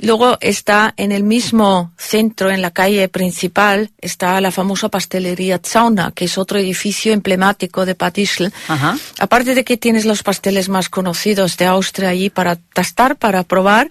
Luego 0.00 0.38
está 0.40 0.94
en 0.96 1.10
el 1.10 1.24
mismo 1.24 1.92
centro, 1.96 2.52
en 2.52 2.62
la 2.62 2.70
calle 2.70 3.08
principal, 3.08 3.90
está 4.00 4.40
la 4.40 4.52
famosa 4.52 4.88
pastelería 4.88 5.60
Zauna, 5.64 6.12
que 6.12 6.26
es 6.26 6.38
otro 6.38 6.60
edificio 6.60 7.12
emblemático 7.12 7.84
de 7.84 7.96
Patisl. 7.96 8.46
Ajá. 8.68 8.96
Aparte 9.18 9.56
de 9.56 9.64
que 9.64 9.76
tienes 9.76 10.04
los 10.04 10.22
pasteles 10.22 10.68
más 10.68 10.88
conocidos 10.88 11.56
de 11.56 11.66
Austria 11.66 12.10
allí 12.10 12.30
para 12.30 12.54
tastar, 12.54 13.16
para 13.16 13.42
probar, 13.42 13.90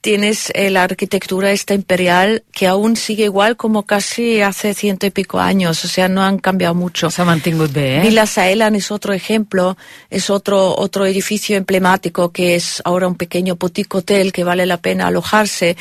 tienes 0.00 0.52
eh, 0.54 0.70
la 0.70 0.84
arquitectura 0.84 1.50
esta 1.50 1.74
imperial 1.74 2.44
que 2.52 2.66
aún 2.66 2.96
sigue 2.96 3.24
igual 3.24 3.56
como 3.56 3.84
casi 3.84 4.40
hace 4.40 4.72
ciento 4.74 5.06
y 5.06 5.10
pico 5.10 5.40
años, 5.40 5.84
o 5.84 5.88
sea, 5.88 6.08
no 6.08 6.22
han 6.22 6.38
cambiado 6.38 6.74
mucho. 6.74 7.10
S'ha 7.10 7.24
mantingut 7.24 7.72
bé, 7.72 7.98
eh? 7.98 8.00
Villa 8.02 8.26
Saelan 8.26 8.76
es 8.76 8.90
otro 8.90 9.12
ejemplo, 9.12 9.76
es 10.08 10.30
otro, 10.30 10.76
otro 10.76 11.04
edificio 11.04 11.56
emblemático 11.56 12.30
que 12.30 12.54
es 12.54 12.80
ahora 12.84 13.08
un 13.08 13.16
pequeño 13.16 13.56
boutique 13.56 13.96
hotel 13.96 14.32
que 14.32 14.44
vale 14.44 14.66
la 14.66 14.76
pena 14.76 15.08
alojarse. 15.08 15.76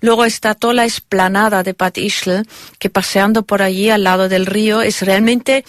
Luego 0.00 0.24
está 0.24 0.54
toda 0.54 0.74
la 0.74 0.84
esplanada 0.84 1.62
de 1.62 1.74
Pat 1.74 1.96
Ischl, 1.96 2.42
que 2.78 2.90
paseando 2.90 3.42
por 3.42 3.62
allí 3.62 3.88
al 3.88 4.04
lado 4.04 4.28
del 4.28 4.46
río 4.46 4.82
es 4.82 5.00
realmente 5.02 5.64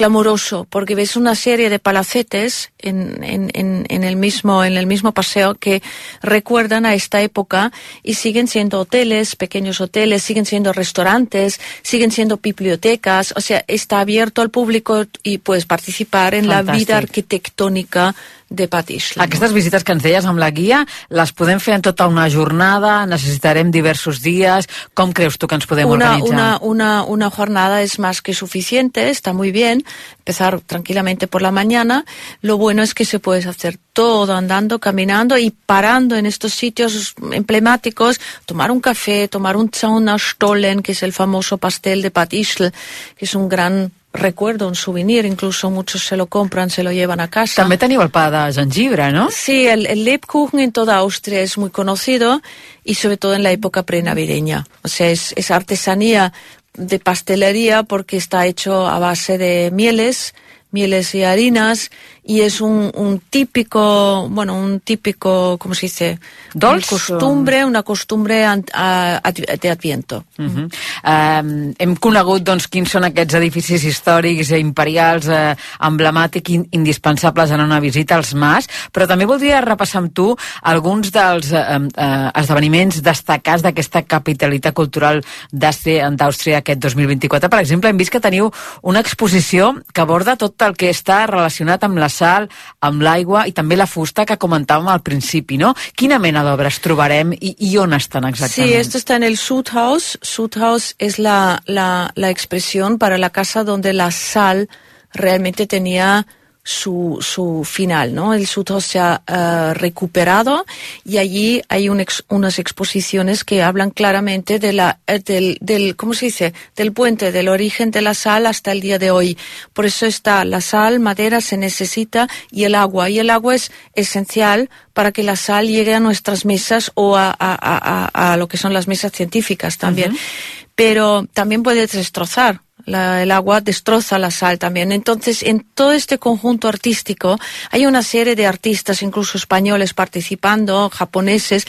clamoroso 0.00 0.66
porque 0.70 0.94
ves 0.94 1.14
una 1.14 1.34
serie 1.34 1.68
de 1.68 1.78
palacetes 1.78 2.72
en, 2.78 3.22
en, 3.22 3.50
en, 3.52 3.84
en, 3.86 4.02
el 4.02 4.16
mismo, 4.16 4.64
en 4.64 4.78
el 4.78 4.86
mismo 4.86 5.12
paseo 5.12 5.56
que 5.56 5.82
recuerdan 6.22 6.86
a 6.86 6.94
esta 6.94 7.20
época 7.20 7.70
y 8.02 8.14
siguen 8.14 8.48
siendo 8.48 8.80
hoteles, 8.80 9.36
pequeños 9.36 9.78
hoteles, 9.82 10.22
siguen 10.22 10.46
siendo 10.46 10.72
restaurantes, 10.72 11.60
siguen 11.82 12.12
siendo 12.12 12.38
bibliotecas, 12.38 13.34
o 13.36 13.42
sea, 13.42 13.62
está 13.68 14.00
abierto 14.00 14.40
al 14.40 14.48
público 14.48 15.04
y 15.22 15.36
puedes 15.36 15.66
participar 15.66 16.32
en 16.32 16.48
la 16.48 16.62
vida 16.62 16.96
arquitectónica 16.96 18.14
de 18.50 18.66
Patix. 18.66 19.14
Aquestes 19.22 19.52
visites 19.54 19.84
que 19.86 19.94
ens 19.94 20.02
deies 20.02 20.26
amb 20.26 20.40
la 20.42 20.50
guia, 20.50 20.82
les 21.14 21.32
podem 21.32 21.60
fer 21.62 21.76
en 21.78 21.84
tota 21.86 22.08
una 22.10 22.26
jornada? 22.28 23.06
Necessitarem 23.06 23.70
diversos 23.70 24.18
días? 24.24 24.66
Com 24.92 25.14
creus 25.14 25.38
tu 25.38 25.46
que 25.46 25.54
ens 25.54 25.68
podem 25.70 25.88
una, 25.88 26.16
organitzar? 26.16 26.34
Una, 26.34 26.58
una, 26.60 27.04
una 27.04 27.30
jornada 27.30 27.80
es 27.82 27.98
más 28.02 28.20
que 28.20 28.34
suficiente, 28.34 29.08
está 29.08 29.32
muy 29.32 29.52
bien, 29.52 29.84
empezar 30.18 30.60
tranquilamente 30.66 31.28
por 31.28 31.42
la 31.42 31.52
mañana. 31.52 32.04
Lo 32.42 32.58
bueno 32.58 32.82
es 32.82 32.92
que 32.92 33.04
se 33.04 33.20
puede 33.20 33.48
hacer 33.48 33.78
todo 33.92 34.34
andando, 34.34 34.80
caminando 34.80 35.38
y 35.38 35.50
parando 35.50 36.16
en 36.16 36.26
estos 36.26 36.52
sitios 36.52 37.14
emblemáticos, 37.32 38.20
tomar 38.46 38.72
un 38.72 38.80
café, 38.80 39.28
tomar 39.28 39.56
un 39.56 39.70
Zaunastollen, 39.70 40.82
que 40.82 40.92
es 40.92 41.04
el 41.04 41.12
famoso 41.12 41.58
pastel 41.58 42.02
de 42.02 42.10
Patischl, 42.10 42.70
que 43.16 43.24
es 43.24 43.34
un 43.36 43.48
gran 43.48 43.92
recuerdo, 44.12 44.66
un 44.66 44.74
souvenir, 44.74 45.24
incluso 45.24 45.70
muchos 45.70 46.04
se 46.04 46.16
lo 46.16 46.26
compran, 46.26 46.70
se 46.70 46.82
lo 46.82 46.92
llevan 46.92 47.20
a 47.20 47.28
casa. 47.30 47.62
També 47.62 47.78
teniu 47.78 48.02
el 48.02 48.10
pa 48.10 48.28
de 48.30 48.42
jengibre, 48.52 49.10
¿no? 49.12 49.28
Sí, 49.30 49.66
el, 49.66 49.86
el 49.86 50.04
Lebkuchen 50.04 50.60
en 50.60 50.72
toda 50.72 50.96
Austria 50.96 51.40
es 51.42 51.56
muy 51.58 51.70
conocido 51.70 52.42
y 52.84 52.94
sobre 52.94 53.16
todo 53.16 53.34
en 53.34 53.42
la 53.42 53.52
época 53.52 53.84
prenavideña. 53.84 54.66
O 54.82 54.88
sea, 54.88 55.10
es, 55.10 55.32
es 55.36 55.50
artesanía 55.50 56.32
de 56.74 56.98
pastelería 56.98 57.82
porque 57.82 58.16
está 58.16 58.46
hecho 58.46 58.88
a 58.88 58.98
base 58.98 59.38
de 59.38 59.70
mieles, 59.72 60.34
mieles 60.70 61.14
y 61.14 61.24
harinas 61.24 61.90
y 62.24 62.42
es 62.42 62.60
un, 62.60 62.90
un 62.94 63.20
típico, 63.30 64.28
bueno, 64.28 64.54
un 64.54 64.80
típico, 64.80 65.56
¿cómo 65.58 65.74
se 65.74 65.86
dice? 65.86 66.18
Dolç, 66.54 66.86
costumbre, 66.86 67.64
una 67.64 67.82
costumbre 67.82 68.44
a, 68.44 68.56
a, 68.72 69.32
de 69.32 69.70
Adviento. 69.70 70.24
Uh 70.38 70.44
-huh. 70.44 70.66
uh, 70.66 71.74
hem 71.78 71.96
conegut 71.96 72.42
doncs, 72.42 72.68
quins 72.68 72.90
són 72.90 73.04
aquests 73.04 73.34
edificis 73.34 73.84
històrics, 73.84 74.50
imperials, 74.50 75.28
eh, 75.28 75.56
emblemàtics, 75.80 76.50
in, 76.50 76.66
indispensables 76.70 77.50
en 77.50 77.60
una 77.60 77.80
visita 77.80 78.16
als 78.16 78.34
Mas, 78.34 78.68
però 78.92 79.06
també 79.06 79.24
voldria 79.24 79.60
repassar 79.60 80.02
amb 80.02 80.12
tu 80.12 80.36
alguns 80.62 81.10
dels 81.10 81.52
eh, 81.52 81.64
eh, 81.96 82.30
esdeveniments 82.34 83.02
destacats 83.02 83.62
d'aquesta 83.62 84.02
capitalitat 84.02 84.74
cultural 84.74 85.22
d'Àustria 85.52 86.58
aquest 86.58 86.80
2024. 86.80 87.48
Per 87.48 87.60
exemple, 87.60 87.90
hem 87.90 87.96
vist 87.96 88.12
que 88.12 88.20
teniu 88.20 88.50
una 88.82 89.00
exposició 89.00 89.74
que 89.92 90.02
aborda 90.02 90.36
tot 90.36 90.60
el 90.62 90.76
que 90.76 90.90
està 90.90 91.24
relacionat 91.26 91.84
amb 91.84 91.98
la 91.98 92.09
sal, 92.10 92.48
amb 92.80 93.02
l'aigua 93.02 93.46
i 93.48 93.54
també 93.56 93.78
la 93.78 93.88
fusta 93.90 94.26
que 94.26 94.38
comentàvem 94.40 94.90
al 94.92 95.02
principi, 95.06 95.58
no? 95.60 95.72
Quina 95.96 96.18
mena 96.18 96.44
d'obres 96.46 96.80
trobarem 96.84 97.32
i, 97.32 97.54
i 97.70 97.76
on 97.78 97.94
estan 97.96 98.28
exactament? 98.28 98.70
Sí, 98.70 98.76
esto 98.76 98.98
está 98.98 99.16
en 99.16 99.24
el 99.24 99.38
Sudhaus. 99.38 100.18
Sudhaus 100.22 100.94
es 100.98 101.18
la, 101.18 101.62
la, 101.66 102.10
la 102.14 102.30
expresión 102.30 102.98
para 102.98 103.18
la 103.18 103.30
casa 103.30 103.64
donde 103.64 103.92
la 103.92 104.10
sal 104.10 104.68
realmente 105.12 105.66
tenía 105.66 106.26
su, 106.70 107.18
su 107.20 107.64
final, 107.64 108.14
¿no? 108.14 108.32
El 108.32 108.46
Sudhaus 108.46 108.84
se 108.84 109.00
ha 109.00 109.22
uh, 109.26 109.74
recuperado 109.74 110.64
y 111.04 111.18
allí 111.18 111.62
hay 111.68 111.88
un 111.88 111.98
ex, 111.98 112.24
unas 112.28 112.60
exposiciones 112.60 113.42
que 113.42 113.60
hablan 113.62 113.90
claramente 113.90 114.60
de 114.60 114.72
la, 114.72 115.00
del, 115.24 115.58
del, 115.60 115.96
¿cómo 115.96 116.14
se 116.14 116.26
dice? 116.26 116.54
Del 116.76 116.92
puente, 116.92 117.32
del 117.32 117.48
origen 117.48 117.90
de 117.90 118.02
la 118.02 118.14
sal 118.14 118.46
hasta 118.46 118.70
el 118.70 118.80
día 118.80 119.00
de 119.00 119.10
hoy. 119.10 119.36
Por 119.72 119.84
eso 119.84 120.06
está 120.06 120.44
la 120.44 120.60
sal, 120.60 121.00
madera 121.00 121.40
se 121.40 121.56
necesita 121.56 122.28
y 122.52 122.62
el 122.64 122.76
agua. 122.76 123.10
Y 123.10 123.18
el 123.18 123.30
agua 123.30 123.56
es 123.56 123.72
esencial 123.94 124.70
para 124.92 125.10
que 125.10 125.24
la 125.24 125.34
sal 125.34 125.66
llegue 125.66 125.94
a 125.94 126.00
nuestras 126.00 126.44
mesas 126.44 126.92
o 126.94 127.16
a, 127.16 127.30
a, 127.30 127.36
a, 127.60 128.32
a 128.32 128.36
lo 128.36 128.46
que 128.46 128.58
son 128.58 128.72
las 128.72 128.86
mesas 128.86 129.10
científicas 129.10 129.76
también. 129.76 130.12
Uh 130.12 130.14
-huh. 130.14 130.66
Pero 130.76 131.26
también 131.34 131.62
puede 131.62 131.86
destrozar 131.86 132.62
la, 132.90 133.22
el 133.22 133.30
agua 133.30 133.60
destroza 133.60 134.18
la 134.18 134.30
sal 134.30 134.58
también. 134.58 134.92
Entonces, 134.92 135.42
en 135.42 135.60
todo 135.60 135.92
este 135.92 136.18
conjunto 136.18 136.68
artístico 136.68 137.38
hay 137.70 137.86
una 137.86 138.02
serie 138.02 138.36
de 138.36 138.46
artistas, 138.46 139.02
incluso 139.02 139.38
españoles, 139.38 139.94
participando, 139.94 140.90
japoneses, 140.90 141.66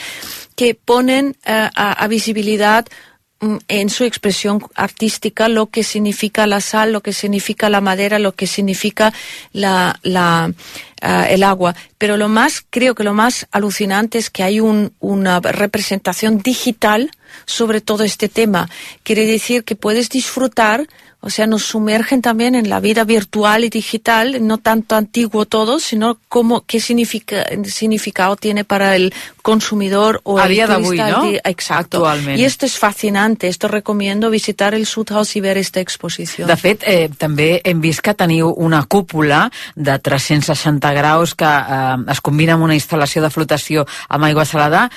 que 0.56 0.76
ponen 0.76 1.38
uh, 1.48 1.70
a, 1.76 2.08
visibilidad 2.08 2.86
mm, 3.40 3.58
en 3.68 3.90
su 3.90 4.04
expresión 4.04 4.62
artística 4.76 5.48
lo 5.48 5.68
que 5.68 5.84
significa 5.84 6.48
la 6.48 6.60
sal, 6.60 6.92
lo 6.92 7.02
que 7.02 7.14
significa 7.14 7.70
la 7.70 7.82
madera, 7.82 8.20
lo 8.20 8.34
que 8.34 8.48
significa 8.48 9.14
la, 9.54 10.00
la, 10.02 10.52
uh, 11.02 11.26
el 11.30 11.44
agua. 11.44 11.76
Pero 11.98 12.18
lo 12.18 12.30
más, 12.30 12.66
creo 12.70 12.96
que 12.96 13.04
lo 13.04 13.14
más 13.14 13.48
alucinante 13.52 14.18
es 14.18 14.30
que 14.30 14.44
hay 14.44 14.60
un, 14.60 14.94
una 15.00 15.40
representación 15.40 16.40
digital 16.40 17.12
sobre 17.46 17.80
todo 17.82 18.04
este 18.04 18.30
tema. 18.30 18.70
Quiere 19.04 19.26
decir 19.26 19.64
que 19.64 19.76
puedes 19.76 20.10
disfrutar 20.10 20.88
o 21.22 21.30
sea, 21.30 21.46
nos 21.46 21.64
sumergen 21.64 22.22
también 22.22 22.56
en 22.56 22.68
la 22.68 22.80
vida 22.80 23.04
virtual 23.04 23.64
y 23.64 23.70
digital, 23.70 24.46
no 24.46 24.58
tanto 24.58 24.96
antiguo 24.96 25.46
todo, 25.46 25.80
sino 25.80 26.18
cómo, 26.28 26.66
qué 26.66 26.80
significa, 26.80 27.46
significado 27.64 28.36
tiene 28.36 28.64
para 28.64 28.96
el 28.96 29.14
consumidor 29.42 30.22
o 30.24 30.38
a 30.38 30.46
el 30.46 30.54
dia 30.54 30.68
d'avui, 30.68 30.98
turista. 30.98 31.10
no? 31.10 31.32
Exacto. 31.44 32.06
Actualment. 32.06 32.40
Y 32.40 32.46
esto 32.46 32.66
es 32.66 32.78
fascinante. 32.78 33.48
Esto 33.48 33.68
recomiendo 33.68 34.30
visitar 34.30 34.74
el 34.74 34.86
Sudhaus 34.86 35.36
y 35.36 35.42
ver 35.42 35.58
esta 35.58 35.80
exposición. 35.80 36.48
De 36.48 36.58
fet, 36.58 36.84
eh, 36.86 37.10
també 37.18 37.62
hem 37.64 37.82
vist 37.82 38.02
que 38.02 38.14
teniu 38.14 38.50
una 38.50 38.84
cúpula 38.86 39.50
de 39.76 39.98
360 40.00 40.94
graus 40.94 41.36
que 41.36 41.46
eh, 41.46 41.98
es 42.12 42.22
combina 42.22 42.54
amb 42.54 42.64
una 42.64 42.76
instal·lació 42.76 43.22
de 43.22 43.30
flotació 43.30 43.86
amb 44.10 44.26
aigua 44.26 44.46
salada. 44.46 44.90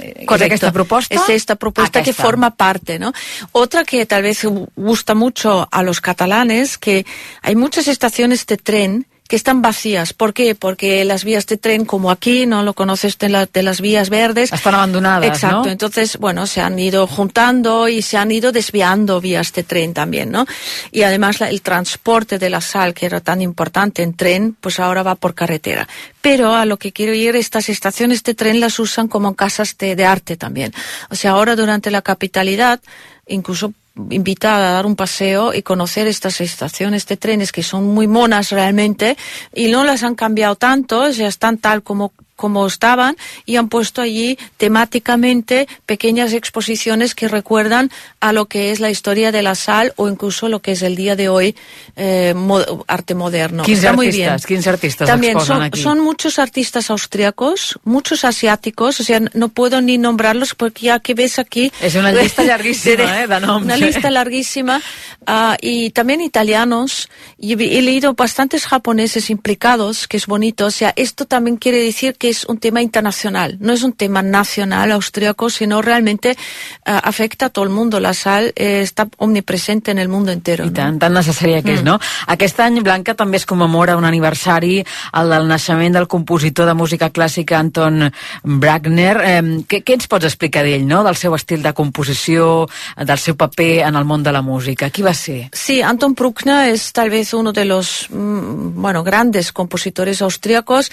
Eh, 0.00 0.26
¿És 0.26 0.42
aquesta 0.42 0.72
proposta? 0.72 1.14
Es 1.14 1.28
esta 1.28 1.56
propuesta 1.56 2.00
Aquesta. 2.00 2.22
que 2.22 2.28
forma 2.28 2.50
parte, 2.56 2.98
¿no? 2.98 3.12
Otra 3.52 3.84
que 3.84 4.06
tal 4.06 4.22
vez 4.22 4.44
gusta 4.76 5.14
mucho 5.14 5.68
a 5.70 5.82
los 5.82 6.00
catalanes, 6.00 6.78
que 6.78 7.04
hay 7.42 7.56
muchas 7.56 7.88
estaciones 7.88 8.46
de 8.46 8.56
tren 8.56 9.06
que 9.28 9.36
están 9.36 9.62
vacías. 9.62 10.12
¿Por 10.12 10.32
qué? 10.34 10.54
Porque 10.54 11.04
las 11.04 11.24
vías 11.24 11.46
de 11.46 11.56
tren, 11.56 11.84
como 11.84 12.10
aquí, 12.10 12.46
no 12.46 12.62
lo 12.62 12.74
conoces 12.74 13.18
de, 13.18 13.28
la- 13.28 13.46
de 13.46 13.62
las 13.62 13.80
vías 13.80 14.08
verdes. 14.10 14.52
Están 14.52 14.74
abandonadas, 14.74 15.26
Exacto. 15.28 15.64
¿no? 15.64 15.70
Entonces, 15.70 16.16
bueno, 16.18 16.46
se 16.46 16.60
han 16.60 16.78
ido 16.78 17.06
juntando 17.06 17.88
y 17.88 18.02
se 18.02 18.16
han 18.16 18.30
ido 18.30 18.52
desviando 18.52 19.20
vías 19.20 19.52
de 19.52 19.62
tren 19.64 19.94
también, 19.94 20.30
¿no? 20.30 20.46
Y 20.92 21.02
además 21.02 21.40
la- 21.40 21.50
el 21.50 21.62
transporte 21.62 22.38
de 22.38 22.50
la 22.50 22.60
sal, 22.60 22.94
que 22.94 23.06
era 23.06 23.20
tan 23.20 23.42
importante 23.42 24.02
en 24.02 24.14
tren, 24.14 24.56
pues 24.60 24.78
ahora 24.80 25.02
va 25.02 25.14
por 25.16 25.34
carretera. 25.34 25.88
Pero 26.22 26.54
a 26.54 26.64
lo 26.64 26.76
que 26.76 26.92
quiero 26.92 27.14
ir, 27.14 27.36
estas 27.36 27.68
estaciones 27.68 28.22
de 28.22 28.34
tren 28.34 28.60
las 28.60 28.78
usan 28.78 29.08
como 29.08 29.34
casas 29.34 29.76
de, 29.78 29.96
de 29.96 30.04
arte 30.04 30.36
también. 30.36 30.72
O 31.10 31.14
sea, 31.16 31.32
ahora 31.32 31.56
durante 31.56 31.90
la 31.90 32.02
capitalidad, 32.02 32.80
incluso 33.26 33.72
invitada 34.10 34.68
a 34.68 34.72
dar 34.72 34.86
un 34.86 34.96
paseo 34.96 35.54
y 35.54 35.62
conocer 35.62 36.06
estas 36.06 36.40
estaciones 36.40 37.06
de 37.06 37.16
trenes 37.16 37.52
que 37.52 37.62
son 37.62 37.86
muy 37.86 38.06
monas 38.06 38.50
realmente 38.50 39.16
y 39.54 39.68
no 39.68 39.84
las 39.84 40.02
han 40.02 40.14
cambiado 40.14 40.56
tanto, 40.56 41.12
sea, 41.12 41.28
están 41.28 41.58
tal 41.58 41.82
como 41.82 42.12
como 42.36 42.66
estaban 42.66 43.16
y 43.46 43.56
han 43.56 43.68
puesto 43.68 44.02
allí 44.02 44.38
temáticamente 44.58 45.66
pequeñas 45.86 46.32
exposiciones 46.32 47.14
que 47.14 47.28
recuerdan 47.28 47.90
a 48.20 48.32
lo 48.32 48.46
que 48.46 48.70
es 48.70 48.78
la 48.80 48.90
historia 48.90 49.32
de 49.32 49.42
la 49.42 49.54
sal 49.54 49.92
o 49.96 50.08
incluso 50.08 50.48
lo 50.48 50.60
que 50.60 50.72
es 50.72 50.82
el 50.82 50.94
día 50.96 51.16
de 51.16 51.28
hoy 51.28 51.56
eh, 51.96 52.34
mo- 52.36 52.84
arte 52.86 53.14
moderno. 53.14 53.62
Quins 53.62 53.78
Está 53.78 53.92
muy 53.92 54.06
artistes, 54.06 54.46
bien. 54.46 54.56
quins 54.58 54.66
artistes 54.66 55.06
También 55.08 55.40
son, 55.40 55.62
aquí? 55.62 55.82
son 55.82 56.00
muchos 56.00 56.38
artistas 56.38 56.90
austriacos, 56.90 57.78
muchos 57.84 58.24
asiáticos, 58.24 59.00
o 59.00 59.04
sea, 59.04 59.20
no 59.32 59.48
puedo 59.48 59.80
ni 59.80 59.98
nombrarlos 59.98 60.54
porque 60.54 60.86
ya 60.86 61.00
que 61.00 61.14
ves 61.14 61.38
aquí... 61.38 61.72
És 61.80 61.94
una 61.96 62.12
llista 62.16 62.44
llarguíssima, 62.44 63.22
eh. 63.22 63.26
Una 63.26 63.76
lista 63.76 64.10
larguísima. 64.10 64.80
ah, 65.26 65.56
y 65.60 65.90
también 65.90 66.20
italianos. 66.20 67.08
Y 67.38 67.52
he 67.54 67.78
he 67.78 67.82
leído 67.82 68.14
bastantes 68.14 68.66
japoneses 68.66 69.30
implicados, 69.30 70.06
que 70.08 70.16
es 70.16 70.26
bonito. 70.26 70.66
O 70.66 70.70
sea, 70.70 70.92
esto 70.96 71.24
también 71.24 71.56
quiere 71.56 71.78
decir 71.82 72.14
que 72.18 72.25
es 72.28 72.44
un 72.44 72.58
tema 72.58 72.82
internacional. 72.82 73.56
No 73.60 73.72
es 73.72 73.82
un 73.82 73.92
tema 73.92 74.22
nacional 74.22 74.92
austriaco, 74.92 75.50
sino 75.50 75.82
realmente 75.82 76.36
ah, 76.84 76.98
afecta 76.98 77.46
a 77.46 77.50
todo 77.50 77.64
el 77.64 77.70
mundo. 77.70 78.00
La 78.00 78.14
sal 78.14 78.52
eh, 78.56 78.80
está 78.82 79.08
omnipresente 79.18 79.90
en 79.90 79.98
el 79.98 80.08
mundo 80.08 80.32
entero. 80.32 80.64
I 80.64 80.68
¿no? 80.68 80.72
tant, 80.74 80.98
tan 80.98 81.12
necessària 81.14 81.62
que 81.62 81.74
és, 81.74 81.82
Mm. 81.82 81.84
no? 81.84 81.98
Aquest 82.26 82.60
any, 82.60 82.80
Blanca, 82.80 83.14
també 83.14 83.36
es 83.36 83.46
commemora 83.46 83.96
un 83.96 84.04
aniversari, 84.04 84.84
el 85.12 85.30
del 85.30 85.46
naixement 85.48 85.94
del 85.94 86.06
compositor 86.08 86.66
de 86.66 86.74
música 86.74 87.10
clàssica 87.10 87.58
Anton 87.58 88.10
Bruckner. 88.42 89.16
Eh, 89.22 89.42
què, 89.68 89.82
què 89.84 89.94
ens 89.94 90.06
pots 90.08 90.24
explicar 90.24 90.62
d'ell, 90.64 90.86
no? 90.86 91.02
Del 91.04 91.16
seu 91.16 91.34
estil 91.34 91.62
de 91.62 91.72
composició, 91.74 92.66
del 92.96 93.18
seu 93.18 93.36
paper 93.36 93.84
en 93.88 93.96
el 93.96 94.04
món 94.04 94.22
de 94.22 94.32
la 94.32 94.42
música. 94.42 94.90
Qui 94.90 95.02
va 95.02 95.14
ser? 95.14 95.48
Sí, 95.52 95.80
Anton 95.82 96.14
Bruckner 96.14 96.70
es 96.72 96.92
tal 96.92 97.10
vez 97.10 97.34
uno 97.34 97.52
de 97.52 97.64
los 97.64 98.08
mm, 98.10 98.80
bueno 98.80 99.02
grandes 99.04 99.52
compositores 99.52 100.22
austríacos 100.22 100.90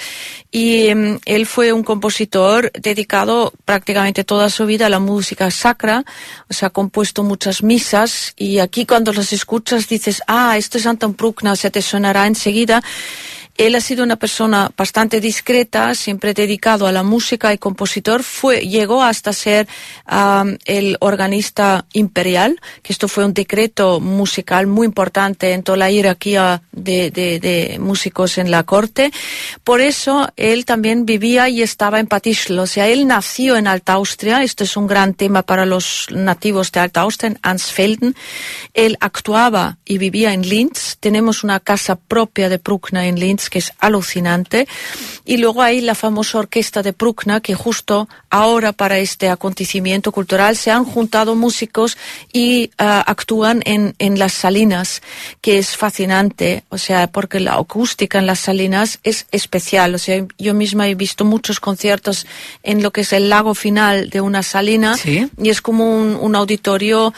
y 0.52 0.90
él 1.26 1.46
fue 1.46 1.74
un 1.74 1.84
compositor 1.84 2.72
dedicado 2.74 3.54
prácticamente 3.66 4.24
toda 4.24 4.50
su 4.50 4.66
vida 4.66 4.88
a 4.88 4.90
la 4.90 5.00
música 5.00 5.50
sacra, 5.52 6.04
o 6.50 6.54
sea, 6.54 6.68
ha 6.68 6.72
compuesto 6.72 7.24
muchas 7.24 7.64
misas 7.64 8.34
y 8.38 8.60
aquí 8.60 8.86
cuando 8.86 9.14
las 9.14 9.34
escuchas 9.34 9.88
dices, 9.88 10.22
ah, 10.28 10.58
esto 10.58 10.78
es 10.78 10.86
Anton 10.86 11.16
Bruckner, 11.16 11.58
se 11.58 11.72
te 11.72 11.82
sonará 11.82 12.28
enseguida. 12.28 12.82
Él 13.58 13.76
ha 13.76 13.82
sido 13.82 14.04
una 14.04 14.16
persona 14.16 14.72
bastante 14.76 15.22
discreta, 15.22 15.94
siempre 15.94 16.34
dedicado 16.34 16.88
a 16.88 16.92
la 16.92 17.04
música 17.04 17.54
y 17.54 17.58
compositor. 17.60 18.24
Fue, 18.24 18.62
llegó 18.62 19.04
hasta 19.04 19.32
ser 19.32 19.68
am, 20.06 20.58
el 20.66 20.98
organista 21.02 21.86
imperial, 21.94 22.60
que 22.82 22.94
esto 22.94 23.08
fue 23.08 23.26
un 23.26 23.34
decreto 23.34 24.00
musical 24.00 24.66
muy 24.68 24.86
importante 24.88 25.54
en 25.54 25.62
toda 25.62 25.78
la 25.78 25.90
jerarquía 25.92 26.64
de, 26.72 27.12
de- 27.12 27.40
de 27.40 27.78
músicos 27.80 28.38
en 28.40 28.50
la 28.50 28.64
corte. 28.64 29.12
Por 29.64 29.82
eso 29.82 30.30
él 30.36 30.66
también 30.66 31.06
vivía 31.06 31.48
y 31.50 31.62
estaba 31.62 32.00
en 32.00 32.08
Patischl. 32.08 32.58
O 32.60 32.66
sea, 32.68 32.88
él 32.88 33.06
nació 33.08 33.56
en 33.56 33.68
Alta 33.68 33.94
Austria. 33.94 34.42
Esto 34.44 34.64
es 34.64 34.76
un 34.78 34.88
gran 34.88 35.14
tema 35.14 35.44
para 35.44 35.66
los 35.66 36.08
nativos 36.10 36.72
de 36.72 36.80
Alta 36.80 37.02
Austria, 37.02 37.28
en 37.32 37.40
Ansfelden. 37.44 38.16
Él 38.74 38.98
actuaba 39.00 39.78
y 39.86 40.00
vivía 40.00 40.34
en 40.34 40.42
Linz. 40.48 40.98
Tenemos 41.00 41.44
una 41.44 41.60
casa 41.60 41.96
propia 41.96 42.50
de 42.50 42.58
Bruckner 42.58 43.06
en 43.06 43.20
Linz 43.20 43.43
que 43.50 43.60
es 43.60 43.72
alucinante. 43.80 44.68
Y 45.26 45.38
luego 45.38 45.62
hay 45.62 45.82
la 45.82 45.96
famosa 45.96 46.40
orquesta 46.40 46.82
de 46.84 46.92
Bruckner 46.92 47.42
que 47.42 47.56
justo 47.56 48.08
ahora 48.30 48.72
para 48.74 48.98
este 48.98 49.30
acontecimiento 49.30 50.12
cultural 50.12 50.56
se 50.58 50.72
han 50.72 50.86
juntado 50.86 51.36
músicos 51.36 51.98
y 52.32 52.72
ah, 52.78 53.04
actúan 53.06 53.62
en, 53.66 53.96
en 54.00 54.20
las 54.20 54.34
salinas, 54.34 55.02
que 55.42 55.58
es 55.58 55.78
fascinante. 55.78 56.64
O 56.70 56.78
sea, 56.78 57.08
porque 57.08 57.40
la 57.40 57.56
acústica 57.56 58.20
en 58.20 58.26
las 58.26 58.40
salinas 58.40 59.00
es 59.04 59.28
especial. 59.32 59.96
O 59.96 59.98
sea, 59.98 60.26
yo 60.38 60.54
misma 60.54 60.88
he 60.88 60.96
visto 60.96 61.26
muchos 61.26 61.60
conciertos 61.60 62.26
en 62.64 62.84
lo 62.84 62.92
que 62.92 63.02
es 63.02 63.14
el 63.14 63.30
lago 63.30 63.54
final 63.56 64.10
de 64.10 64.22
una 64.22 64.44
salina 64.44 64.98
Sí. 64.98 65.28
y 65.42 65.50
es 65.50 65.62
como 65.62 65.98
un, 65.98 66.16
un 66.16 66.36
auditorio 66.36 67.14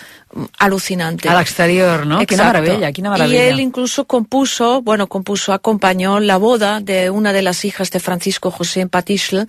alucinante. 0.58 1.30
A 1.30 1.38
l'exterior, 1.38 2.06
no? 2.06 2.19
Quina 2.19 2.24
Exacto. 2.24 2.62
meravella, 2.62 2.91
quina 2.91 3.28
Y 3.28 3.36
él 3.36 3.60
incluso 3.60 4.06
compuso, 4.06 4.82
bueno, 4.82 5.08
compuso, 5.08 5.54
acompañó 5.54 6.19
la 6.19 6.38
boda 6.38 6.82
de 6.82 7.10
una 7.10 7.34
de 7.34 7.41
las 7.41 7.63
hijas 7.65 7.91
de 7.91 8.00
Francisco 8.00 8.52
José 8.52 8.82
en 8.82 8.89
Patischl, 8.89 9.45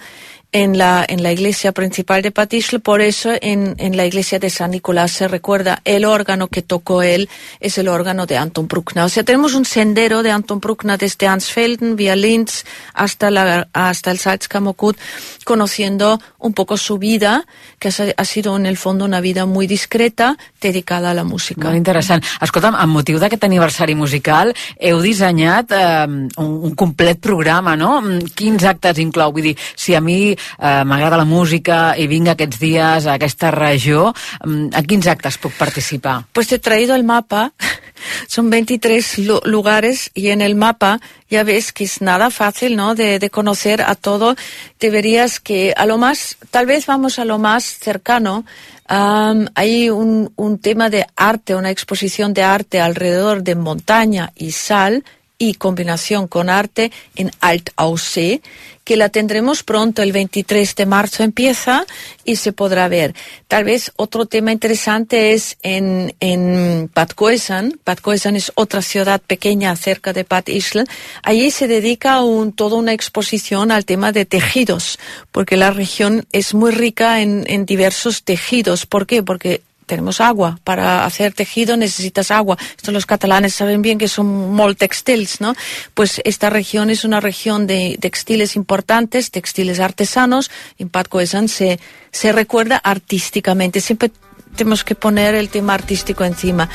en 0.52 0.78
la, 0.78 1.04
en 1.06 1.22
la 1.22 1.32
iglesia 1.32 1.72
principal 1.72 2.22
de 2.22 2.30
Patischl. 2.30 2.78
Por 2.78 3.00
eso 3.00 3.32
en, 3.40 3.74
en 3.78 3.96
la 3.96 4.06
iglesia 4.06 4.38
de 4.38 4.50
San 4.50 4.70
Nicolás 4.70 5.12
se 5.12 5.28
recuerda 5.28 5.80
el 5.84 6.04
órgano 6.04 6.48
que 6.48 6.62
tocó 6.62 7.02
él, 7.02 7.28
es 7.60 7.78
el 7.78 7.88
órgano 7.88 8.26
de 8.26 8.36
Anton 8.36 8.68
Bruckner. 8.68 9.04
O 9.04 9.08
sea, 9.08 9.24
tenemos 9.24 9.54
un 9.54 9.64
sendero 9.64 10.22
de 10.22 10.30
Anton 10.30 10.60
Bruckner 10.60 10.98
desde 10.98 11.26
Ansfelden, 11.26 11.96
vía 11.96 12.16
Linz, 12.16 12.64
hasta, 12.94 13.30
la, 13.30 13.68
hasta 13.72 14.10
el 14.10 14.18
Salzkammergut, 14.18 14.96
conociendo 15.44 16.20
un 16.38 16.54
poco 16.54 16.76
su 16.76 16.98
vida, 16.98 17.46
que 17.78 17.88
ha, 17.88 18.24
sido 18.24 18.56
en 18.56 18.66
el 18.66 18.76
fondo 18.76 19.04
una 19.04 19.20
vida 19.20 19.46
muy 19.46 19.66
discreta, 19.66 20.36
dedicada 20.60 21.10
a 21.10 21.14
la 21.14 21.24
música. 21.24 21.72
Escolta'm, 21.76 22.74
amb 22.74 22.92
motiu 22.92 23.18
d'aquest 23.20 23.44
aniversari 23.46 23.94
musical, 23.94 24.52
heu 24.80 25.00
dissenyat 25.02 25.72
eh, 25.72 26.06
un, 26.06 26.74
un 26.74 26.94
programa, 27.20 27.76
no? 27.76 28.00
Mm, 28.00 28.32
Quins 28.36 28.64
actes 28.64 28.98
inclou? 28.98 29.32
Vull 29.32 29.54
si 29.76 29.94
a 29.94 30.00
mi 30.00 30.35
eh, 30.58 30.84
m'agrada 30.84 31.16
la 31.16 31.24
música 31.24 31.94
i 31.98 32.06
vinc 32.06 32.28
aquests 32.28 32.58
dies 32.60 33.06
a 33.06 33.14
aquesta 33.14 33.50
regió, 33.50 34.12
mm, 34.44 34.68
a 34.74 34.82
quins 34.82 35.06
actes 35.06 35.38
puc 35.38 35.52
participar? 35.58 36.24
Pues 36.32 36.48
te 36.48 36.56
he 36.56 36.58
traído 36.58 36.94
el 36.94 37.04
mapa. 37.04 37.52
Son 38.28 38.50
23 38.50 39.18
lu- 39.20 39.40
lugares 39.44 40.10
y 40.14 40.28
en 40.28 40.40
el 40.42 40.54
mapa 40.54 41.00
ya 41.30 41.42
ves 41.44 41.72
que 41.72 41.84
es 41.84 42.00
nada 42.02 42.30
fácil, 42.30 42.76
¿no? 42.76 42.94
De, 42.94 43.18
de 43.18 43.30
conocer 43.30 43.82
a 43.82 43.94
todo. 43.94 44.36
Deberías 44.78 45.40
que 45.40 45.72
a 45.76 45.86
lo 45.86 45.96
más, 45.98 46.36
tal 46.50 46.66
vez 46.66 46.86
vamos 46.86 47.18
a 47.18 47.24
lo 47.24 47.38
más 47.38 47.64
cercano. 47.64 48.44
Am, 48.86 49.48
hay 49.54 49.90
un, 49.90 50.32
un 50.36 50.58
tema 50.58 50.90
de 50.90 51.06
arte, 51.16 51.56
una 51.56 51.70
exposición 51.70 52.32
de 52.34 52.42
arte 52.44 52.80
alrededor 52.80 53.42
de 53.42 53.54
montaña 53.56 54.30
y 54.36 54.52
sal 54.52 55.02
y 55.38 55.54
combinación 55.54 56.28
con 56.28 56.48
arte 56.48 56.92
en 57.14 57.30
Alt 57.40 57.70
Aussee, 57.76 58.40
que 58.86 58.96
la 58.96 59.08
tendremos 59.08 59.64
pronto, 59.64 60.00
el 60.00 60.12
23 60.12 60.76
de 60.76 60.86
marzo 60.86 61.24
empieza 61.24 61.84
y 62.24 62.36
se 62.36 62.52
podrá 62.52 62.86
ver. 62.86 63.14
Tal 63.48 63.64
vez 63.64 63.92
otro 63.96 64.26
tema 64.26 64.52
interesante 64.52 65.32
es 65.32 65.58
en, 65.64 66.14
en 66.20 66.88
Bad 66.94 67.08
Coesan. 67.10 67.80
Bad 67.84 67.98
Coesan 67.98 68.36
es 68.36 68.52
otra 68.54 68.82
ciudad 68.82 69.20
pequeña 69.20 69.74
cerca 69.74 70.12
de 70.12 70.22
Bad 70.22 70.46
Ischl. 70.46 70.84
Allí 71.24 71.50
se 71.50 71.66
dedica 71.66 72.22
un, 72.22 72.52
toda 72.52 72.76
una 72.76 72.92
exposición 72.92 73.72
al 73.72 73.84
tema 73.84 74.12
de 74.12 74.24
tejidos, 74.24 75.00
porque 75.32 75.56
la 75.56 75.72
región 75.72 76.24
es 76.30 76.54
muy 76.54 76.70
rica 76.70 77.20
en, 77.22 77.42
en 77.48 77.66
diversos 77.66 78.22
tejidos. 78.22 78.86
¿Por 78.86 79.08
qué? 79.08 79.20
Porque 79.24 79.62
tenemos 79.86 80.20
agua. 80.20 80.58
Para 80.64 81.04
hacer 81.04 81.32
tejido 81.32 81.76
necesitas 81.76 82.30
agua. 82.30 82.58
Esto 82.76 82.92
los 82.92 83.06
catalanes 83.06 83.54
saben 83.54 83.82
bien 83.82 83.98
que 83.98 84.08
son 84.08 84.52
molt 84.52 84.78
textiles, 84.78 85.40
¿no? 85.40 85.54
Pues 85.94 86.20
esta 86.24 86.50
región 86.50 86.90
es 86.90 87.04
una 87.04 87.20
región 87.20 87.66
de 87.66 87.96
textiles 88.00 88.56
importantes, 88.56 89.30
textiles 89.30 89.80
artesanos. 89.80 90.50
En 90.78 90.88
Pat 90.88 91.08
se, 91.46 91.78
se 92.10 92.32
recuerda 92.32 92.76
artísticamente. 92.76 93.80
Siempre 93.80 94.10
tenemos 94.56 94.84
que 94.84 94.94
poner 94.94 95.34
el 95.34 95.48
tema 95.48 95.74
artístico 95.74 96.24
encima. 96.24 96.68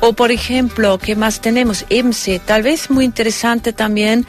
O, 0.00 0.12
por 0.12 0.30
ejemplo, 0.30 0.98
¿qué 0.98 1.16
más 1.16 1.40
tenemos? 1.40 1.84
EMSE, 1.90 2.38
tal 2.38 2.62
vez 2.62 2.88
muy 2.88 3.04
interesante 3.04 3.72
también 3.72 4.26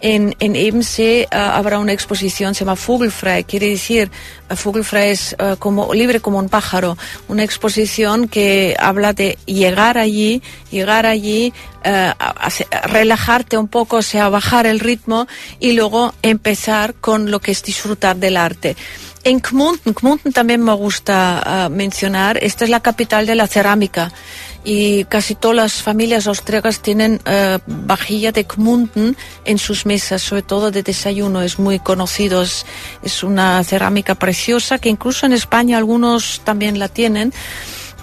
en, 0.00 0.36
en 0.38 0.56
EMSE 0.56 1.28
uh, 1.30 1.36
habrá 1.36 1.78
una 1.78 1.92
exposición, 1.92 2.54
se 2.54 2.64
llama 2.64 2.76
Vogelfrei, 2.86 3.44
quiere 3.44 3.68
decir, 3.68 4.10
uh, 4.50 4.96
es 4.96 5.36
uh, 5.38 5.56
como 5.58 5.92
libre 5.94 6.20
como 6.20 6.38
un 6.38 6.48
pájaro, 6.48 6.96
una 7.28 7.44
exposición 7.44 8.28
que 8.28 8.76
habla 8.78 9.12
de 9.12 9.38
llegar 9.46 9.98
allí, 9.98 10.42
llegar 10.70 11.06
allí, 11.06 11.52
a, 11.84 12.50
relajarte 12.84 13.56
un 13.56 13.68
poco, 13.68 13.96
o 13.96 14.02
sea, 14.02 14.28
bajar 14.28 14.66
el 14.66 14.80
ritmo 14.80 15.26
y 15.58 15.72
luego 15.72 16.12
empezar 16.22 16.94
con 16.94 17.30
lo 17.30 17.40
que 17.40 17.52
es 17.52 17.62
disfrutar 17.62 18.16
del 18.16 18.36
arte. 18.36 18.76
En 19.24 19.40
Gmunden, 19.40 19.94
Gmunden 19.94 20.32
también 20.32 20.62
me 20.62 20.74
gusta 20.74 21.68
mencionar, 21.70 22.38
esta 22.42 22.64
es 22.64 22.70
la 22.70 22.80
capital 22.80 23.26
de 23.26 23.34
la 23.34 23.46
cerámica 23.46 24.12
y 24.64 25.04
casi 25.04 25.34
todas 25.34 25.56
las 25.56 25.82
familias 25.82 26.26
austriacas 26.26 26.80
tienen 26.80 27.20
eh, 27.24 27.58
vajilla 27.66 28.32
de 28.32 28.44
Gmunden 28.44 29.16
en 29.44 29.58
sus 29.58 29.86
mesas, 29.86 30.22
sobre 30.22 30.42
todo 30.42 30.70
de 30.70 30.82
desayuno. 30.82 31.42
Es 31.42 31.58
muy 31.58 31.78
conocido, 31.78 32.42
es, 32.42 32.66
es, 33.02 33.22
una 33.22 33.62
cerámica 33.64 34.14
preciosa 34.14 34.78
que 34.78 34.88
incluso 34.88 35.26
en 35.26 35.32
España 35.32 35.78
algunos 35.78 36.42
también 36.44 36.78
la 36.78 36.88
tienen 36.88 37.32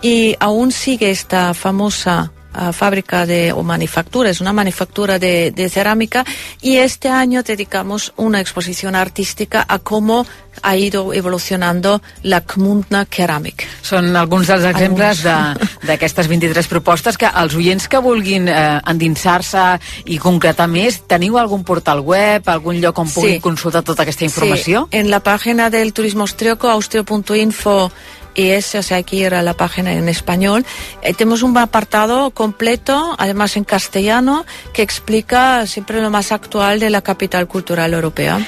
y 0.02 0.36
aún 0.40 0.72
sigue 0.72 1.12
esta 1.12 1.54
famosa 1.54 2.32
uh, 2.56 2.74
fábrica 2.74 3.26
de, 3.26 3.52
o 3.52 3.64
manufactura, 3.64 4.30
es 4.30 4.42
una 4.42 4.54
manufactura 4.54 5.20
de, 5.20 5.52
de, 5.52 5.70
cerámica 5.70 6.26
y 6.62 6.78
este 6.78 7.10
año 7.10 7.44
dedicamos 7.44 8.14
una 8.16 8.40
exposición 8.40 8.96
artística 8.96 9.66
a 9.68 9.80
cómo 9.80 10.26
ha 10.62 10.76
ido 10.76 11.14
evolucionando 11.14 12.02
la 12.24 12.42
Gmundna 12.42 13.06
Ceramic. 13.12 13.66
Són 13.84 14.16
alguns 14.16 14.48
dels 14.48 14.66
exemples 14.70 15.22
d'aquestes 15.88 16.26
de, 16.26 16.32
23 16.32 16.70
propostes 16.72 17.20
que 17.20 17.28
els 17.28 17.56
oients 17.60 17.90
que 17.92 18.00
vulguin 18.00 18.48
eh, 18.48 18.80
endinsar-se 18.88 19.66
i 20.06 20.20
concretar 20.22 20.70
més, 20.72 21.02
teniu 21.10 21.38
algun 21.42 21.66
portal 21.68 22.02
web, 22.02 22.48
algun 22.48 22.80
lloc 22.82 23.04
on 23.04 23.12
puguin 23.12 23.40
sí. 23.40 23.44
consultar 23.44 23.84
tota 23.84 24.06
aquesta 24.06 24.26
informació? 24.28 24.88
Sí, 24.90 25.00
en 25.02 25.12
la 25.12 25.22
pàgina 25.24 25.70
del 25.70 25.94
turismo 25.94 26.24
austríaco, 26.24 26.70
austrio.info 26.70 27.92
y 28.36 28.50
ese, 28.50 28.78
o 28.78 28.84
sea, 28.84 28.98
hay 28.98 29.04
que 29.04 29.16
ir 29.16 29.34
a 29.34 29.42
la 29.42 29.54
página 29.54 29.94
en 29.94 30.10
español. 30.10 30.66
Eh, 31.02 31.14
tenemos 31.14 31.42
un 31.42 31.58
apartado 31.58 32.32
completo, 32.32 33.16
además 33.18 33.58
en 33.58 33.64
castellano, 33.64 34.46
que 34.74 34.82
explica 34.82 35.66
siempre 35.66 36.02
lo 36.02 36.12
más 36.12 36.32
actual 36.32 36.80
de 36.80 36.90
la 36.90 37.02
capital 37.02 37.48
cultural 37.48 37.94
europea. 37.94 38.40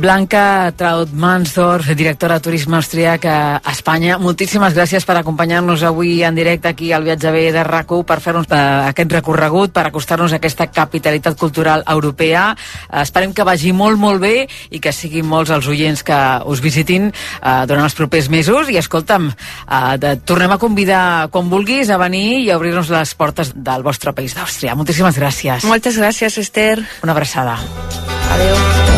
Blanca 0.00 0.72
Traut-Mansdorf, 0.76 1.92
directora 1.92 2.38
de 2.38 2.40
Turisme 2.40 2.76
Austríac 2.76 3.24
a 3.28 3.60
Espanya. 3.68 4.16
Moltíssimes 4.16 4.72
gràcies 4.72 5.04
per 5.04 5.18
acompanyar-nos 5.20 5.82
avui 5.84 6.22
en 6.24 6.34
directe 6.34 6.70
aquí 6.70 6.88
al 6.96 7.04
Viatge 7.04 7.28
B 7.30 7.42
de 7.52 7.64
rac 7.66 7.92
per 8.08 8.16
fer-nos 8.24 8.48
uh, 8.48 8.88
aquest 8.88 9.12
recorregut, 9.12 9.74
per 9.76 9.84
acostar-nos 9.86 10.32
a 10.32 10.38
aquesta 10.40 10.70
capitalitat 10.72 11.36
cultural 11.36 11.84
europea. 11.84 12.54
Uh, 12.88 13.02
esperem 13.02 13.34
que 13.36 13.44
vagi 13.44 13.74
molt, 13.76 14.00
molt 14.00 14.22
bé 14.24 14.46
i 14.70 14.80
que 14.80 14.92
siguin 14.92 15.28
molts 15.28 15.52
els 15.52 15.68
oients 15.68 16.02
que 16.02 16.20
us 16.48 16.62
visitin 16.64 17.10
uh, 17.10 17.66
durant 17.68 17.84
els 17.84 17.98
propers 17.98 18.30
mesos. 18.32 18.72
I 18.72 18.80
escolta'm, 18.80 19.28
uh, 19.28 19.96
de, 20.00 20.14
tornem 20.24 20.56
a 20.56 20.60
convidar 20.62 21.28
quan 21.28 21.52
vulguis 21.52 21.90
a 21.92 22.00
venir 22.00 22.46
i 22.46 22.48
a 22.48 22.56
obrir-nos 22.56 22.88
les 22.88 23.12
portes 23.14 23.52
del 23.54 23.84
vostre 23.84 24.16
país 24.16 24.32
d'Àustria. 24.38 24.78
Moltíssimes 24.78 25.20
gràcies. 25.20 25.68
Moltes 25.68 26.00
gràcies, 26.00 26.40
Esther. 26.40 26.78
Una 27.04 27.12
abraçada. 27.12 27.58
Adéu. 28.30 28.89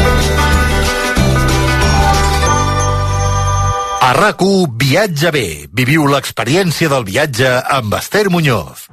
A 4.03 4.11
rac 4.17 4.41
Viatge 4.83 5.31
bé. 5.31 5.47
Viviu 5.71 6.09
l'experiència 6.11 6.91
del 6.91 7.07
viatge 7.07 7.53
amb 7.77 7.95
Esther 8.01 8.25
Muñoz. 8.35 8.89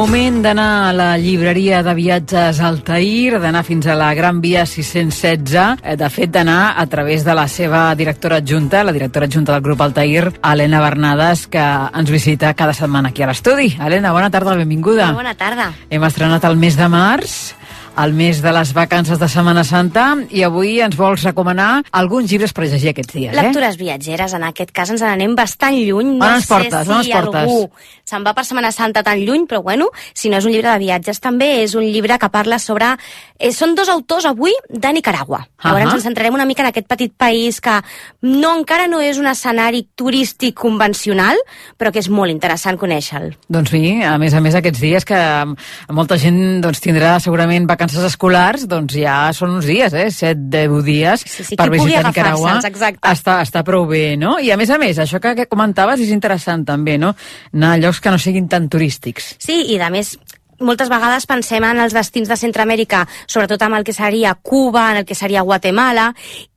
Moment 0.00 0.38
d'anar 0.40 0.88
a 0.88 0.92
la 0.96 1.08
llibreria 1.20 1.82
de 1.84 1.92
viatges 1.92 2.56
Altair, 2.64 3.34
d'anar 3.36 3.60
fins 3.66 3.84
a 3.84 3.98
la 4.00 4.06
Gran 4.16 4.38
Via 4.40 4.62
616, 4.64 5.76
eh, 5.84 5.96
de 6.00 6.08
fet 6.08 6.32
d'anar 6.32 6.72
a 6.80 6.86
través 6.88 7.20
de 7.20 7.34
la 7.36 7.44
seva 7.52 7.82
directora 7.94 8.38
adjunta, 8.40 8.80
la 8.82 8.96
directora 8.96 9.28
adjunta 9.28 9.52
del 9.52 9.60
grup 9.60 9.84
Altair, 9.84 10.32
Helena 10.40 10.80
Bernades, 10.80 11.46
que 11.52 11.60
ens 11.60 12.10
visita 12.10 12.54
cada 12.56 12.72
setmana 12.72 13.12
aquí 13.12 13.20
a 13.20 13.28
l'estudi. 13.28 13.74
Helena, 13.76 14.16
bona 14.16 14.32
tarda, 14.32 14.56
benvinguda. 14.56 15.12
Bona 15.12 15.36
tarda. 15.36 15.68
Hem 15.90 16.08
estrenat 16.08 16.48
el 16.48 16.56
mes 16.56 16.80
de 16.80 16.88
març 16.88 17.59
el 17.98 18.12
mes 18.14 18.40
de 18.42 18.52
les 18.52 18.72
vacances 18.72 19.18
de 19.18 19.28
Setmana 19.28 19.64
Santa 19.64 20.14
i 20.30 20.44
avui 20.46 20.78
ens 20.80 20.96
vols 20.96 21.24
recomanar 21.26 21.82
alguns 21.90 22.30
llibres 22.30 22.54
per 22.56 22.66
llegir 22.66 22.92
aquests 22.92 23.14
dies, 23.16 23.32
eh? 23.34 23.36
Lectures 23.36 23.76
viatgeres, 23.80 24.34
en 24.36 24.46
aquest 24.46 24.72
cas 24.76 24.92
ens 24.94 25.02
n'anem 25.04 25.34
bastant 25.38 25.76
lluny. 25.76 26.14
No 26.18 26.26
on 26.26 26.38
ens 26.38 26.48
portes, 26.50 26.86
sé 26.86 27.02
si 27.04 27.12
portes? 27.12 27.42
algú 27.42 27.70
se'n 28.10 28.24
va 28.26 28.34
per 28.34 28.44
Setmana 28.46 28.72
Santa 28.74 29.04
tan 29.06 29.20
lluny, 29.22 29.46
però 29.46 29.62
bueno, 29.62 29.90
si 30.14 30.30
no 30.30 30.38
és 30.40 30.46
un 30.46 30.54
llibre 30.54 30.70
de 30.72 30.82
viatges 30.82 31.20
també, 31.22 31.60
és 31.64 31.76
un 31.78 31.86
llibre 31.86 32.18
que 32.18 32.30
parla 32.32 32.58
sobre... 32.58 32.96
Eh, 33.40 33.52
són 33.56 33.72
dos 33.72 33.88
autors 33.88 34.26
avui 34.28 34.52
de 34.68 34.92
Nicaragua. 34.92 35.38
Uh 35.40 35.70
-huh. 35.70 35.72
Llavors 35.72 35.94
ens 35.94 36.02
centrarem 36.02 36.34
una 36.34 36.44
mica 36.44 36.62
en 36.62 36.68
aquest 36.68 36.86
petit 36.86 37.12
país 37.16 37.60
que 37.60 37.80
no 38.20 38.58
encara 38.58 38.86
no 38.86 39.00
és 39.00 39.18
un 39.18 39.26
escenari 39.26 39.88
turístic 39.94 40.54
convencional, 40.54 41.36
però 41.78 41.90
que 41.92 42.00
és 42.00 42.08
molt 42.08 42.30
interessant 42.30 42.76
conèixer-lo. 42.76 43.36
Doncs 43.48 43.70
sí, 43.70 44.02
a 44.02 44.18
més 44.18 44.34
a 44.34 44.40
més 44.40 44.54
aquests 44.54 44.80
dies 44.80 45.04
que 45.04 45.54
molta 45.88 46.18
gent 46.18 46.60
doncs, 46.60 46.80
tindrà 46.80 47.18
segurament 47.20 47.66
vacances 47.66 47.79
vacances 47.80 48.04
escolars, 48.04 48.66
doncs 48.68 48.92
ja 49.00 49.30
són 49.36 49.54
uns 49.56 49.68
dies, 49.68 49.94
eh? 49.96 50.10
7, 50.12 50.42
10 50.52 50.82
dies 50.84 51.22
sí, 51.24 51.44
sí, 51.48 51.56
per 51.56 51.70
visitar 51.72 52.04
Nicaragua. 52.04 52.58
Exacte. 52.60 53.00
Està, 53.08 53.38
està 53.40 53.62
prou 53.64 53.86
bé, 53.88 54.18
no? 54.20 54.36
I 54.36 54.52
a 54.52 54.58
més 54.60 54.70
a 54.70 54.76
més, 54.80 55.00
això 55.00 55.20
que, 55.22 55.32
que 55.38 55.48
comentaves 55.48 56.02
és 56.04 56.12
interessant 56.12 56.66
també, 56.68 56.98
no? 57.00 57.14
Anar 57.54 57.72
a 57.76 57.80
llocs 57.80 58.02
que 58.04 58.12
no 58.12 58.20
siguin 58.20 58.50
tan 58.52 58.68
turístics. 58.68 59.34
Sí, 59.40 59.62
i 59.72 59.80
a 59.80 59.88
més 59.92 60.18
moltes 60.60 60.90
vegades 60.92 61.24
pensem 61.24 61.64
en 61.64 61.80
els 61.80 61.96
destins 61.96 62.28
de 62.28 62.36
Centroamèrica, 62.36 63.06
sobretot 63.24 63.62
amb 63.64 63.78
el 63.78 63.86
que 63.86 63.96
seria 63.96 64.34
Cuba, 64.36 64.90
en 64.92 65.00
el 65.00 65.08
que 65.08 65.16
seria 65.16 65.46
Guatemala, 65.46 66.10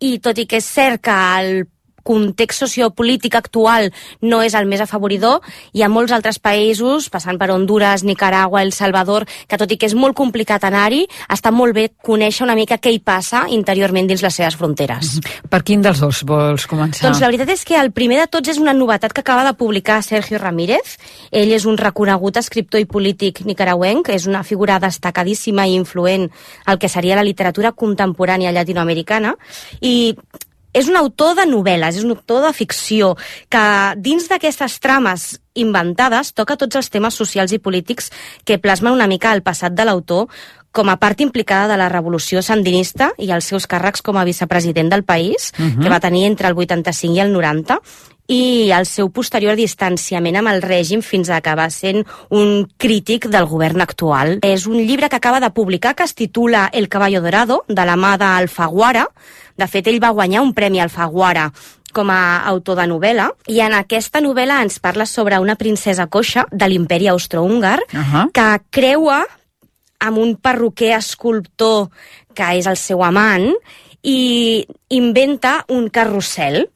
i 0.03 0.17
tot 0.19 0.43
i 0.43 0.47
que 0.49 0.59
és 0.59 0.67
cert 0.67 1.05
que 1.07 1.15
el 1.39 1.63
context 2.03 2.63
sociopolític 2.63 3.35
actual 3.35 3.91
no 4.21 4.41
és 4.43 4.53
el 4.53 4.67
més 4.69 4.83
afavoridor. 4.83 5.41
Hi 5.73 5.83
ha 5.83 5.89
molts 5.91 6.13
altres 6.15 6.39
països, 6.39 7.09
passant 7.09 7.39
per 7.39 7.49
Honduras, 7.51 8.03
Nicaragua, 8.03 8.61
El 8.61 8.73
Salvador, 8.75 9.25
que 9.47 9.59
tot 9.59 9.71
i 9.71 9.77
que 9.79 9.87
és 9.89 9.95
molt 9.95 10.15
complicat 10.17 10.63
anar-hi, 10.67 11.05
està 11.31 11.51
molt 11.51 11.75
bé 11.75 11.89
conèixer 12.03 12.45
una 12.45 12.57
mica 12.59 12.77
què 12.77 12.91
hi 12.93 12.99
passa 12.99 13.45
interiorment 13.49 14.07
dins 14.09 14.23
les 14.23 14.35
seves 14.35 14.57
fronteres. 14.59 15.15
Mhm. 15.17 15.49
Per 15.49 15.63
quin 15.63 15.81
dels 15.81 15.99
dos 15.99 16.23
vols 16.23 16.67
començar? 16.67 17.07
Doncs 17.07 17.21
la 17.21 17.27
veritat 17.27 17.49
és 17.49 17.65
que 17.65 17.79
el 17.79 17.91
primer 17.91 18.19
de 18.19 18.27
tots 18.27 18.49
és 18.49 18.57
una 18.57 18.73
novetat 18.73 19.13
que 19.13 19.21
acaba 19.21 19.43
de 19.43 19.53
publicar 19.53 20.01
Sergio 20.03 20.37
Ramírez. 20.37 20.97
Ell 21.31 21.51
és 21.53 21.65
un 21.65 21.77
reconegut 21.77 22.37
escriptor 22.37 22.79
i 22.79 22.85
polític 22.85 23.45
nicaragüenc, 23.45 24.09
és 24.09 24.27
una 24.27 24.43
figura 24.43 24.79
destacadíssima 24.79 25.67
i 25.67 25.75
influent 25.75 26.29
al 26.65 26.79
que 26.79 26.89
seria 26.89 27.15
la 27.15 27.23
literatura 27.23 27.71
contemporània 27.71 28.51
llatinoamericana 28.51 29.35
i 29.81 30.15
és 30.73 30.89
un 30.89 30.97
autor 30.97 31.35
de 31.37 31.45
novel·les, 31.49 31.97
és 31.97 32.03
un 32.03 32.15
autor 32.15 32.43
de 32.47 32.53
ficció, 32.53 33.13
que 33.49 33.63
dins 33.97 34.27
d'aquestes 34.29 34.79
trames 34.83 35.39
inventades 35.53 36.33
toca 36.33 36.57
tots 36.57 36.75
els 36.75 36.89
temes 36.89 37.13
socials 37.13 37.53
i 37.53 37.61
polítics 37.61 38.09
que 38.43 38.57
plasmen 38.57 38.93
una 38.93 39.07
mica 39.07 39.33
el 39.33 39.45
passat 39.45 39.73
de 39.77 39.85
l'autor 39.85 40.27
com 40.73 40.89
a 40.89 40.97
part 40.97 41.21
implicada 41.21 41.67
de 41.69 41.77
la 41.77 41.87
revolució 41.91 42.41
sandinista 42.41 43.11
i 43.21 43.29
els 43.31 43.45
seus 43.45 43.67
càrrecs 43.69 44.01
com 44.01 44.17
a 44.17 44.25
vicepresident 44.25 44.89
del 44.89 45.03
país, 45.03 45.53
uh 45.53 45.61
-huh. 45.61 45.83
que 45.83 45.89
va 45.89 45.99
tenir 45.99 46.25
entre 46.25 46.47
el 46.47 46.57
85 46.57 47.13
i 47.13 47.19
el 47.19 47.31
90, 47.31 47.79
i 48.27 48.71
el 48.71 48.85
seu 48.85 49.09
posterior 49.11 49.55
distanciament 49.55 50.37
amb 50.39 50.47
el 50.47 50.61
règim 50.61 51.01
fins 51.01 51.29
a 51.29 51.37
acabar 51.37 51.69
sent 51.71 52.05
un 52.29 52.69
crític 52.77 53.27
del 53.27 53.45
govern 53.45 53.81
actual. 53.81 54.39
És 54.41 54.65
un 54.65 54.77
llibre 54.77 55.09
que 55.09 55.15
acaba 55.15 55.39
de 55.39 55.51
publicar 55.51 55.95
que 55.95 56.03
es 56.03 56.15
titula 56.15 56.69
El 56.71 56.87
caballo 56.87 57.21
dorado, 57.21 57.65
de 57.67 57.85
la 57.85 57.95
mà 57.95 58.17
d'Alfaguara. 58.17 59.03
De 59.03 59.42
fet, 59.67 59.87
ell 59.87 60.01
va 60.01 60.13
guanyar 60.15 60.41
un 60.41 60.53
premi 60.53 60.81
Alfaguara 60.81 61.51
com 61.93 62.09
a 62.09 62.41
autor 62.49 62.79
de 62.81 62.87
novel·la, 62.89 63.29
i 63.53 63.61
en 63.61 63.75
aquesta 63.77 64.19
novel·la 64.23 64.63
ens 64.65 64.79
parla 64.81 65.05
sobre 65.05 65.37
una 65.39 65.55
princesa 65.55 66.07
coixa 66.07 66.47
de 66.51 66.67
l'imperi 66.67 67.07
austrohúngar 67.07 67.79
uh 67.85 67.99
-huh. 67.99 68.31
que 68.33 68.47
creua 68.71 69.23
amb 69.99 70.17
un 70.17 70.35
perruquer 70.35 70.97
escultor 70.97 71.89
que 72.33 72.57
és 72.57 72.65
el 72.65 72.77
seu 72.77 73.03
amant 73.03 73.53
i 74.01 74.65
inventa 74.89 75.63
un 75.69 75.89
carrusel 75.89 76.69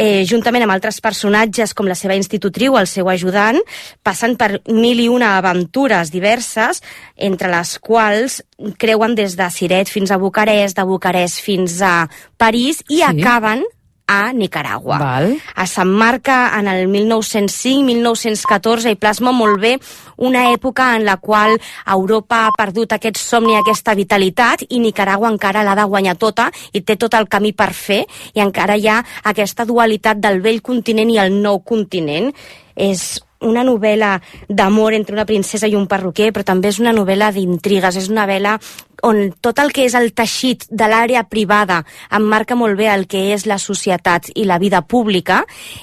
eh, 0.00 0.24
juntament 0.24 0.64
amb 0.64 0.72
altres 0.72 1.00
personatges 1.04 1.74
com 1.76 1.88
la 1.88 1.96
seva 1.98 2.16
institutriu, 2.16 2.78
el 2.80 2.88
seu 2.88 3.10
ajudant, 3.12 3.60
passen 4.06 4.36
per 4.40 4.62
mil 4.72 5.02
i 5.02 5.10
una 5.12 5.34
aventures 5.36 6.12
diverses, 6.14 6.80
entre 7.16 7.50
les 7.52 7.76
quals 7.84 8.40
creuen 8.80 9.16
des 9.18 9.36
de 9.36 9.50
Siret 9.52 9.92
fins 9.92 10.10
a 10.10 10.18
Bucarest, 10.20 10.78
de 10.78 10.86
Bucarest 10.88 11.44
fins 11.44 11.80
a 11.84 12.08
París, 12.40 12.80
i 12.88 13.02
sí. 13.02 13.06
acaben 13.06 13.66
a 14.10 14.34
Nicaragua. 14.34 14.98
Val. 14.98 15.38
S'emmarca 15.70 16.50
en 16.58 16.66
el 16.66 16.88
1905-1914 16.90 18.90
i 18.90 18.98
plasma 18.98 19.30
molt 19.30 19.60
bé 19.62 19.78
una 20.18 20.50
època 20.50 20.96
en 20.96 21.04
la 21.06 21.16
qual 21.22 21.54
Europa 21.86 22.46
ha 22.46 22.50
perdut 22.56 22.92
aquest 22.96 23.20
somni, 23.22 23.54
aquesta 23.54 23.94
vitalitat, 23.94 24.64
i 24.68 24.80
Nicaragua 24.82 25.30
encara 25.30 25.62
l'ha 25.62 25.76
de 25.78 25.86
guanyar 25.86 26.16
tota 26.18 26.50
i 26.74 26.82
té 26.82 26.98
tot 26.98 27.14
el 27.14 27.30
camí 27.30 27.54
per 27.54 27.70
fer, 27.76 28.02
i 28.34 28.42
encara 28.42 28.76
hi 28.76 28.88
ha 28.90 28.98
aquesta 29.30 29.64
dualitat 29.64 30.18
del 30.18 30.42
vell 30.42 30.60
continent 30.60 31.10
i 31.14 31.18
el 31.22 31.30
nou 31.38 31.62
continent. 31.62 32.34
És 32.74 33.22
una 33.40 33.64
novel·la 33.64 34.18
d'amor 34.48 34.94
entre 34.94 35.16
una 35.16 35.26
princesa 35.26 35.68
i 35.68 35.76
un 35.78 35.88
perruquer, 35.88 36.30
però 36.32 36.44
també 36.44 36.68
és 36.68 36.80
una 36.80 36.92
novel·la 36.96 37.32
d'intrigues, 37.32 37.96
és 37.96 38.10
una 38.12 38.26
novel·la 38.26 38.58
on 39.02 39.32
tot 39.40 39.58
el 39.62 39.72
que 39.72 39.86
és 39.88 39.94
el 39.96 40.10
teixit 40.16 40.66
de 40.68 40.88
l'àrea 40.90 41.22
privada 41.28 41.80
emmarca 42.12 42.56
molt 42.58 42.76
bé 42.76 42.90
el 42.92 43.06
que 43.08 43.30
és 43.34 43.46
la 43.48 43.58
societat 43.58 44.30
i 44.34 44.44
la 44.44 44.58
vida 44.60 44.82
pública 44.82 45.42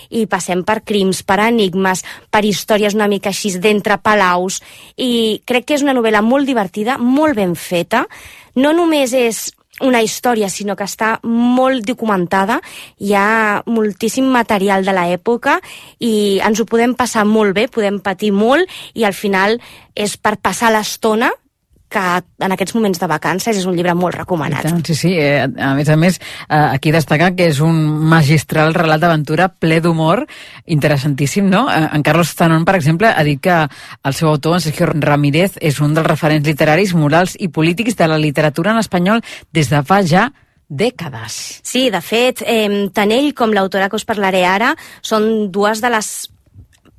i 0.10 0.28
passem 0.30 0.63
per 0.67 0.84
crims, 0.86 1.24
per 1.24 1.39
enigmes, 1.48 2.04
per 2.30 2.43
històries 2.46 2.93
una 2.98 3.10
mica 3.10 3.34
així 3.34 3.56
d'entre 3.58 3.98
palaus 4.04 4.62
i 4.96 5.41
crec 5.46 5.65
que 5.65 5.78
és 5.78 5.86
una 5.86 5.96
novel·la 5.98 6.22
molt 6.22 6.46
divertida, 6.46 6.98
molt 6.98 7.38
ben 7.38 7.56
feta, 7.56 8.06
no 8.58 8.74
només 8.74 9.13
és 9.13 9.48
una 9.81 10.01
història, 10.01 10.49
sinó 10.49 10.75
que 10.75 10.87
està 10.87 11.17
molt 11.23 11.85
documentada, 11.85 12.59
hi 12.97 13.13
ha 13.13 13.63
moltíssim 13.65 14.29
material 14.33 14.85
de 14.85 14.95
l'època 14.95 15.59
i 15.99 16.39
ens 16.43 16.59
ho 16.61 16.65
podem 16.69 16.95
passar 16.97 17.25
molt 17.29 17.55
bé, 17.57 17.67
podem 17.67 17.99
patir 18.01 18.31
molt 18.33 18.69
i 18.97 19.05
al 19.05 19.13
final 19.17 19.59
és 19.95 20.17
per 20.17 20.37
passar 20.41 20.71
l'estona 20.73 21.31
que 21.89 22.04
en 22.45 22.52
aquests 22.54 22.76
moments 22.76 23.00
de 23.00 23.08
vacances 23.08 23.58
és 23.58 23.65
un 23.67 23.76
llibre 23.78 23.93
molt 23.95 24.17
recomanat. 24.17 24.65
Tant, 24.67 24.82
sí, 24.86 24.95
sí. 24.95 25.13
Eh, 25.19 25.43
a 25.43 25.73
més 25.78 25.89
a 25.89 25.95
més, 26.00 26.19
eh, 26.19 26.58
aquí 26.58 26.91
destacar 26.91 27.34
que 27.36 27.47
és 27.47 27.62
un 27.63 27.78
magistral 28.12 28.73
relat 28.76 29.02
d'aventura 29.02 29.47
ple 29.50 29.80
d'humor, 29.82 30.26
interessantíssim, 30.65 31.47
no? 31.50 31.67
Eh, 31.71 31.88
en 31.93 32.04
Carlos 32.04 32.36
Tanon, 32.36 32.65
per 32.65 32.76
exemple, 32.76 33.08
ha 33.08 33.23
dit 33.23 33.41
que 33.41 33.60
el 33.67 34.13
seu 34.13 34.30
autor, 34.30 34.58
en 34.58 34.62
Sergio 34.62 34.89
Ramírez, 34.91 35.58
és 35.62 35.80
un 35.80 35.95
dels 35.95 36.08
referents 36.08 36.47
literaris, 36.47 36.93
morals 36.93 37.38
i 37.39 37.47
polítics 37.47 37.95
de 37.95 38.08
la 38.08 38.19
literatura 38.19 38.71
en 38.71 38.84
espanyol 38.84 39.23
des 39.54 39.69
de 39.69 39.84
fa 39.84 40.04
ja 40.04 40.32
dècades. 40.67 41.62
Sí, 41.63 41.89
de 41.89 42.02
fet, 42.02 42.43
eh, 42.45 42.89
tant 42.93 43.12
ell 43.12 43.34
com 43.34 43.54
l'autora 43.56 43.88
que 43.89 43.95
us 43.95 44.06
parlaré 44.06 44.43
ara 44.45 44.76
són 45.02 45.50
dues 45.52 45.80
de 45.82 45.89
les 45.93 46.30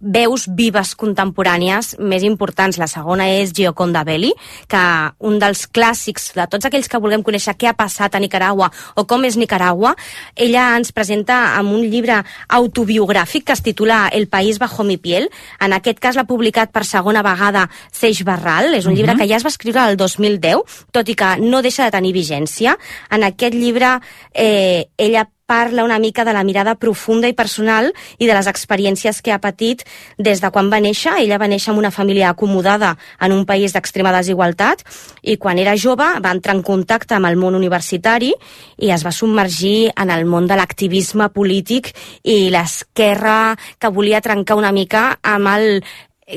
veus 0.01 0.47
vives 0.55 0.95
contemporànies 0.99 1.97
més 1.99 2.23
importants. 2.27 2.79
La 2.79 2.89
segona 2.91 3.29
és 3.29 3.53
Gioconda 3.55 4.05
Belli, 4.07 4.33
que 4.71 4.83
un 5.19 5.39
dels 5.43 5.67
clàssics 5.67 6.33
de 6.37 6.47
tots 6.51 6.69
aquells 6.69 6.89
que 6.89 7.01
vulguem 7.03 7.25
conèixer 7.27 7.57
què 7.59 7.71
ha 7.71 7.77
passat 7.79 8.15
a 8.15 8.23
Nicaragua 8.23 8.71
o 8.97 9.07
com 9.11 9.25
és 9.27 9.37
Nicaragua, 9.37 9.95
ella 10.37 10.71
ens 10.79 10.93
presenta 10.95 11.57
amb 11.59 11.75
un 11.75 11.87
llibre 11.91 12.21
autobiogràfic 12.49 13.49
que 13.49 13.57
es 13.57 13.63
titula 13.63 14.07
El 14.13 14.29
país 14.29 14.59
bajo 14.59 14.85
mi 14.85 14.97
piel. 14.97 15.29
En 15.61 15.73
aquest 15.73 15.99
cas 15.99 16.17
l'ha 16.17 16.29
publicat 16.29 16.73
per 16.73 16.85
segona 16.85 17.23
vegada 17.23 17.69
Seix 17.93 18.23
Barral. 18.25 18.75
És 18.75 18.87
un 18.87 18.93
uh 18.93 18.95
-huh. 18.95 18.97
llibre 18.97 19.15
mhm. 19.15 19.21
que 19.21 19.29
ja 19.29 19.37
es 19.37 19.45
va 19.45 19.49
escriure 19.49 19.89
el 19.89 19.97
2010, 19.97 20.87
tot 20.93 21.09
i 21.09 21.15
que 21.15 21.37
no 21.39 21.63
deixa 21.63 21.85
de 21.85 21.91
tenir 21.91 22.13
vigència. 22.13 22.77
En 23.11 23.25
aquest 23.25 23.55
llibre 23.55 24.01
eh, 24.35 24.89
ella 24.97 25.29
parla 25.49 25.83
una 25.83 25.99
mica 25.99 26.27
de 26.27 26.35
la 26.35 26.45
mirada 26.45 26.75
profunda 26.77 27.27
i 27.27 27.33
personal 27.33 27.87
i 28.21 28.27
de 28.29 28.35
les 28.37 28.47
experiències 28.51 29.23
que 29.25 29.33
ha 29.33 29.41
patit 29.41 29.81
des 30.21 30.43
de 30.45 30.51
quan 30.53 30.69
va 30.69 30.77
néixer. 30.85 31.15
Ella 31.23 31.39
va 31.41 31.49
néixer 31.49 31.73
en 31.73 31.79
una 31.81 31.91
família 31.91 32.29
acomodada 32.29 32.99
en 33.25 33.33
un 33.33 33.47
país 33.49 33.73
d'extrema 33.73 34.13
desigualtat 34.13 34.85
i 35.23 35.39
quan 35.41 35.57
era 35.57 35.73
jove 35.81 36.05
va 36.21 36.35
entrar 36.37 36.55
en 36.59 36.61
contacte 36.63 37.17
amb 37.17 37.31
el 37.31 37.41
món 37.41 37.57
universitari 37.57 38.35
i 38.77 38.93
es 38.93 39.07
va 39.07 39.15
submergir 39.17 39.89
en 39.97 40.13
el 40.13 40.27
món 40.29 40.51
de 40.51 40.59
l'activisme 40.61 41.31
polític 41.33 41.95
i 42.29 42.51
l'esquerra 42.53 43.57
que 43.81 43.89
volia 43.89 44.21
trencar 44.21 44.61
una 44.61 44.75
mica 44.77 45.15
amb 45.23 45.49
el 45.57 45.81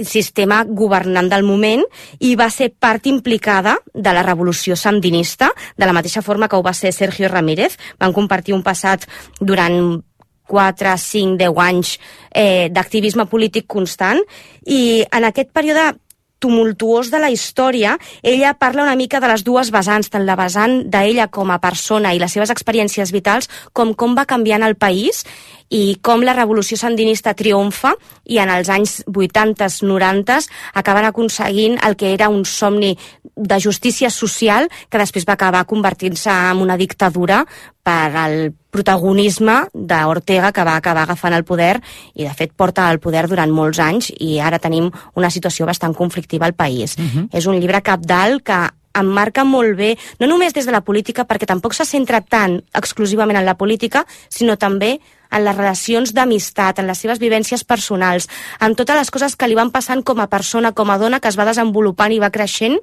sistema 0.05 0.63
governant 0.67 1.29
del 1.31 1.43
moment 1.43 1.83
i 2.19 2.35
va 2.39 2.49
ser 2.49 2.71
part 2.71 3.07
implicada 3.11 3.77
de 3.93 4.13
la 4.13 4.23
revolució 4.23 4.75
sandinista, 4.75 5.51
de 5.77 5.85
la 5.85 5.93
mateixa 5.93 6.23
forma 6.23 6.47
que 6.47 6.55
ho 6.55 6.63
va 6.63 6.73
ser 6.73 6.93
Sergio 6.93 7.29
Ramírez. 7.29 7.77
Van 7.99 8.13
compartir 8.13 8.55
un 8.55 8.63
passat 8.63 9.07
durant 9.39 10.01
4, 10.51 10.95
5, 10.97 11.37
10 11.39 11.59
anys 11.63 11.97
eh, 12.35 12.69
d'activisme 12.71 13.27
polític 13.31 13.67
constant 13.67 14.19
i 14.67 15.03
en 15.07 15.27
aquest 15.27 15.51
període 15.55 15.93
tumultuós 16.41 17.11
de 17.13 17.19
la 17.21 17.29
història, 17.29 17.99
ella 18.25 18.55
parla 18.57 18.83
una 18.83 18.97
mica 18.97 19.19
de 19.21 19.29
les 19.29 19.45
dues 19.45 19.69
vessants, 19.71 20.09
tant 20.09 20.25
la 20.25 20.35
vessant 20.35 20.81
d'ella 20.89 21.29
com 21.29 21.53
a 21.53 21.59
persona 21.61 22.15
i 22.17 22.19
les 22.19 22.33
seves 22.33 22.49
experiències 22.49 23.13
vitals, 23.13 23.47
com 23.77 23.93
com 23.93 24.17
va 24.17 24.25
canviant 24.25 24.65
el 24.65 24.75
país 24.75 25.21
i 25.71 25.97
com 26.03 26.23
la 26.25 26.35
revolució 26.35 26.77
sandinista 26.77 27.33
triomfa 27.37 27.93
i 28.27 28.41
en 28.43 28.51
els 28.51 28.69
anys 28.69 28.99
80-90 29.07 30.37
acaben 30.81 31.07
aconseguint 31.07 31.79
el 31.87 31.95
que 31.95 32.13
era 32.13 32.29
un 32.29 32.43
somni 32.45 32.91
de 33.35 33.59
justícia 33.63 34.09
social 34.11 34.67
que 34.89 34.99
després 34.99 35.25
va 35.27 35.37
acabar 35.39 35.65
convertint-se 35.65 36.31
en 36.31 36.61
una 36.61 36.77
dictadura 36.77 37.45
per 37.81 38.11
al 38.19 38.35
protagonisme 38.71 39.55
d'Ortega 39.73 40.51
que 40.51 40.65
va 40.67 40.75
acabar 40.75 41.07
agafant 41.07 41.33
el 41.35 41.47
poder 41.47 41.77
i 42.13 42.27
de 42.27 42.33
fet 42.35 42.53
porta 42.55 42.89
el 42.91 42.99
poder 42.99 43.25
durant 43.31 43.51
molts 43.51 43.79
anys 43.79 44.11
i 44.19 44.37
ara 44.39 44.59
tenim 44.59 44.91
una 45.15 45.31
situació 45.31 45.65
bastant 45.65 45.95
conflictiva 45.95 46.45
al 46.45 46.53
país. 46.53 46.97
Uh 46.97 47.03
-huh. 47.03 47.27
És 47.31 47.47
un 47.47 47.59
llibre 47.59 47.81
capdalt 47.81 48.43
que 48.43 48.69
emmarca 48.93 49.43
molt 49.43 49.77
bé, 49.77 49.97
no 50.19 50.27
només 50.27 50.53
des 50.53 50.65
de 50.65 50.71
la 50.71 50.81
política, 50.81 51.25
perquè 51.27 51.47
tampoc 51.47 51.73
se 51.73 51.85
centra 51.85 52.21
tant 52.21 52.61
exclusivament 52.73 53.37
en 53.37 53.45
la 53.45 53.55
política, 53.55 54.05
sinó 54.29 54.57
també 54.57 54.99
en 55.31 55.45
les 55.45 55.57
relacions 55.57 56.13
d'amistat, 56.13 56.79
en 56.79 56.91
les 56.91 56.99
seves 56.99 57.19
vivències 57.19 57.63
personals, 57.63 58.29
en 58.59 58.75
totes 58.75 58.99
les 58.99 59.11
coses 59.11 59.35
que 59.35 59.47
li 59.47 59.57
van 59.57 59.71
passant 59.71 60.03
com 60.03 60.19
a 60.19 60.29
persona, 60.31 60.73
com 60.75 60.91
a 60.91 60.99
dona, 61.01 61.19
que 61.19 61.31
es 61.31 61.39
va 61.39 61.47
desenvolupant 61.47 62.13
i 62.13 62.21
va 62.21 62.33
creixent, 62.33 62.79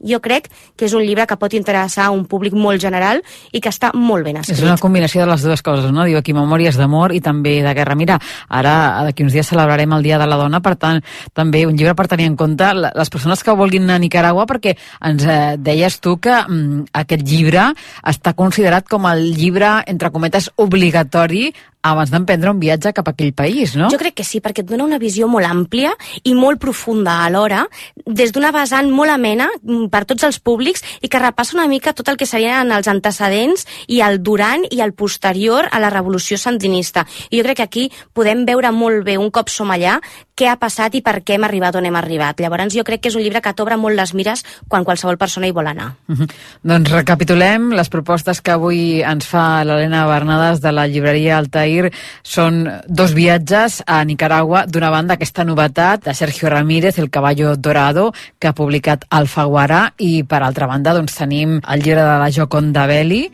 jo 0.00 0.20
crec 0.20 0.48
que 0.76 0.86
és 0.86 0.94
un 0.94 1.04
llibre 1.04 1.26
que 1.26 1.38
pot 1.40 1.54
interessar 1.56 2.06
a 2.06 2.12
un 2.12 2.26
públic 2.28 2.54
molt 2.56 2.80
general 2.82 3.22
i 3.52 3.62
que 3.64 3.70
està 3.72 3.92
molt 3.96 4.26
ben 4.26 4.36
escrit. 4.40 4.58
És 4.58 4.64
una 4.64 4.76
combinació 4.80 5.22
de 5.22 5.30
les 5.30 5.44
dues 5.46 5.62
coses, 5.64 5.88
no? 5.92 6.04
Diu 6.04 6.18
aquí 6.20 6.34
Memòries 6.36 6.76
d'amor 6.76 7.14
i 7.16 7.22
també 7.24 7.56
de 7.64 7.72
guerra. 7.76 7.96
Mira, 7.96 8.18
ara 8.48 8.74
d'aquí 9.06 9.24
uns 9.24 9.32
dies 9.32 9.48
celebrarem 9.48 9.94
el 9.96 10.04
Dia 10.04 10.20
de 10.20 10.26
la 10.28 10.36
Dona, 10.40 10.60
per 10.60 10.76
tant, 10.80 11.00
també 11.32 11.64
un 11.66 11.76
llibre 11.76 11.96
per 11.96 12.08
tenir 12.12 12.28
en 12.28 12.36
compte 12.36 12.68
les 12.76 13.12
persones 13.12 13.42
que 13.42 13.56
vulguin 13.56 13.86
anar 13.86 13.96
a 13.96 14.04
Nicaragua, 14.04 14.46
perquè 14.46 14.76
ens 15.08 15.24
eh, 15.24 15.56
deies 15.56 16.00
tu 16.04 16.18
que 16.20 16.34
mm, 16.44 16.90
aquest 17.04 17.24
llibre 17.26 17.70
està 18.04 18.36
considerat 18.36 18.88
com 18.88 19.08
el 19.08 19.30
llibre, 19.32 19.78
entre 19.88 20.12
cometes, 20.12 20.50
obligatori 20.60 21.48
abans 21.90 22.10
d'emprendre 22.10 22.50
un 22.50 22.60
viatge 22.60 22.92
cap 22.96 23.08
a 23.08 23.14
aquell 23.14 23.32
país, 23.36 23.76
no? 23.76 23.90
Jo 23.92 24.00
crec 24.00 24.18
que 24.20 24.26
sí, 24.26 24.40
perquè 24.44 24.64
et 24.64 24.70
dona 24.70 24.86
una 24.86 25.00
visió 25.02 25.28
molt 25.28 25.46
àmplia 25.46 25.92
i 26.24 26.34
molt 26.34 26.60
profunda 26.62 27.22
alhora, 27.24 27.66
des 28.06 28.32
d'una 28.32 28.52
vessant 28.54 28.90
molt 28.90 29.14
amena 29.14 29.48
mm, 29.62 29.88
per 29.92 30.04
tots 30.04 30.26
els 30.28 30.38
públics 30.40 30.84
i 31.02 31.10
que 31.12 31.22
repassa 31.22 31.56
una 31.56 31.68
mica 31.70 31.94
tot 31.96 32.08
el 32.08 32.18
que 32.20 32.28
serien 32.28 32.72
els 32.72 32.88
antecedents 32.88 33.66
i 33.88 34.02
el 34.04 34.22
durant 34.22 34.64
i 34.70 34.82
el 34.84 34.92
posterior 34.92 35.68
a 35.70 35.80
la 35.82 35.90
revolució 35.90 36.38
sandinista. 36.38 37.06
I 37.30 37.40
jo 37.40 37.46
crec 37.46 37.60
que 37.60 37.68
aquí 37.68 37.90
podem 38.12 38.44
veure 38.46 38.72
molt 38.72 39.04
bé, 39.06 39.16
un 39.18 39.30
cop 39.30 39.50
som 39.52 39.70
allà, 39.72 39.98
què 40.36 40.50
ha 40.50 40.58
passat 40.60 40.94
i 40.98 41.00
per 41.04 41.22
què 41.24 41.36
hem 41.36 41.46
arribat 41.48 41.78
on 41.78 41.86
hem 41.88 41.96
arribat. 41.96 42.40
Llavors 42.44 42.74
jo 42.76 42.84
crec 42.84 43.02
que 43.02 43.08
és 43.08 43.16
un 43.16 43.24
llibre 43.24 43.40
que 43.40 43.54
t'obre 43.56 43.78
molt 43.80 43.96
les 43.96 44.12
mires 44.14 44.44
quan 44.68 44.84
qualsevol 44.84 45.16
persona 45.20 45.48
hi 45.48 45.54
vol 45.56 45.66
anar. 45.66 45.94
Uh 46.08 46.16
-huh. 46.16 46.28
Doncs 46.62 46.90
recapitulem 46.90 47.72
les 47.72 47.88
propostes 47.88 48.40
que 48.42 48.52
avui 48.52 49.02
ens 49.02 49.26
fa 49.26 49.64
l'Helena 49.64 50.06
Bernades 50.06 50.60
de 50.60 50.72
la 50.72 50.86
llibreria 50.86 51.38
Altair. 51.38 51.75
Són 52.22 52.64
dos 52.86 53.14
viatges 53.16 53.82
a 53.86 54.02
Nicaragua. 54.04 54.64
D'una 54.66 54.90
banda, 54.94 55.16
aquesta 55.16 55.44
novetat 55.44 56.04
de 56.08 56.14
Sergio 56.14 56.50
Ramírez, 56.52 56.98
El 56.98 57.10
caballo 57.10 57.56
dorado, 57.56 58.12
que 58.38 58.48
ha 58.48 58.56
publicat 58.56 59.06
Alfaguara, 59.10 59.92
i 59.98 60.22
per 60.24 60.42
altra 60.42 60.66
banda 60.70 60.94
doncs, 60.96 61.16
tenim 61.18 61.60
el 61.60 61.82
llibre 61.82 62.02
de 62.02 62.16
la 62.22 62.30
Joconda 62.32 62.86
Belli, 62.90 63.24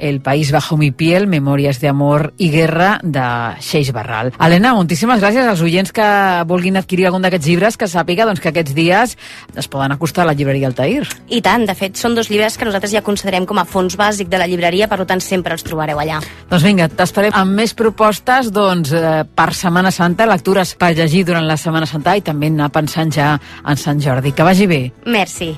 El 0.00 0.22
país 0.24 0.50
bajo 0.50 0.78
mi 0.80 0.90
piel, 0.90 1.26
memòries 1.28 1.78
d'amor 1.82 2.30
i 2.40 2.48
guerra 2.50 2.94
de 3.04 3.24
Xeix 3.60 3.92
Barral. 3.92 4.32
Helena, 4.40 4.72
moltíssimes 4.74 5.20
gràcies 5.20 5.44
als 5.44 5.60
oients 5.60 5.92
que 5.92 6.06
vulguin 6.48 6.80
adquirir 6.80 7.06
algun 7.10 7.22
d'aquests 7.26 7.50
llibres, 7.50 7.76
que 7.76 7.88
sàpiga 7.90 8.24
doncs, 8.24 8.40
que 8.40 8.48
aquests 8.48 8.74
dies 8.74 9.16
es 9.54 9.68
poden 9.68 9.92
acostar 9.92 10.24
a 10.24 10.30
la 10.30 10.34
llibreria 10.34 10.70
Altair. 10.70 11.04
I 11.28 11.42
tant, 11.44 11.66
de 11.68 11.76
fet, 11.76 12.00
són 12.00 12.16
dos 12.16 12.30
llibres 12.32 12.56
que 12.56 12.64
nosaltres 12.64 12.94
ja 12.96 13.04
considerem 13.04 13.44
com 13.46 13.60
a 13.60 13.66
fons 13.68 13.98
bàsic 14.00 14.32
de 14.32 14.40
la 14.40 14.48
llibreria, 14.48 14.88
per 14.88 15.04
tant 15.04 15.20
sempre 15.20 15.52
els 15.54 15.66
trobareu 15.66 16.00
allà. 16.00 16.22
Doncs 16.48 16.64
vinga, 16.64 16.88
t'esperem 16.88 17.36
amb 17.36 17.60
més 17.60 17.76
propostes 17.76 18.50
doncs, 18.54 18.94
eh, 18.96 19.24
per 19.28 19.50
Setmana 19.54 19.92
Santa, 19.92 20.26
lectures 20.30 20.74
per 20.80 20.94
llegir 20.96 21.26
durant 21.28 21.46
la 21.46 21.60
Setmana 21.60 21.86
Santa 21.86 22.16
i 22.16 22.24
també 22.24 22.48
anar 22.48 22.72
pensant 22.72 23.12
ja 23.12 23.34
en 23.64 23.76
Sant 23.76 24.00
Jordi. 24.00 24.32
Que 24.32 24.46
vagi 24.46 24.66
bé. 24.66 24.82
Merci. 25.04 25.52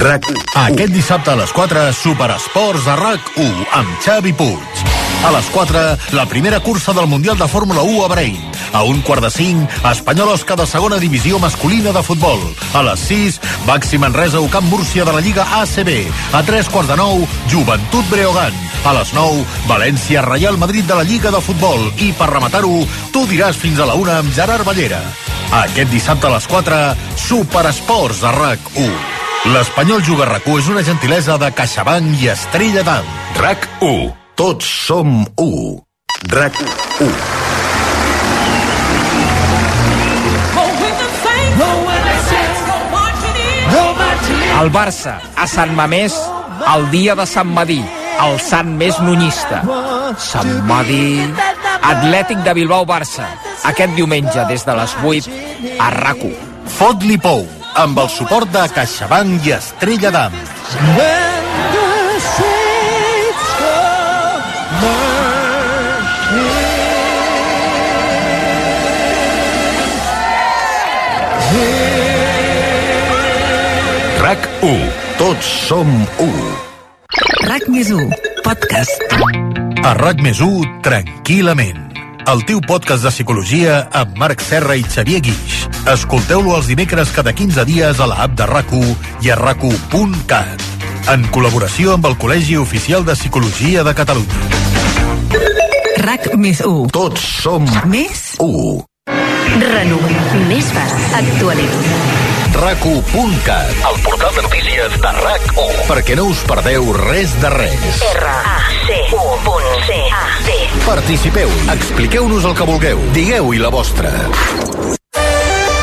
RAC1. 0.00 0.44
Aquest 0.66 0.92
dissabte 0.92 1.32
a 1.32 1.38
les 1.40 1.52
4, 1.56 1.86
Superesports 1.96 2.90
a 2.90 2.98
RAC1 3.00 3.66
amb 3.80 3.96
Xavi 4.04 4.36
Puig. 4.36 4.95
A 5.26 5.32
les 5.32 5.46
4, 5.50 5.98
la 6.12 6.24
primera 6.26 6.60
cursa 6.60 6.92
del 6.92 7.08
Mundial 7.08 7.36
de 7.36 7.48
Fórmula 7.48 7.82
1 7.82 8.04
a 8.04 8.06
Bahrein. 8.06 8.38
A 8.72 8.84
un 8.84 9.00
quart 9.02 9.24
de 9.24 9.30
5, 9.30 9.66
Espanyol 9.90 10.28
Osca 10.28 10.54
de 10.54 10.66
segona 10.70 11.00
divisió 11.02 11.40
masculina 11.40 11.90
de 11.90 12.02
futbol. 12.06 12.38
A 12.72 12.82
les 12.86 13.00
6, 13.08 13.40
Baxi 13.66 13.98
Manresa 13.98 14.38
o 14.38 14.46
Camp 14.48 14.68
Múrcia 14.70 15.04
de 15.04 15.12
la 15.12 15.20
Lliga 15.20 15.42
ACB. 15.62 15.90
A 16.32 16.44
3 16.46 16.68
quarts 16.68 16.92
de 16.92 16.96
9, 16.96 17.26
Joventut 17.50 18.06
Breogant. 18.08 18.54
A 18.84 18.92
les 18.94 19.10
9, 19.14 19.42
València 19.66 20.22
Reial 20.22 20.58
Madrid 20.62 20.86
de 20.86 20.94
la 20.94 21.02
Lliga 21.02 21.32
de 21.34 21.40
Futbol. 21.42 21.90
I 21.98 22.12
per 22.12 22.28
rematar-ho, 22.30 22.84
tu 23.10 23.24
diràs 23.26 23.58
fins 23.58 23.80
a 23.82 23.88
la 23.90 23.96
1 23.98 24.12
amb 24.20 24.30
Gerard 24.36 24.62
Ballera. 24.62 25.00
Aquest 25.64 25.90
dissabte 25.90 26.30
a 26.30 26.36
les 26.36 26.46
4, 26.46 26.78
Superesports 27.24 28.22
a 28.22 28.30
RAC1. 28.30 28.94
L'Espanyol 29.56 30.06
Juga 30.06 30.30
rac 30.30 30.46
és 30.54 30.70
una 30.70 30.86
gentilesa 30.86 31.34
de 31.34 31.50
CaixaBank 31.50 32.14
i 32.22 32.30
Estrella 32.30 32.86
d'Am. 32.86 33.10
RAC1. 33.42 34.25
Tots 34.36 34.66
som 34.86 35.24
1. 35.40 35.80
RAC1. 36.28 37.12
El 44.60 44.68
Barça, 44.74 45.14
a 45.40 45.46
Sant 45.48 45.72
Mamés, 45.72 46.12
el 46.68 46.84
dia 46.92 47.14
de 47.16 47.24
Sant 47.24 47.48
Madí, 47.48 47.78
el 48.26 48.36
sant 48.44 48.74
més 48.76 49.00
nunyista. 49.00 49.62
Sant 50.20 50.52
Madí... 50.68 51.24
Atlètic 51.86 52.42
de 52.44 52.52
Bilbao-Barça, 52.58 53.28
aquest 53.70 53.94
diumenge 53.96 54.44
des 54.50 54.66
de 54.68 54.74
les 54.76 54.96
8 55.00 55.78
a 55.80 55.88
RAC1. 55.94 56.34
Fot-li 56.76 57.16
pou, 57.22 57.46
amb 57.78 58.02
el 58.04 58.12
suport 58.12 58.52
de 58.52 58.66
CaixaBank 58.74 59.48
i 59.48 59.56
Estrella 59.56 60.12
d'Am. 60.18 60.36
RAC 74.26 74.46
1. 74.66 74.78
Tots 75.20 75.48
som 75.68 75.90
1. 76.18 76.30
RAC 77.46 77.66
més 77.70 77.92
1, 77.94 78.08
podcast. 78.42 79.04
A 79.86 79.92
RAC 79.94 80.18
més 80.24 80.40
1, 80.42 80.80
tranquil·lament. 80.82 81.78
El 82.32 82.42
teu 82.48 82.58
podcast 82.58 83.06
de 83.06 83.12
psicologia 83.14 83.76
amb 83.94 84.18
Marc 84.18 84.42
Serra 84.42 84.74
i 84.74 84.82
Xavier 84.82 85.22
Guix. 85.28 85.68
Escolteu-lo 85.94 86.56
els 86.56 86.66
dimecres 86.66 87.14
cada 87.14 87.30
15 87.38 87.68
dies 87.70 88.02
a 88.02 88.10
la 88.10 88.18
app 88.26 88.34
de 88.34 88.50
rac 88.50 88.74
i 89.22 89.30
a 89.30 89.38
rac 89.38 89.62
En 91.14 91.30
col·laboració 91.30 91.94
amb 91.94 92.10
el 92.10 92.18
Col·legi 92.18 92.58
Oficial 92.58 93.06
de 93.06 93.14
Psicologia 93.14 93.86
de 93.86 93.94
Catalunya. 93.94 94.42
RAC 96.02 96.32
més 96.34 96.66
1. 96.66 96.90
Tots 96.90 97.30
som 97.46 97.62
Més 97.86 98.32
1. 98.42 98.82
Renom. 99.70 100.14
Més 100.50 100.74
fàcil. 100.74 101.12
Actualitat. 101.14 102.25
RAC1.cat, 102.56 103.70
el 103.90 104.00
portal 104.02 104.34
de 104.34 104.42
notícies 104.42 104.92
de 105.00 105.10
RAC1. 105.20 105.82
Perquè 105.90 106.14
no 106.16 106.24
us 106.32 106.40
perdeu 106.48 106.88
res 106.96 107.34
de 107.42 107.50
res. 107.52 108.00
R-A-C-U.C-A-D. 108.16 109.18
Participeu, 110.86 111.50
expliqueu-nos 111.74 112.44
el 112.48 112.54
que 112.56 112.64
vulgueu, 112.68 112.98
digueu-hi 113.16 113.60
la 113.60 113.68
vostra. 113.74 114.10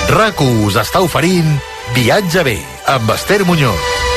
RAC1 0.09 0.65
us 0.65 0.75
està 0.81 0.99
oferint 1.05 1.51
Viatge 1.93 2.41
bé, 2.47 2.57
amb 2.89 3.13
Esther 3.13 3.45
Muñoz. 3.45 4.12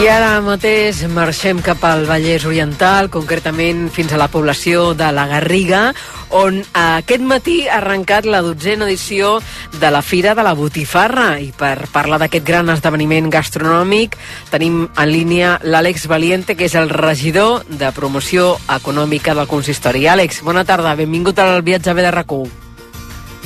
I 0.00 0.06
ara 0.08 0.38
mateix 0.40 1.02
marxem 1.12 1.58
cap 1.60 1.82
al 1.84 2.06
Vallès 2.08 2.46
Oriental, 2.48 3.10
concretament 3.12 3.90
fins 3.92 4.14
a 4.14 4.20
la 4.20 4.30
població 4.32 4.94
de 4.96 5.10
la 5.12 5.26
Garriga, 5.28 5.90
on 6.32 6.62
aquest 6.72 7.20
matí 7.20 7.56
ha 7.66 7.82
arrencat 7.82 8.24
la 8.24 8.40
dotzena 8.40 8.86
edició 8.88 9.34
de 9.74 9.90
la 9.92 10.00
Fira 10.00 10.32
de 10.38 10.46
la 10.46 10.54
Botifarra. 10.56 11.34
I 11.44 11.50
per 11.52 11.90
parlar 11.92 12.16
d'aquest 12.22 12.48
gran 12.48 12.72
esdeveniment 12.72 13.28
gastronòmic 13.28 14.16
tenim 14.48 14.86
en 14.88 15.12
línia 15.12 15.58
l'Àlex 15.68 16.08
Valiente, 16.08 16.56
que 16.56 16.70
és 16.70 16.78
el 16.80 16.88
regidor 16.88 17.68
de 17.68 17.92
promoció 17.92 18.54
econòmica 18.72 19.36
del 19.36 19.52
consistori. 19.52 20.08
Àlex, 20.08 20.40
bona 20.48 20.64
tarda, 20.64 20.96
benvingut 20.96 21.44
al 21.44 21.60
viatge 21.60 21.92
B 21.92 22.08
de 22.08 22.16
rac 22.16 22.32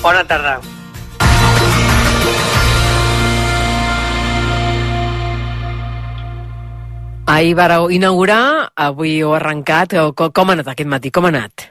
Bona 0.06 0.22
tarda. 0.22 0.60
Ahir 7.26 7.54
vareu 7.56 7.88
inaugurar, 7.88 8.68
avui 8.76 9.22
heu 9.22 9.30
arrencat. 9.32 9.94
Com, 10.12 10.50
ha 10.50 10.52
anat 10.52 10.66
aquest 10.68 10.90
matí? 10.92 11.08
Com 11.08 11.24
ha 11.24 11.30
anat? 11.32 11.70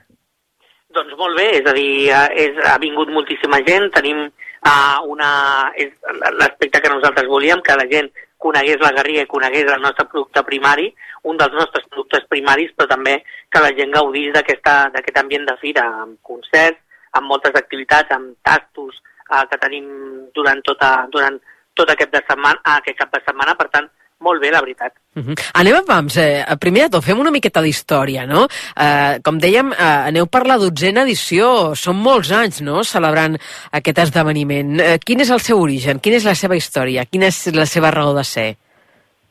Doncs 0.97 1.13
molt 1.19 1.37
bé, 1.37 1.45
és 1.59 1.69
a 1.69 1.73
dir, 1.77 2.09
és, 2.41 2.57
ha 2.65 2.79
vingut 2.81 3.11
moltíssima 3.13 3.59
gent, 3.67 3.85
tenim 3.93 4.23
uh, 4.25 4.97
una... 5.13 5.29
és 5.77 5.93
l'aspecte 6.39 6.81
que 6.81 6.89
nosaltres 6.89 7.29
volíem, 7.29 7.61
que 7.61 7.77
la 7.77 7.85
gent 7.93 8.09
conegués 8.41 8.81
la 8.81 8.91
Garriga 8.97 9.27
i 9.27 9.29
conegués 9.29 9.69
el 9.69 9.85
nostre 9.85 10.09
producte 10.09 10.41
primari, 10.49 10.89
un 11.29 11.37
dels 11.37 11.53
nostres 11.53 11.85
productes 11.85 12.25
primaris, 12.33 12.73
però 12.73 12.89
també 12.89 13.19
que 13.53 13.61
la 13.61 13.73
gent 13.77 13.93
gaudís 13.93 14.33
d'aquest 14.33 15.17
ambient 15.21 15.49
de 15.53 15.59
fira, 15.61 15.85
amb 16.01 16.17
concerts, 16.25 16.81
amb 17.13 17.29
moltes 17.29 17.53
activitats, 17.61 18.09
amb 18.09 18.33
tastos 18.41 19.03
uh, 19.29 19.45
que 19.45 19.61
tenim 19.61 19.85
durant, 20.33 20.65
tota, 20.65 20.95
durant 21.13 21.37
tot 21.77 21.93
aquest, 21.93 22.09
de 22.09 22.25
setmana, 22.25 22.61
aquest 22.79 23.05
cap 23.05 23.13
de 23.13 23.21
setmana, 23.21 23.53
per 23.53 23.69
tant, 23.69 23.93
molt 24.23 24.41
bé, 24.41 24.51
la 24.51 24.61
veritat. 24.63 24.95
Uh 25.15 25.21
-huh. 25.23 25.35
Anem 25.53 25.75
a 25.75 25.83
pams. 25.85 26.17
Eh, 26.17 26.45
primer 26.59 26.83
de 26.83 26.89
tot, 26.95 27.03
fem 27.03 27.19
una 27.19 27.31
miqueta 27.31 27.61
d'història, 27.61 28.25
no? 28.25 28.47
Eh, 28.75 29.19
com 29.23 29.37
dèiem, 29.39 29.71
eh, 29.71 30.07
aneu 30.09 30.25
per 30.27 30.47
la 30.47 30.57
dotzena 30.57 31.03
edició. 31.03 31.75
Són 31.75 31.97
molts 31.97 32.31
anys, 32.31 32.61
no?, 32.61 32.83
celebrant 32.83 33.37
aquest 33.71 33.97
esdeveniment. 33.99 34.79
Eh, 34.79 34.99
quin 35.05 35.19
és 35.19 35.29
el 35.29 35.39
seu 35.39 35.59
origen? 35.59 35.99
Quina 35.99 36.17
és 36.17 36.25
la 36.25 36.35
seva 36.35 36.55
història? 36.55 37.05
Quina 37.05 37.27
és 37.27 37.53
la 37.53 37.65
seva 37.65 37.91
raó 37.91 38.13
de 38.13 38.23
ser? 38.23 38.55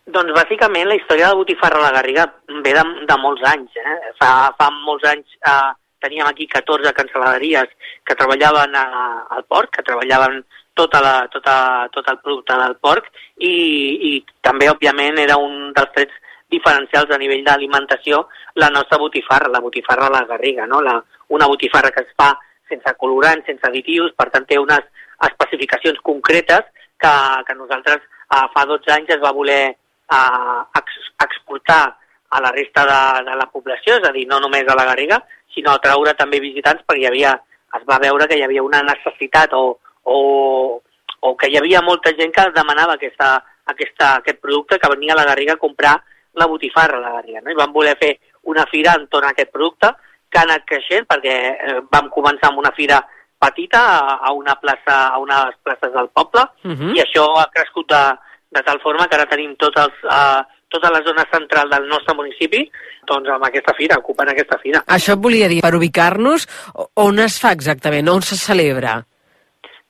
Doncs 0.07 0.33
bàsicament 0.35 0.89
la 0.89 0.97
història 0.97 1.29
de 1.29 1.35
Botifarra 1.35 1.79
a 1.79 1.83
la 1.83 1.93
Garriga 1.93 2.27
ve 2.49 2.73
de, 2.75 2.85
de 3.09 3.17
molts 3.19 3.43
anys. 3.43 3.71
Eh? 3.77 4.13
Fa, 4.19 4.53
fa 4.59 4.71
molts 4.71 5.05
anys 5.05 5.27
eh, 5.47 5.73
teníem 6.03 6.27
aquí 6.27 6.47
14 6.51 6.93
cancel·laderies 6.97 7.71
que 8.05 8.17
treballaven 8.19 8.75
a, 8.75 8.87
al 9.31 9.45
port, 9.45 9.71
que 9.71 9.85
treballaven 9.87 10.43
tota 10.75 11.01
la, 11.05 11.15
tota, 11.33 11.89
tot 11.93 12.09
el 12.09 12.19
producte 12.25 12.57
del 12.57 12.77
porc 12.81 13.09
i, 13.39 13.53
i 13.53 14.13
també, 14.41 14.71
òbviament, 14.73 15.19
era 15.21 15.37
un 15.41 15.73
dels 15.77 15.93
trets 15.97 16.21
diferencials 16.53 17.11
a 17.11 17.19
nivell 17.21 17.45
d'alimentació 17.45 18.27
la 18.61 18.69
nostra 18.69 18.99
botifarra, 19.01 19.51
la 19.53 19.61
botifarra 19.61 20.09
a 20.09 20.15
la 20.17 20.25
garriga, 20.29 20.67
no? 20.67 20.81
la, 20.81 20.99
una 21.29 21.49
botifarra 21.49 21.91
que 21.91 22.05
es 22.05 22.13
fa 22.17 22.33
sense 22.69 22.95
colorants, 23.01 23.47
sense 23.47 23.65
additius, 23.69 24.13
per 24.17 24.29
tant 24.33 24.47
té 24.49 24.59
unes 24.61 24.85
especificacions 25.29 26.01
concretes 26.05 26.69
que, 27.01 27.13
que 27.47 27.57
nosaltres 27.57 28.01
eh, 28.03 28.47
fa 28.55 28.65
12 28.69 28.93
anys 28.97 29.15
es 29.17 29.23
va 29.23 29.35
voler 29.37 29.63
eh, 29.73 30.61
ex, 30.81 30.99
exportar 31.25 31.85
a 32.33 32.41
la 32.41 32.53
resta 32.53 32.85
de, 32.89 33.31
de 33.31 33.37
la 33.37 33.49
població, 33.53 33.99
és 33.99 34.09
a 34.09 34.13
dir, 34.13 34.25
no 34.29 34.41
només 34.41 34.69
a 34.69 34.77
la 34.77 34.87
Garriga, 34.89 35.21
sinó 35.53 35.75
a 35.75 35.81
traure 35.85 36.15
també 36.17 36.41
visitants 36.41 36.85
perquè 36.89 37.05
hi 37.05 37.09
havia, 37.11 37.33
es 37.77 37.85
va 37.89 38.01
veure 38.01 38.29
que 38.29 38.39
hi 38.39 38.45
havia 38.47 38.65
una 38.65 38.81
necessitat 38.87 39.53
o, 39.57 39.77
o, 40.05 40.81
o 41.21 41.37
que 41.37 41.49
hi 41.51 41.57
havia 41.59 41.83
molta 41.83 42.13
gent 42.19 42.33
que 42.35 42.49
demanava 42.55 42.95
aquesta, 42.95 43.35
aquesta, 43.67 44.17
aquest 44.19 44.41
producte 44.41 44.79
que 44.79 44.91
venia 44.95 45.15
a 45.15 45.21
la 45.21 45.27
Garriga 45.29 45.55
a 45.55 45.63
comprar 45.63 45.97
la 46.35 46.47
botifarra 46.47 46.99
a 46.99 47.01
la 47.01 47.13
Garriga. 47.19 47.43
No? 47.43 47.53
I 47.53 47.59
vam 47.59 47.73
voler 47.73 47.97
fer 48.01 48.17
una 48.51 48.65
fira 48.71 48.97
entorn 48.99 49.29
a 49.29 49.33
aquest 49.37 49.53
producte 49.53 49.93
que 50.33 50.41
ha 50.41 50.47
anat 50.49 50.65
creixent 50.67 51.07
perquè 51.07 51.35
eh, 51.53 51.81
vam 51.93 52.09
començar 52.11 52.51
amb 52.51 52.63
una 52.63 52.73
fira 52.77 53.03
petita 53.43 53.83
a, 53.99 54.17
a 54.29 54.33
una 54.33 54.55
plaça, 54.61 54.97
a 55.13 55.19
unes 55.19 55.59
places 55.63 55.93
del 55.93 56.09
poble, 56.15 56.43
Uh 56.65 56.71
-huh. 56.71 56.97
i 56.97 57.01
això 57.03 57.25
ha 57.39 57.51
crescut 57.51 57.89
de, 57.91 58.05
de 58.51 58.63
tal 58.63 58.81
forma 58.81 59.07
que 59.09 59.17
ara 59.17 59.27
tenim 59.27 59.57
tots 59.57 59.77
els, 59.77 59.95
uh, 60.05 60.43
tota 60.69 60.91
la 60.91 61.03
zona 61.03 61.25
central 61.31 61.69
del 61.69 61.89
nostre 61.89 62.15
municipi 62.15 62.71
doncs 63.05 63.29
amb 63.29 63.45
aquesta 63.45 63.75
fira, 63.75 63.99
ocupant 63.99 64.29
aquesta 64.29 64.59
fira. 64.59 64.85
Això 64.87 65.17
volia 65.17 65.49
dir, 65.49 65.61
per 65.61 65.75
ubicar-nos, 65.75 66.47
on 66.95 67.19
es 67.19 67.39
fa 67.41 67.53
exactament? 67.53 68.09
On 68.09 68.23
se 68.23 68.37
celebra? 68.37 69.03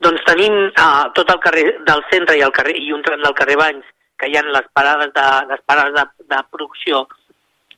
Doncs 0.02 0.24
tenim 0.26 0.54
uh, 0.68 1.08
tot 1.16 1.30
el 1.30 1.40
carrer 1.44 1.64
del 1.86 2.04
centre 2.10 2.36
i 2.38 2.44
el 2.44 2.54
carrer 2.54 2.74
i 2.80 2.92
un 2.94 3.02
tram 3.06 3.22
del 3.22 3.36
carrer 3.38 3.58
Banys, 3.60 3.88
que 4.18 4.30
hi 4.30 4.36
ha 4.38 4.42
les 4.46 4.68
parades 4.74 5.12
de, 5.14 5.26
les 5.50 5.62
parades 5.66 5.94
de, 5.98 6.04
de 6.34 6.40
producció 6.50 7.04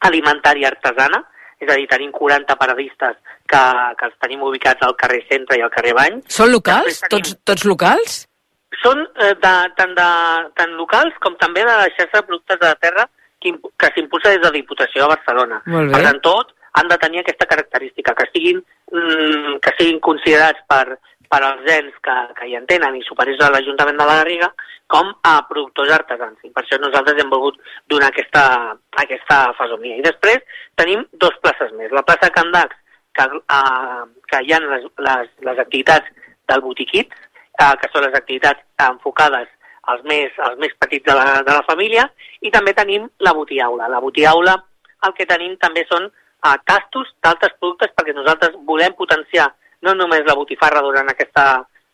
alimentària 0.09 0.71
artesana, 0.73 1.23
és 1.61 1.71
a 1.71 1.77
dir, 1.79 1.87
tenim 1.89 2.13
40 2.13 2.57
paradistes 2.61 3.17
que, 3.49 3.63
que 3.99 4.09
els 4.09 4.17
tenim 4.25 4.43
ubicats 4.45 4.85
al 4.85 4.97
carrer 5.01 5.23
Centre 5.31 5.59
i 5.59 5.65
al 5.65 5.73
carrer 5.75 5.95
Bany. 5.97 6.23
Són 6.39 6.53
locals? 6.53 7.03
Tots, 7.13 7.37
tots 7.49 7.67
locals? 7.69 8.19
Són 8.83 9.05
eh, 9.05 9.33
de, 9.41 9.55
tant, 9.79 9.95
de, 9.97 10.09
tant 10.59 10.75
locals 10.81 11.17
com 11.25 11.39
també 11.41 11.63
de 11.65 11.77
la 11.79 11.89
xarxa 11.95 12.21
de 12.21 12.27
productes 12.27 12.61
de 12.61 12.67
la 12.67 12.81
terra 12.83 13.07
que, 13.41 13.55
que 13.81 13.93
s'impulsa 13.95 14.35
des 14.35 14.43
de 14.43 14.51
la 14.51 14.59
Diputació 14.59 15.05
de 15.05 15.13
Barcelona. 15.15 15.63
Per 15.65 16.03
tant, 16.03 16.21
tot 16.25 16.53
han 16.75 16.91
de 16.91 16.99
tenir 16.99 17.23
aquesta 17.23 17.47
característica, 17.47 18.15
que 18.19 18.27
siguin, 18.33 18.61
mm, 18.91 19.59
que 19.63 19.75
siguin 19.79 20.01
considerats 20.03 20.65
per, 20.69 20.99
per 21.31 21.41
als 21.43 21.67
ens 21.71 21.97
que, 22.05 22.15
que 22.39 22.49
hi 22.49 22.57
entenen 22.59 22.97
i 22.99 23.03
superiors 23.07 23.43
a 23.45 23.51
l'Ajuntament 23.53 23.99
de 24.01 24.07
la 24.09 24.17
Garriga 24.21 24.51
com 24.95 25.11
a 25.25 25.35
productors 25.49 25.93
artesans. 25.97 26.39
I 26.45 26.53
per 26.55 26.65
això 26.65 26.79
nosaltres 26.81 27.21
hem 27.21 27.31
volgut 27.33 27.59
donar 27.91 28.11
aquesta, 28.13 28.45
aquesta 29.03 29.39
fesomia. 29.59 29.97
I 29.99 30.07
després 30.07 30.45
tenim 30.81 31.05
dos 31.25 31.37
places 31.43 31.73
més. 31.79 31.93
La 31.93 32.05
plaça 32.07 32.31
Can 32.35 32.53
Dax, 32.55 32.77
que, 33.17 33.27
uh, 33.27 34.05
que 34.31 34.43
hi 34.45 34.53
ha 34.53 34.61
les, 34.65 34.87
les, 35.09 35.31
les 35.49 35.63
activitats 35.65 36.11
del 36.51 36.65
botiquit, 36.65 37.15
uh, 37.63 37.73
que 37.81 37.91
són 37.93 38.07
les 38.07 38.17
activitats 38.19 38.61
enfocades 38.91 39.49
als 39.93 40.05
més, 40.09 40.37
als 40.41 40.61
més 40.61 40.73
petits 40.81 41.05
de 41.09 41.17
la, 41.17 41.41
de 41.47 41.53
la 41.53 41.65
família, 41.69 42.07
i 42.41 42.53
també 42.53 42.77
tenim 42.77 43.09
la 43.25 43.35
botiaula. 43.37 43.89
La 43.93 44.01
botiaula 44.05 44.57
el 45.05 45.13
que 45.17 45.27
tenim 45.29 45.57
també 45.61 45.85
són 45.89 46.09
uh, 46.09 46.57
tastos 46.69 47.11
d'altres 47.25 47.57
productes 47.59 47.93
perquè 47.97 48.15
nosaltres 48.17 48.57
volem 48.69 48.97
potenciar 48.97 49.51
no 49.85 49.95
només 49.99 50.27
la 50.27 50.37
botifarra 50.39 50.83
durant 50.85 51.11
aquesta, 51.13 51.47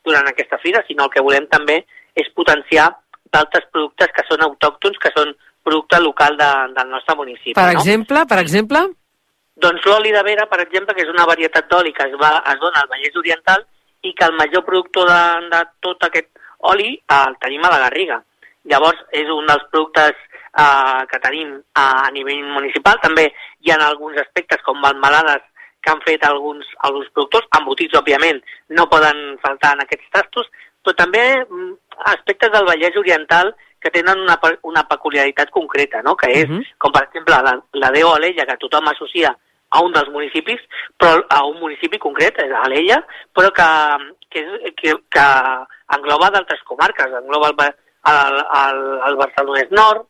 durant 0.07 0.29
aquesta 0.31 0.59
fira, 0.63 0.83
sinó 0.87 1.09
el 1.09 1.15
que 1.15 1.25
volem 1.25 1.47
també 1.51 1.83
és 2.19 2.31
potenciar 2.37 2.89
d'altres 3.31 3.67
productes 3.73 4.13
que 4.15 4.27
són 4.29 4.43
autòctons, 4.47 4.99
que 5.03 5.13
són 5.15 5.35
producte 5.63 6.01
local 6.01 6.39
de, 6.39 6.51
del 6.79 6.89
nostre 6.91 7.17
municipi. 7.19 7.55
Per 7.59 7.69
no? 7.69 7.77
exemple, 7.79 8.25
per 8.31 8.41
exemple? 8.43 8.87
Doncs 9.61 9.85
l'oli 9.87 10.13
de 10.15 10.23
vera, 10.25 10.47
per 10.49 10.63
exemple, 10.65 10.97
que 10.97 11.05
és 11.05 11.13
una 11.13 11.27
varietat 11.29 11.69
d'oli 11.71 11.93
que 11.93 12.07
es, 12.09 12.17
va, 12.21 12.39
es 12.49 12.59
dona 12.63 12.81
al 12.81 12.89
Vallès 12.91 13.19
Oriental 13.21 13.67
i 14.09 14.15
que 14.17 14.25
el 14.25 14.37
major 14.39 14.65
productor 14.65 15.11
de, 15.11 15.23
de 15.53 15.61
tot 15.85 16.09
aquest 16.09 16.31
oli 16.73 16.95
eh, 16.95 17.21
el 17.21 17.37
tenim 17.43 17.67
a 17.67 17.73
la 17.75 17.83
Garriga. 17.85 18.21
Llavors, 18.71 19.01
és 19.17 19.29
un 19.33 19.47
dels 19.49 19.67
productes 19.73 20.17
eh, 20.17 21.03
que 21.11 21.21
tenim 21.21 21.53
a, 21.75 21.87
a 22.07 22.11
nivell 22.17 22.43
municipal. 22.57 23.01
També 23.05 23.29
hi 23.61 23.73
ha 23.73 23.79
alguns 23.87 24.21
aspectes 24.25 24.65
com 24.65 24.81
melmelades 24.81 25.45
que 25.83 25.91
han 25.91 26.01
fet 26.05 26.25
alguns, 26.25 26.67
alguns 26.87 27.09
productors, 27.15 27.49
embotits, 27.59 27.97
òbviament, 27.99 28.41
no 28.77 28.89
poden 28.89 29.39
faltar 29.45 29.75
en 29.77 29.85
aquests 29.85 30.11
tastos, 30.13 30.51
però 30.85 30.97
també 30.97 31.25
mm, 31.43 31.73
aspectes 32.15 32.53
del 32.53 32.67
Vallès 32.69 32.97
Oriental 32.97 33.55
que 33.81 33.91
tenen 33.91 34.21
una, 34.21 34.37
una 34.69 34.83
peculiaritat 34.89 35.51
concreta, 35.51 36.03
no? 36.03 36.17
que 36.17 36.29
és, 36.31 36.49
uh 36.49 36.59
-huh. 36.59 36.65
com 36.79 36.93
per 36.93 37.05
exemple 37.05 37.35
la, 37.43 37.59
la 37.73 37.91
Déu 37.91 38.13
Alella, 38.13 38.47
que 38.47 38.57
tothom 38.57 38.89
associa 38.89 39.37
a 39.71 39.81
un 39.83 39.93
dels 39.93 40.11
municipis, 40.11 40.61
però 40.99 41.25
a 41.29 41.45
un 41.47 41.59
municipi 41.61 41.99
concret, 41.99 42.39
és 42.39 42.53
Alella, 42.53 43.05
però 43.33 43.51
que, 43.53 43.69
que, 44.29 44.73
que, 44.77 44.95
que 45.09 45.27
engloba 45.97 46.31
d'altres 46.31 46.63
comarques, 46.65 47.07
engloba 47.07 47.49
el, 47.49 47.75
el, 48.13 48.35
el, 48.63 48.81
el 49.09 49.17
Barcelonès 49.17 49.71
Nord, 49.71 50.07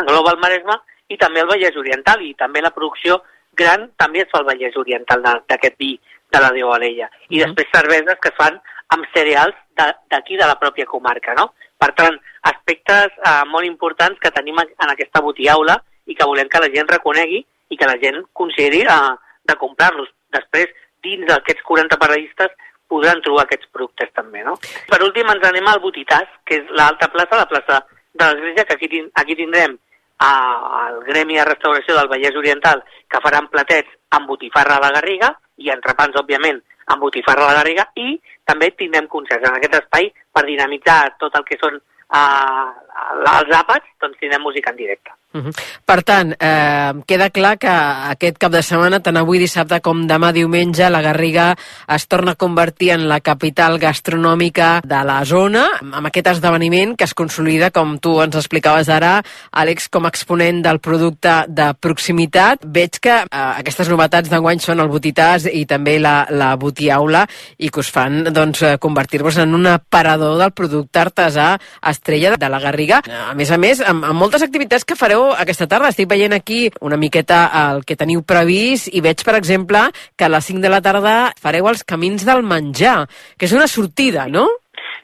engloba 0.00 0.32
el 0.32 0.40
Maresme 0.40 0.78
i 1.08 1.16
també 1.16 1.40
el 1.40 1.48
Vallès 1.48 1.76
Oriental 1.76 2.22
i 2.22 2.34
també 2.34 2.62
la 2.62 2.70
producció 2.70 3.22
gran 3.58 3.90
també 3.96 4.22
es 4.22 4.30
fa 4.32 4.38
al 4.40 4.46
Vallès 4.48 4.76
Oriental 4.80 5.22
de- 5.22 5.42
d'aquest 5.48 5.76
vi 5.78 5.92
de 6.30 6.40
la 6.40 6.50
Déu 6.54 6.70
Alella. 6.72 7.10
I 7.28 7.40
després 7.42 7.68
cerveses 7.74 8.18
que 8.22 8.28
es 8.32 8.36
fan 8.38 8.60
amb 8.94 9.04
cereals 9.14 9.54
de- 9.76 9.94
d'aquí 10.10 10.36
de, 10.36 10.46
la 10.46 10.58
pròpia 10.58 10.86
comarca, 10.86 11.34
no? 11.34 11.52
Per 11.78 11.92
tant, 11.94 12.16
aspectes 12.42 13.12
eh, 13.24 13.42
molt 13.46 13.66
importants 13.66 14.18
que 14.20 14.30
tenim 14.34 14.56
en 14.58 14.90
aquesta 14.90 15.20
botiaula 15.20 15.76
i 16.06 16.14
que 16.14 16.24
volem 16.26 16.48
que 16.48 16.60
la 16.60 16.70
gent 16.74 16.88
reconegui 16.88 17.44
i 17.68 17.76
que 17.76 17.86
la 17.86 17.98
gent 18.00 18.22
consideri 18.32 18.80
eh, 18.82 19.14
de 19.44 19.54
comprar-los. 19.56 20.08
Després, 20.32 20.72
dins 21.02 21.26
d'aquests 21.28 21.62
40 21.62 21.96
paradistes, 22.00 22.50
podran 22.88 23.20
trobar 23.22 23.44
aquests 23.44 23.68
productes 23.72 24.08
també, 24.16 24.42
no? 24.44 24.54
Per 24.88 25.02
últim, 25.04 25.28
ens 25.28 25.44
anem 25.46 25.66
al 25.68 25.80
Botitàs, 25.80 26.26
que 26.44 26.56
és 26.62 26.70
l'alta 26.70 27.08
plaça, 27.12 27.36
la 27.36 27.46
plaça 27.48 27.82
de 28.14 28.24
l'Església, 28.24 28.64
que 28.64 28.74
aquí, 28.74 29.02
aquí 29.14 29.36
tindrem 29.36 29.78
a- 30.18 30.88
el 30.90 31.04
Gremi 31.04 31.36
de 31.36 31.44
Restauració 31.44 31.94
del 31.94 32.08
Vallès 32.08 32.36
Oriental, 32.36 32.82
que 33.08 33.20
faran 33.20 33.48
platets 33.48 33.88
amb 34.10 34.26
botifarra 34.28 34.76
a 34.76 34.80
la 34.80 34.90
Garriga, 34.90 35.32
i 35.56 35.70
entrepans, 35.70 36.16
òbviament, 36.16 36.62
amb 36.86 37.02
botifarra 37.02 37.44
a 37.44 37.48
la 37.52 37.58
Garriga, 37.60 37.88
i 37.94 38.20
també 38.44 38.70
tindrem 38.70 39.06
concerts 39.06 39.48
en 39.48 39.56
aquest 39.56 39.74
espai 39.82 40.12
per 40.32 40.44
dinamitzar 40.46 41.16
tot 41.18 41.34
el 41.36 41.44
que 41.44 41.58
són 41.60 41.76
uh, 41.76 42.68
els 43.38 43.56
àpats, 43.62 43.84
doncs 44.00 44.18
tindrem 44.18 44.42
música 44.42 44.70
en 44.70 44.76
directe. 44.76 45.17
Per 45.84 45.98
tant, 46.08 46.30
eh, 46.40 46.92
queda 47.04 47.28
clar 47.28 47.58
que 47.60 47.68
aquest 47.68 48.38
cap 48.40 48.52
de 48.52 48.62
setmana, 48.64 49.02
tant 49.04 49.16
avui 49.20 49.38
dissabte 49.38 49.76
com 49.84 50.06
demà 50.08 50.30
diumenge, 50.32 50.88
la 50.88 51.02
Garriga 51.04 51.50
es 51.94 52.06
torna 52.08 52.32
a 52.32 52.34
convertir 52.40 52.92
en 52.94 53.04
la 53.08 53.20
capital 53.20 53.76
gastronòmica 53.78 54.80
de 54.84 55.00
la 55.04 55.18
zona, 55.28 55.66
amb 55.84 56.08
aquest 56.08 56.30
esdeveniment 56.32 56.94
que 56.96 57.04
es 57.04 57.12
consolida, 57.12 57.70
com 57.70 57.98
tu 57.98 58.14
ens 58.22 58.38
explicaves 58.40 58.88
ara, 58.88 59.18
Àlex, 59.52 59.90
com 59.92 60.06
a 60.06 60.08
exponent 60.08 60.62
del 60.64 60.80
producte 60.80 61.44
de 61.48 61.68
proximitat. 61.76 62.64
Veig 62.64 62.96
que 62.96 63.20
eh, 63.20 63.28
aquestes 63.60 63.92
novetats 63.92 64.32
d'enguany 64.32 64.64
són 64.64 64.80
el 64.80 64.88
botitàs 64.88 65.44
i 65.52 65.66
també 65.68 65.98
la, 66.00 66.22
la 66.30 66.54
botiaula 66.56 67.26
i 67.58 67.68
que 67.68 67.84
us 67.84 67.92
fan 67.92 68.32
doncs, 68.32 68.64
eh, 68.64 68.78
convertir-vos 68.80 69.36
en 69.44 69.52
un 69.54 69.68
aparador 69.74 70.38
del 70.40 70.56
producte 70.56 71.04
artesà 71.04 71.52
estrella 71.84 72.36
de 72.40 72.48
la 72.48 72.64
Garriga. 72.64 73.02
A 73.28 73.36
més 73.36 73.52
a 73.52 73.60
més, 73.60 73.84
amb, 73.84 74.08
amb 74.08 74.16
moltes 74.24 74.42
activitats 74.42 74.88
que 74.88 74.96
fareu 74.96 75.17
aquesta 75.38 75.66
tarda. 75.70 75.90
Estic 75.92 76.08
veient 76.10 76.34
aquí 76.36 76.68
una 76.84 76.98
miqueta 77.00 77.40
el 77.62 77.84
que 77.88 77.96
teniu 77.98 78.22
previst 78.26 78.90
i 78.92 79.02
veig, 79.04 79.24
per 79.26 79.36
exemple, 79.38 79.86
que 80.16 80.26
a 80.26 80.32
les 80.32 80.50
5 80.50 80.64
de 80.64 80.72
la 80.72 80.82
tarda 80.84 81.16
fareu 81.40 81.68
els 81.70 81.84
camins 81.84 82.24
del 82.28 82.44
menjar, 82.46 83.02
que 83.38 83.48
és 83.48 83.56
una 83.56 83.68
sortida, 83.70 84.28
no? 84.32 84.46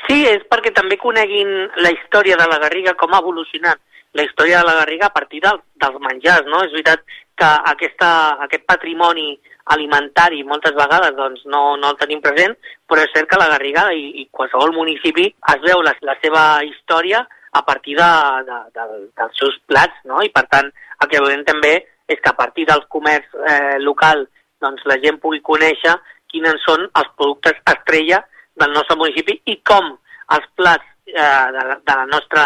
Sí, 0.06 0.20
és 0.28 0.44
perquè 0.50 0.74
també 0.76 0.98
coneguin 1.00 1.50
la 1.80 1.92
història 1.94 2.36
de 2.40 2.46
la 2.50 2.60
Garriga, 2.62 2.96
com 3.00 3.14
ha 3.14 3.22
evolucionat 3.24 3.80
la 4.14 4.24
història 4.26 4.60
de 4.60 4.68
la 4.68 4.78
Garriga 4.80 5.08
a 5.08 5.14
partir 5.14 5.40
del, 5.42 5.60
dels 5.80 6.00
menjars, 6.00 6.46
no? 6.50 6.62
És 6.66 6.72
veritat 6.74 7.02
que 7.34 7.50
aquesta, 7.72 8.10
aquest 8.46 8.66
patrimoni 8.68 9.32
alimentari 9.74 10.42
moltes 10.44 10.74
vegades 10.76 11.14
doncs, 11.16 11.46
no, 11.50 11.62
no 11.80 11.92
el 11.92 12.00
tenim 12.00 12.20
present, 12.24 12.52
però 12.88 13.02
és 13.02 13.14
cert 13.16 13.30
que 13.30 13.40
la 13.40 13.48
Garriga 13.54 13.88
i, 13.96 14.10
i 14.22 14.26
qualsevol 14.30 14.74
municipi 14.76 15.30
es 15.54 15.64
veu 15.64 15.80
la, 15.82 15.94
la 16.04 16.16
seva 16.20 16.44
història 16.68 17.24
a 17.54 17.62
partir 17.64 17.94
de, 17.96 18.10
de, 18.48 18.58
de, 18.74 18.84
dels 19.18 19.36
seus 19.38 19.56
plats, 19.70 19.96
no? 20.10 20.20
I 20.26 20.30
per 20.34 20.44
tant, 20.50 20.70
el 21.00 21.08
que 21.10 21.20
volem 21.22 21.44
també 21.46 21.74
és 22.10 22.18
que 22.20 22.30
a 22.32 22.36
partir 22.36 22.66
del 22.68 22.82
comerç 22.92 23.24
eh, 23.48 23.76
local 23.80 24.26
doncs, 24.64 24.82
la 24.90 24.96
gent 25.02 25.20
pugui 25.22 25.40
conèixer 25.44 25.94
quins 26.32 26.64
són 26.66 26.82
els 26.98 27.10
productes 27.16 27.60
estrella 27.70 28.18
del 28.58 28.72
nostre 28.74 28.96
municipi 28.98 29.38
i 29.52 29.56
com 29.66 29.92
els 30.34 30.46
plats 30.58 30.84
eh, 31.06 31.46
de, 31.54 31.62
la- 31.70 31.78
de, 31.78 31.94
la 32.00 32.06
nostra, 32.10 32.44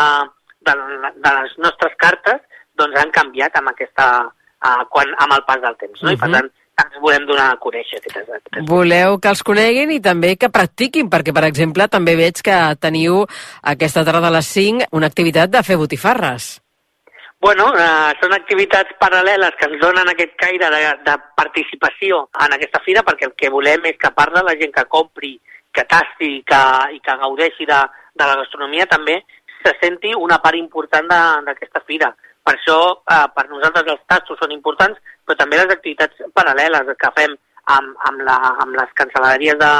de, 0.60 0.74
la- 0.76 1.12
de 1.16 1.32
les 1.40 1.56
nostres 1.64 1.94
cartes 1.96 2.40
doncs, 2.78 2.96
han 3.00 3.10
canviat 3.16 3.56
amb, 3.58 3.72
aquesta, 3.72 4.08
eh, 4.64 4.82
quan, 4.92 5.14
amb 5.24 5.32
el 5.38 5.44
pas 5.48 5.60
del 5.64 5.76
temps. 5.80 6.02
No? 6.02 6.12
I 6.12 6.16
per 6.20 6.28
Mhm. 6.28 6.34
tant, 6.36 6.52
ens 6.84 7.00
volem 7.02 7.26
donar 7.26 7.48
a 7.52 7.58
conèixer 7.62 7.98
aquestes, 7.98 8.28
aquestes 8.28 8.68
Voleu 8.68 9.18
que 9.22 9.32
els 9.32 9.42
coneguin 9.46 9.90
i 9.94 10.00
també 10.04 10.36
que 10.36 10.52
practiquin, 10.54 11.10
perquè, 11.10 11.34
per 11.34 11.44
exemple, 11.48 11.88
també 11.90 12.14
veig 12.18 12.40
que 12.44 12.56
teniu 12.80 13.24
aquesta 13.74 14.04
tarda 14.06 14.30
a 14.30 14.36
les 14.38 14.48
5 14.54 14.90
una 14.98 15.10
activitat 15.10 15.50
de 15.50 15.62
fer 15.66 15.78
botifarres. 15.80 16.58
Bueno, 17.40 17.68
eh, 17.78 18.14
són 18.18 18.32
activitats 18.34 18.96
paral·leles 18.98 19.54
que 19.58 19.68
ens 19.68 19.78
donen 19.78 20.10
aquest 20.10 20.32
caire 20.40 20.70
de, 20.74 20.80
de 21.06 21.14
participació 21.38 22.24
en 22.44 22.56
aquesta 22.56 22.80
fira 22.82 23.04
perquè 23.06 23.28
el 23.28 23.36
que 23.38 23.50
volem 23.54 23.86
és 23.92 23.98
que 23.98 24.10
a 24.10 24.16
part 24.16 24.34
de 24.34 24.42
la 24.42 24.56
gent 24.58 24.74
que 24.74 24.88
compri, 24.90 25.36
que 25.70 25.84
tasti 25.86 26.32
i 26.40 26.42
que, 26.42 26.62
i 26.96 26.98
que 27.04 27.18
gaudeixi 27.20 27.68
de, 27.68 27.78
de 28.18 28.26
la 28.26 28.40
gastronomia 28.40 28.88
també 28.90 29.20
se 29.62 29.74
senti 29.78 30.10
una 30.14 30.40
part 30.42 30.58
important 30.58 31.06
d'aquesta 31.46 31.84
fira. 31.86 32.10
Per 32.42 32.56
això, 32.56 32.78
eh, 33.06 33.26
per 33.36 33.46
nosaltres 33.46 33.94
els 33.94 34.02
tastos 34.10 34.38
són 34.42 34.54
importants, 34.54 34.98
però 35.28 35.38
també 35.42 35.60
les 35.60 35.74
activitats 35.74 36.26
paral·leles 36.34 36.92
que 36.98 37.12
fem 37.16 37.36
amb, 37.76 37.96
amb, 38.08 38.22
la, 38.24 38.36
amb 38.64 38.76
les 38.80 38.92
cancel·leries 38.96 39.58
de, 39.60 39.72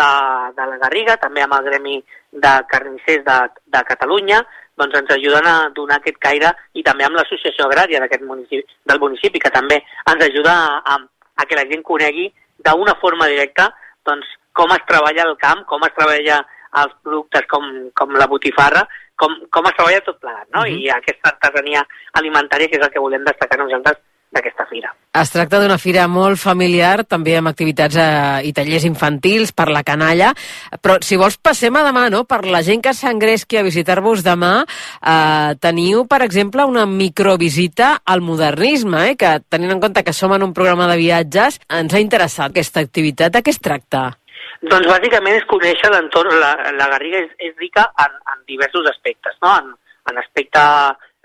de, 0.00 0.10
de 0.56 0.68
la 0.70 0.78
Garriga, 0.84 1.18
també 1.20 1.44
amb 1.44 1.56
el 1.58 1.68
Gremi 1.68 1.98
de 2.32 2.52
Carnissers 2.70 3.24
de, 3.26 3.36
de 3.76 3.82
Catalunya, 3.90 4.40
doncs 4.76 4.96
ens 5.00 5.12
ajuden 5.14 5.46
a 5.48 5.56
donar 5.76 6.00
aquest 6.00 6.18
caire 6.20 6.52
i 6.76 6.84
també 6.84 7.06
amb 7.06 7.16
l'associació 7.16 7.68
agrària 7.68 8.00
d'aquest 8.02 8.24
municipi, 8.28 8.64
del 8.88 9.00
municipi, 9.00 9.40
que 9.40 9.52
també 9.52 9.78
ens 10.12 10.26
ajuda 10.28 10.52
a, 10.52 10.96
a, 10.96 10.98
a 11.36 11.48
que 11.48 11.56
la 11.56 11.64
gent 11.70 11.84
conegui 11.84 12.28
d'una 12.64 12.96
forma 13.00 13.28
directa 13.32 13.70
doncs, 14.08 14.28
com 14.56 14.72
es 14.72 14.84
treballa 14.88 15.24
el 15.28 15.36
camp, 15.40 15.64
com 15.68 15.84
es 15.84 15.96
treballa 15.96 16.42
els 16.82 16.92
productes 17.04 17.48
com, 17.48 17.66
com 17.96 18.16
la 18.20 18.28
botifarra, 18.28 18.84
com, 19.16 19.32
com 19.52 19.68
es 19.68 19.76
treballa 19.76 20.04
tot 20.04 20.20
plegat, 20.20 20.48
no? 20.52 20.60
Uh 20.60 20.66
-huh. 20.66 20.76
I 20.84 20.90
aquesta 20.90 21.32
artesania 21.32 21.82
alimentària 22.12 22.68
que 22.68 22.76
és 22.76 22.84
el 22.84 22.92
que 22.92 23.00
volem 23.00 23.24
destacar 23.24 23.58
nosaltres 23.58 23.96
d'aquesta 24.34 24.66
fira. 24.70 24.92
Es 25.16 25.30
tracta 25.32 25.60
d'una 25.62 25.78
fira 25.80 26.04
molt 26.12 26.36
familiar, 26.36 27.06
també 27.08 27.36
amb 27.38 27.48
activitats 27.48 27.96
eh, 27.96 28.48
i 28.48 28.52
tallers 28.56 28.84
infantils 28.88 29.52
per 29.56 29.68
la 29.72 29.82
canalla, 29.86 30.32
però 30.82 30.98
si 31.04 31.16
vols 31.16 31.38
passem 31.40 31.76
a 31.78 31.84
demà, 31.86 32.06
no? 32.12 32.24
Per 32.28 32.42
la 32.44 32.60
gent 32.66 32.82
que 32.84 32.92
s'engresqui 32.96 33.56
a 33.56 33.64
visitar-vos 33.64 34.24
demà, 34.26 34.52
eh, 34.66 35.56
teniu, 35.62 36.04
per 36.10 36.20
exemple, 36.26 36.66
una 36.68 36.84
microvisita 36.90 37.94
al 38.04 38.20
modernisme, 38.20 39.06
eh, 39.12 39.16
que 39.16 39.38
tenint 39.48 39.72
en 39.76 39.80
compte 39.80 40.04
que 40.04 40.12
som 40.12 40.34
en 40.36 40.44
un 40.44 40.52
programa 40.52 40.90
de 40.90 41.00
viatges, 41.00 41.60
ens 41.70 41.94
ha 41.94 42.02
interessat 42.02 42.52
aquesta 42.52 42.84
activitat. 42.84 43.32
De 43.32 43.42
què 43.42 43.54
es 43.54 43.62
tracta? 43.62 44.10
Doncs 44.66 44.88
bàsicament 44.88 45.36
és 45.36 45.48
conèixer 45.48 45.90
l'entorn, 45.92 46.36
la, 46.40 46.52
la 46.76 46.88
Garriga 46.92 47.24
és, 47.24 47.32
és 47.38 47.56
rica 47.60 47.88
en, 48.04 48.14
en 48.34 48.44
diversos 48.48 48.88
aspectes, 48.90 49.36
no? 49.42 49.52
en, 49.62 49.74
en 50.10 50.20
aspecte 50.22 50.62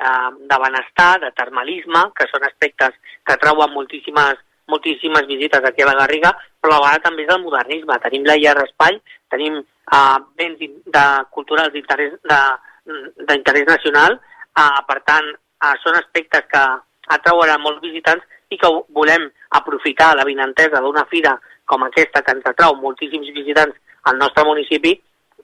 eh, 0.02 0.30
de 0.52 0.58
benestar, 0.66 1.20
de 1.22 1.32
termalisme, 1.38 2.02
que 2.18 2.28
són 2.32 2.44
aspectes 2.48 2.96
que 3.26 3.34
atrauen 3.36 3.74
moltíssimes, 3.74 4.36
moltíssimes 4.72 5.28
visites 5.28 5.64
aquí 5.68 5.82
a 5.84 5.90
la 5.92 6.00
Garriga, 6.02 6.32
però 6.60 6.74
a 6.74 6.76
la 6.76 6.82
vegada 6.86 7.06
també 7.08 7.22
és 7.26 7.34
el 7.36 7.44
modernisme. 7.44 8.00
Tenim 8.04 8.24
la 8.28 8.38
Iar 8.40 8.58
Espai, 8.64 8.94
tenim 9.34 9.54
eh, 9.62 10.18
béns 10.40 10.58
de, 10.98 11.06
culturals 11.36 11.74
d'interès 11.76 13.68
nacional, 13.70 14.20
eh, 14.58 14.80
per 14.88 15.00
tant, 15.06 15.28
eh, 15.32 15.76
són 15.84 15.96
aspectes 16.00 16.44
que 16.52 16.64
atrauran 17.12 17.62
molts 17.62 17.84
visitants 17.84 18.24
i 18.52 18.58
que 18.60 18.70
volem 18.96 19.30
aprofitar 19.58 20.16
la 20.16 20.28
vinentesa 20.28 20.82
d'una 20.84 21.06
fira 21.12 21.38
com 21.66 21.84
aquesta 21.86 22.22
que 22.22 22.34
ens 22.36 22.48
atrau 22.50 22.76
moltíssims 22.76 23.30
visitants 23.36 23.76
al 24.10 24.18
nostre 24.18 24.44
municipi, 24.48 24.96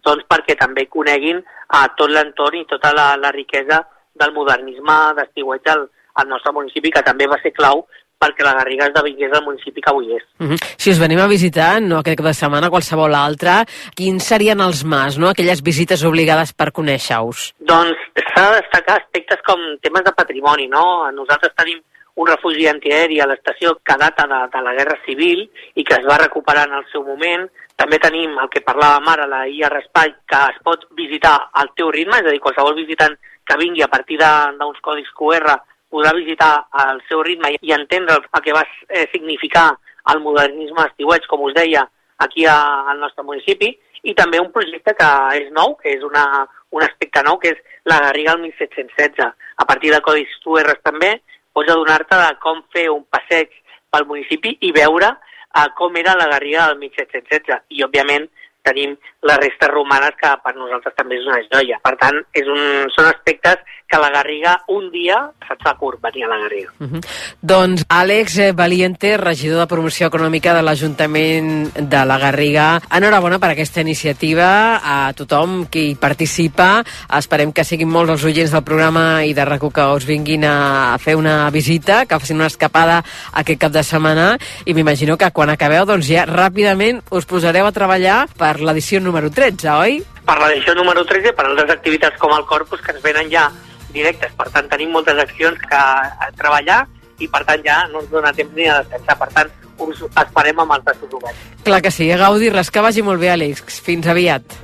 doncs 0.03 0.26
perquè 0.30 0.55
també 0.60 0.88
coneguin 0.88 1.39
a 1.39 1.84
eh, 1.86 1.93
tot 1.99 2.12
l'entorn 2.12 2.62
i 2.62 2.66
tota 2.70 2.93
la, 2.95 3.14
la 3.20 3.32
riquesa 3.36 3.84
del 4.20 4.34
modernisme 4.34 4.97
d'estiuetge 5.18 5.74
al, 5.74 5.88
al 6.22 6.28
nostre 6.28 6.53
municipi, 6.53 6.91
que 6.91 7.05
també 7.05 7.30
va 7.30 7.39
ser 7.43 7.53
clau 7.55 7.86
perquè 8.18 8.45
la 8.45 8.55
Garriga 8.57 8.88
esdevingués 8.89 9.34
el 9.38 9.45
municipi 9.45 9.82
que 9.82 9.91
avui 9.91 10.15
és. 10.15 10.24
Uh 10.39 10.47
-huh. 10.49 10.57
Si 10.78 10.89
us 10.91 10.99
venim 10.99 11.20
a 11.20 11.28
visitar, 11.28 11.82
no 11.82 11.99
aquest 11.99 12.18
cap 12.18 12.26
de 12.26 12.34
setmana, 12.34 12.70
qualsevol 12.70 13.13
altre, 13.13 13.65
quins 13.95 14.24
serien 14.24 14.59
els 14.59 14.84
mas, 14.84 15.18
no? 15.18 15.30
aquelles 15.30 15.61
visites 15.61 16.03
obligades 16.03 16.53
per 16.53 16.72
conèixer-us? 16.72 17.53
Doncs 17.59 17.97
s'ha 18.34 18.49
de 18.49 18.61
destacar 18.61 18.97
aspectes 18.97 19.39
com 19.45 19.59
temes 19.82 20.03
de 20.03 20.11
patrimoni, 20.11 20.68
no? 20.68 21.11
Nosaltres 21.11 21.53
tenim 21.55 21.80
un 22.15 22.28
refugi 22.28 22.68
antiaeri 22.68 23.20
a 23.22 23.28
l'estació 23.28 23.76
que 23.86 23.95
data 23.95 24.26
de, 24.26 24.39
de 24.53 24.61
la 24.65 24.74
Guerra 24.74 24.97
Civil 25.05 25.49
i 25.76 25.84
que 25.84 25.95
es 25.99 26.05
va 26.09 26.18
recuperar 26.18 26.68
en 26.68 26.74
el 26.74 26.86
seu 26.91 27.03
moment. 27.03 27.47
També 27.76 27.99
tenim 27.99 28.32
el 28.41 28.49
que 28.49 28.65
parlàvem 28.65 29.07
ara, 29.13 29.28
la 29.28 29.47
IA 29.47 29.70
Espai, 29.84 30.15
que 30.26 30.39
es 30.51 30.57
pot 30.65 30.88
visitar 30.97 31.36
al 31.53 31.70
teu 31.76 31.91
ritme, 31.91 32.18
és 32.18 32.26
a 32.26 32.34
dir, 32.34 32.39
qualsevol 32.39 32.74
visitant 32.74 33.13
que 33.48 33.58
vingui 33.60 33.84
a 33.84 33.91
partir 33.91 34.20
d'uns 34.20 34.80
còdics 34.84 35.14
QR 35.18 35.58
podrà 35.89 36.14
visitar 36.16 36.68
al 36.72 37.02
seu 37.08 37.24
ritme 37.24 37.54
i 37.62 37.74
entendre 37.74 38.18
el 38.20 38.41
que 38.43 38.56
va 38.56 38.64
eh, 38.89 39.08
significar 39.14 39.70
el 40.12 40.20
modernisme 40.24 40.86
estiueig, 40.88 41.28
com 41.28 41.43
us 41.48 41.56
deia, 41.56 41.86
aquí 42.24 42.45
a, 42.45 42.58
al 42.91 43.00
nostre 43.00 43.24
municipi, 43.24 43.72
i 44.04 44.14
també 44.16 44.39
un 44.39 44.52
projecte 44.54 44.93
que 44.98 45.10
és 45.39 45.50
nou, 45.56 45.76
que 45.82 45.91
és 45.95 46.04
una, 46.06 46.45
un 46.72 46.84
aspecte 46.84 47.24
nou, 47.26 47.39
que 47.41 47.54
és 47.56 47.80
la 47.89 48.00
Garriga 48.06 48.34
al 48.36 48.41
1716. 48.43 49.24
A 49.58 49.66
partir 49.66 49.91
de 49.93 50.02
codis 50.06 50.32
QR 50.43 50.78
també 50.84 51.18
pots 51.56 51.72
adonar-te 51.74 52.20
de 52.22 52.34
com 52.43 52.62
fer 52.74 52.88
un 52.93 53.04
passeig 53.10 53.52
pel 53.91 54.06
municipi 54.10 54.54
i 54.62 54.72
veure 54.76 55.10
uh, 55.12 55.68
com 55.78 55.95
era 55.98 56.16
la 56.20 56.30
Garriga 56.34 56.68
del 56.70 56.80
1716. 56.84 57.64
I, 57.74 57.84
òbviament, 57.88 58.28
tenim 58.68 58.95
les 59.30 59.41
restes 59.43 59.72
romanes 59.74 60.15
que 60.20 60.34
per 60.43 60.53
nosaltres 60.57 60.95
també 60.99 61.18
és 61.20 61.28
una 61.30 61.41
joia. 61.47 61.80
Per 61.84 61.95
tant, 62.03 62.22
és 62.38 62.51
un, 62.51 62.61
són 62.95 63.09
aspectes 63.09 63.63
que 63.88 63.98
la 63.98 64.10
Garriga 64.10 64.58
un 64.68 64.92
dia 64.92 65.32
se't 65.48 65.64
fa 65.64 65.76
curt 65.80 66.02
venir 66.04 66.26
a 66.26 66.28
la 66.28 66.38
Garriga. 66.44 66.72
Uh 66.80 66.88
-huh. 66.88 67.02
Doncs 67.42 67.86
Àlex 67.88 68.54
Valiente, 68.54 69.18
regidor 69.18 69.60
de 69.62 69.68
Promoció 69.68 70.08
Econòmica 70.08 70.54
de 70.54 70.62
l'Ajuntament 70.62 71.74
de 71.74 72.06
la 72.06 72.18
Garriga, 72.18 72.82
enhorabona 72.92 73.40
per 73.40 73.52
aquesta 73.52 73.82
iniciativa 73.82 74.82
a 74.84 75.14
tothom 75.14 75.66
qui 75.68 75.92
hi 75.92 75.96
participa. 75.96 76.84
Esperem 77.18 77.54
que 77.54 77.64
siguin 77.64 77.90
molts 77.90 78.12
els 78.12 78.24
oients 78.24 78.52
del 78.52 78.64
programa 78.64 79.24
i 79.26 79.34
de 79.34 79.46
rac 79.46 79.58
que 79.74 79.86
us 79.96 80.06
vinguin 80.06 80.44
a 80.46 80.98
fer 81.00 81.16
una 81.16 81.50
visita, 81.50 82.06
que 82.06 82.20
facin 82.20 82.38
una 82.38 82.48
escapada 82.48 83.04
aquest 83.34 83.60
cap 83.60 83.72
de 83.72 83.84
setmana 83.84 84.38
i 84.66 84.74
m'imagino 84.74 85.18
que 85.18 85.32
quan 85.32 85.50
acabeu 85.50 85.86
doncs 85.86 86.08
ja 86.08 86.26
ràpidament 86.26 87.02
us 87.12 87.26
posareu 87.26 87.66
a 87.66 87.72
treballar 87.72 88.28
per 88.38 88.60
l'edició 88.60 89.00
número 89.00 89.30
13, 89.30 89.70
oi? 89.70 90.04
Per 90.26 90.38
l'edició 90.40 90.76
número 90.76 91.06
13 91.06 91.34
per 91.34 91.46
altres 91.46 91.70
activitats 91.70 92.18
com 92.18 92.34
el 92.36 92.46
Corpus 92.46 92.82
que 92.82 92.92
ens 92.92 93.02
venen 93.02 93.32
ja 93.32 93.52
directes, 93.98 94.34
per 94.38 94.50
tant 94.54 94.70
tenim 94.72 94.93
moltes 94.95 95.20
accions 95.24 95.60
que 95.68 95.82
a 95.82 96.32
treballar 96.38 96.84
i 97.20 97.28
per 97.28 97.43
tant 97.48 97.64
ja 97.66 97.80
no 97.91 98.04
ens 98.04 98.12
dona 98.14 98.34
temps 98.38 98.54
ni 98.56 98.70
a 98.70 98.82
descansar, 98.82 99.18
per 99.18 99.30
tant 99.34 99.54
us 99.88 100.04
esperem 100.24 100.64
amb 100.64 100.78
els 100.78 100.86
braços 100.86 101.18
oberts. 101.20 101.45
Clar 101.66 101.82
que 101.86 101.93
sí, 101.93 102.10
eh, 102.10 102.18
Gaudi, 102.18 102.50
res 102.54 102.72
que 102.72 102.82
vagi 102.82 103.06
molt 103.06 103.22
bé, 103.22 103.34
Àlex. 103.34 103.82
Fins 103.86 104.08
aviat. 104.08 104.58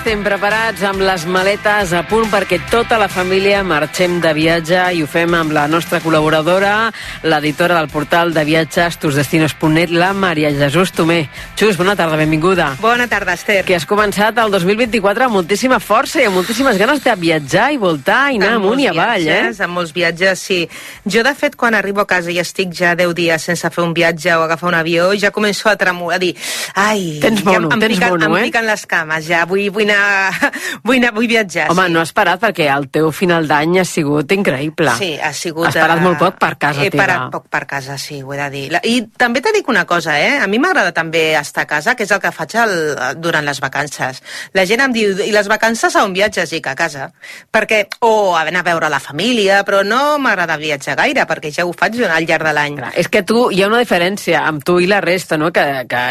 Estem 0.00 0.22
preparats 0.24 0.80
amb 0.88 1.02
les 1.04 1.26
maletes 1.28 1.90
a 1.92 2.00
punt 2.08 2.30
perquè 2.32 2.56
tota 2.72 2.96
la 2.96 3.08
família 3.12 3.58
marxem 3.66 4.14
de 4.24 4.30
viatge 4.32 4.78
i 4.96 5.02
ho 5.04 5.08
fem 5.10 5.34
amb 5.36 5.52
la 5.52 5.66
nostra 5.68 5.98
col·laboradora, 6.00 6.88
l'editora 7.28 7.76
del 7.76 7.90
portal 7.92 8.32
de 8.32 8.44
viatges 8.48 8.96
tusdestinos.net, 9.02 9.92
la 9.92 10.14
Maria 10.16 10.48
Jesús 10.56 10.94
Tomé. 10.96 11.26
Xus, 11.52 11.76
bona 11.76 11.92
tarda, 11.98 12.16
benvinguda. 12.16 12.70
Bona 12.80 13.10
tarda, 13.12 13.34
Esther. 13.36 13.58
Que 13.68 13.76
has 13.76 13.84
començat 13.84 14.40
el 14.40 14.54
2024 14.54 15.26
amb 15.26 15.36
moltíssima 15.36 15.76
força 15.84 16.22
i 16.22 16.30
amb 16.30 16.38
moltíssimes 16.38 16.80
ganes 16.80 17.04
de 17.04 17.16
viatjar 17.20 17.68
i 17.74 17.80
voltar 17.82 18.22
i 18.32 18.40
anar 18.40 18.54
amb 18.54 18.64
amunt 18.64 18.80
i 18.80 18.88
avall, 18.88 19.26
viatges, 19.26 19.60
eh? 19.60 19.68
Amb 19.68 19.80
molts 19.82 19.92
viatges, 19.92 20.46
sí. 20.48 20.62
Jo, 21.04 21.26
de 21.28 21.34
fet, 21.36 21.60
quan 21.60 21.76
arribo 21.76 22.06
a 22.06 22.08
casa 22.08 22.32
i 22.32 22.40
estic 22.40 22.72
ja 22.80 22.94
10 22.96 23.12
dies 23.20 23.48
sense 23.52 23.68
fer 23.68 23.84
un 23.84 23.92
viatge 23.92 24.32
o 24.32 24.48
agafar 24.48 24.72
un 24.72 24.80
avió, 24.80 25.12
ja 25.12 25.28
començo 25.28 25.68
a 25.68 25.76
tremolar, 25.76 26.16
a 26.16 26.24
dir, 26.24 26.32
ai, 26.72 27.18
tens 27.20 27.44
mono, 27.44 27.68
ja 27.68 27.76
em, 27.76 27.84
tens 27.84 27.98
piquen, 27.98 28.16
mono, 28.16 28.32
em 28.32 28.40
eh? 28.40 28.48
piquen 28.48 28.70
les 28.72 28.88
cames, 28.96 29.28
ja 29.28 29.44
vull, 29.44 29.68
vull 29.68 29.89
anar, 29.90 30.50
vull 30.86 30.98
anar, 31.00 31.12
vull 31.16 31.28
viatjar. 31.30 31.68
Home, 31.72 31.86
sí. 31.88 31.94
no 31.94 32.02
has 32.02 32.12
parat 32.16 32.40
perquè 32.42 32.68
el 32.72 32.88
teu 32.92 33.10
final 33.14 33.48
d'any 33.50 33.80
ha 33.82 33.84
sigut 33.88 34.32
increïble. 34.36 34.94
Sí, 34.98 35.12
ha 35.18 35.32
sigut... 35.36 35.68
Has 35.68 35.78
parat 35.78 36.00
eh, 36.00 36.04
molt 36.04 36.20
poc 36.20 36.38
per 36.40 36.54
casa 36.60 36.84
He 36.84 36.90
teva. 36.90 37.04
parat 37.04 37.34
poc 37.34 37.48
per 37.52 37.64
casa, 37.70 37.98
sí, 38.00 38.20
ho 38.22 38.34
he 38.34 38.40
de 38.40 38.48
dir. 38.54 38.64
I 38.86 38.96
també 39.20 39.42
t'he 39.44 39.52
dic 39.56 39.68
una 39.68 39.84
cosa, 39.88 40.16
eh? 40.20 40.38
A 40.40 40.48
mi 40.50 40.60
m'agrada 40.62 40.94
també 40.96 41.30
estar 41.38 41.66
a 41.66 41.70
casa, 41.70 41.94
que 41.98 42.06
és 42.06 42.14
el 42.14 42.22
que 42.22 42.32
faig 42.34 42.56
el, 42.62 42.74
durant 43.20 43.46
les 43.46 43.60
vacances. 43.62 44.22
La 44.56 44.66
gent 44.68 44.84
em 44.84 44.94
diu, 44.96 45.14
i 45.24 45.32
les 45.34 45.48
vacances 45.50 45.96
a 45.96 46.04
on 46.06 46.14
viatges? 46.16 46.50
Dic, 46.50 46.66
a 46.70 46.76
casa. 46.78 47.10
Perquè, 47.52 47.84
o 48.06 48.34
a 48.36 48.44
anar 48.46 48.64
a 48.64 48.68
veure 48.70 48.90
la 48.92 49.00
família, 49.00 49.62
però 49.66 49.82
no 49.86 50.18
m'agrada 50.18 50.58
viatjar 50.60 50.96
gaire, 50.98 51.24
perquè 51.28 51.52
ja 51.54 51.66
ho 51.66 51.72
faig 51.76 52.00
al 52.04 52.26
llarg 52.26 52.46
de 52.46 52.54
l'any. 52.56 52.78
És 53.00 53.08
que 53.12 53.22
tu, 53.26 53.48
hi 53.50 53.62
ha 53.62 53.68
una 53.70 53.80
diferència 53.82 54.44
amb 54.46 54.64
tu 54.66 54.78
i 54.82 54.88
la 54.90 55.00
resta, 55.04 55.38
no? 55.40 55.50
Que, 55.54 55.84
que 55.90 56.02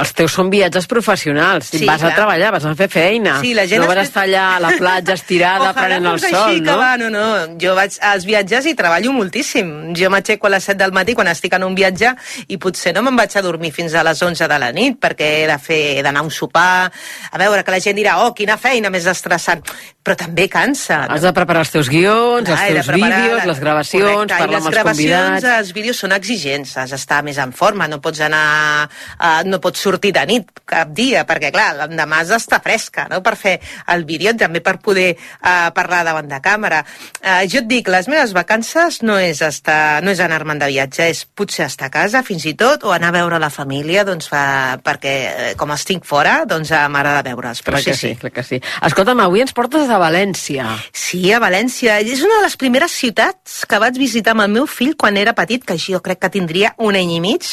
els 0.00 0.14
teus 0.18 0.34
són 0.36 0.50
viatges 0.52 0.88
professionals. 0.90 1.72
Sí, 1.72 1.84
vas 1.86 2.02
a 2.02 2.10
clar. 2.10 2.16
treballar, 2.22 2.52
vas 2.54 2.66
a 2.68 2.74
fer 2.78 2.88
feina. 3.02 3.34
Sí, 3.42 3.52
la 3.58 3.66
gent 3.66 3.82
no 3.82 3.88
vas 3.90 3.98
es- 4.02 4.08
estar 4.08 4.24
allà 4.26 4.44
a 4.56 4.60
la 4.62 4.70
platja 4.78 5.14
estirada 5.18 5.70
Ojalà 5.70 5.74
prenent 5.74 6.06
el 6.12 6.20
sol, 6.20 6.34
així, 6.40 6.60
no? 6.64 6.76
va, 6.78 6.92
no, 7.00 7.10
no. 7.10 7.26
Jo 7.60 7.74
vaig 7.78 7.98
als 8.00 8.24
viatges 8.28 8.66
i 8.70 8.74
treballo 8.78 9.12
moltíssim. 9.12 9.92
Jo 9.98 10.10
m'aixeco 10.12 10.46
a 10.46 10.54
les 10.56 10.64
7 10.70 10.78
del 10.84 10.92
matí 10.96 11.14
quan 11.18 11.28
estic 11.32 11.54
en 11.58 11.64
un 11.66 11.74
viatge 11.74 12.14
i 12.48 12.58
potser 12.62 12.94
no 12.94 13.02
me'n 13.02 13.16
vaig 13.18 13.36
a 13.36 13.42
dormir 13.42 13.72
fins 13.72 13.94
a 13.94 14.02
les 14.06 14.22
11 14.22 14.48
de 14.48 14.58
la 14.58 14.70
nit 14.72 14.98
perquè 15.02 15.28
he 15.42 15.46
de 15.50 15.58
fer, 15.58 15.80
he 15.98 16.02
d'anar 16.02 16.20
a 16.22 16.24
un 16.24 16.30
sopar, 16.30 16.90
a 17.32 17.38
veure, 17.38 17.64
que 17.64 17.70
la 17.74 17.80
gent 17.80 17.96
dirà, 17.98 18.18
oh, 18.26 18.32
quina 18.34 18.56
feina 18.58 18.90
més 18.90 19.06
estressant. 19.10 19.62
Però 20.02 20.16
també 20.18 20.48
cansa. 20.50 21.04
Has 21.06 21.22
de 21.22 21.30
preparar 21.32 21.60
els 21.62 21.70
teus 21.70 21.88
guions, 21.88 22.48
Clar, 22.48 22.58
de 22.58 22.78
els 22.80 22.86
teus 22.88 22.96
vídeos, 22.96 23.36
la- 23.38 23.46
les 23.46 23.60
gravacions, 23.60 24.02
Correcte, 24.02 24.34
parlar 24.34 24.48
les 24.50 24.56
amb 24.58 24.66
els 24.66 24.74
gravacions, 24.74 25.28
convidats... 25.30 25.58
els 25.60 25.72
vídeos 25.76 25.96
són 26.02 26.12
exigents, 26.16 26.72
has 26.82 26.90
d'estar 26.90 27.20
més 27.22 27.38
en 27.38 27.52
forma, 27.54 27.86
no 27.86 28.00
pots 28.02 28.18
anar, 28.26 28.88
uh, 29.20 29.42
no 29.46 29.60
pots 29.62 29.78
sortir 29.86 30.10
de 30.16 30.24
nit 30.26 30.50
cap 30.66 30.90
dia, 30.90 31.22
perquè 31.28 31.52
clar, 31.54 31.68
l'endemà 31.78 32.18
has 32.24 32.32
d'estar 32.34 32.58
fred 32.64 32.81
fresca, 32.82 33.06
no?, 33.08 33.22
per 33.22 33.36
fer 33.36 33.60
el 33.92 34.04
vídeo, 34.04 34.32
també 34.38 34.60
per 34.60 34.78
poder 34.82 35.14
uh, 35.14 35.70
parlar 35.74 36.02
davant 36.04 36.28
de 36.28 36.40
càmera. 36.42 36.82
Uh, 37.22 37.44
jo 37.46 37.62
et 37.62 37.68
dic, 37.68 37.88
les 37.88 38.08
meves 38.10 38.32
vacances 38.34 39.02
no 39.02 39.18
és, 39.20 39.42
estar, 39.42 40.02
no 40.02 40.10
és 40.10 40.20
anar-me'n 40.20 40.58
de 40.58 40.68
viatge, 40.72 41.08
és 41.12 41.24
potser 41.24 41.66
estar 41.66 41.88
a 41.90 41.94
casa, 41.94 42.22
fins 42.26 42.46
i 42.46 42.54
tot, 42.58 42.84
o 42.84 42.92
anar 42.92 43.12
a 43.12 43.16
veure 43.20 43.38
la 43.38 43.50
família, 43.52 44.04
doncs, 44.04 44.28
fa, 44.30 44.78
perquè 44.82 45.14
eh, 45.14 45.52
com 45.58 45.70
estic 45.74 46.04
fora, 46.08 46.42
doncs 46.48 46.72
m'agrada 46.72 47.22
veure'ls. 47.26 47.62
Però 47.62 47.78
clar 47.78 47.84
sí, 47.84 47.90
que 47.92 47.96
sí, 47.96 48.12
clar 48.20 48.32
que 48.34 48.46
sí. 48.46 48.60
Escolta'm, 48.82 49.22
avui 49.22 49.44
ens 49.44 49.54
portes 49.54 49.90
a 49.90 50.00
València. 50.02 50.66
Sí, 50.96 51.22
a 51.32 51.40
València. 51.42 52.00
És 52.02 52.24
una 52.24 52.40
de 52.40 52.48
les 52.48 52.58
primeres 52.58 52.94
ciutats 52.96 53.62
que 53.68 53.80
vaig 53.82 53.98
visitar 54.00 54.34
amb 54.34 54.46
el 54.46 54.54
meu 54.56 54.66
fill 54.70 54.96
quan 54.98 55.18
era 55.20 55.36
petit, 55.38 55.64
que 55.66 55.78
jo 55.80 56.02
crec 56.02 56.22
que 56.22 56.32
tindria 56.32 56.74
un 56.82 56.98
any 56.98 57.16
i 57.18 57.20
mig. 57.22 57.46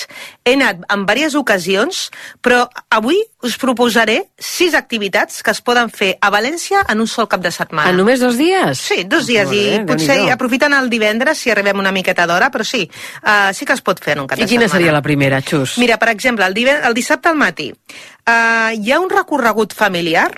He 0.45 0.55
anat 0.57 0.85
en 0.89 1.05
diverses 1.05 1.37
ocasions, 1.39 2.07
però 2.45 2.65
avui 2.93 3.19
us 3.41 3.55
proposaré 3.57 4.17
sis 4.37 4.73
activitats 4.75 5.41
que 5.43 5.51
es 5.55 5.61
poden 5.63 5.87
fer 5.89 6.17
a 6.19 6.27
València 6.29 6.81
en 6.91 6.99
un 6.99 7.07
sol 7.07 7.27
cap 7.31 7.39
de 7.39 7.51
setmana. 7.55 7.89
En 7.93 7.95
només 7.95 8.19
dos 8.19 8.35
dies? 8.35 8.77
Sí, 8.77 9.05
dos 9.07 9.27
dies. 9.29 9.45
Molt 9.47 9.55
bé, 9.55 9.75
I 9.77 9.85
potser 9.87 10.09
Déu-n'hi-do. 10.17 10.33
aprofiten 10.33 10.73
el 10.75 10.89
divendres 10.91 11.37
si 11.39 11.49
arribem 11.53 11.79
una 11.79 11.93
miqueta 11.95 12.25
d'hora, 12.27 12.49
però 12.51 12.65
sí, 12.67 12.83
uh, 13.23 13.53
sí 13.55 13.63
que 13.65 13.73
es 13.77 13.81
pot 13.81 14.01
fer 14.03 14.17
en 14.17 14.25
un 14.25 14.27
cap 14.27 14.37
I 14.39 14.43
de 14.43 14.47
quina 14.47 14.67
setmana. 14.67 14.75
seria 14.79 14.91
la 14.91 15.01
primera, 15.01 15.39
Xus? 15.41 15.77
Mira, 15.79 15.95
per 15.97 16.09
exemple, 16.09 16.45
el, 16.45 16.53
diven- 16.53 16.83
el 16.83 16.93
dissabte 16.93 17.29
al 17.29 17.35
matí 17.39 17.71
uh, 17.71 18.75
hi 18.75 18.91
ha 18.91 18.99
un 18.99 19.09
recorregut 19.09 19.73
familiar 19.73 20.29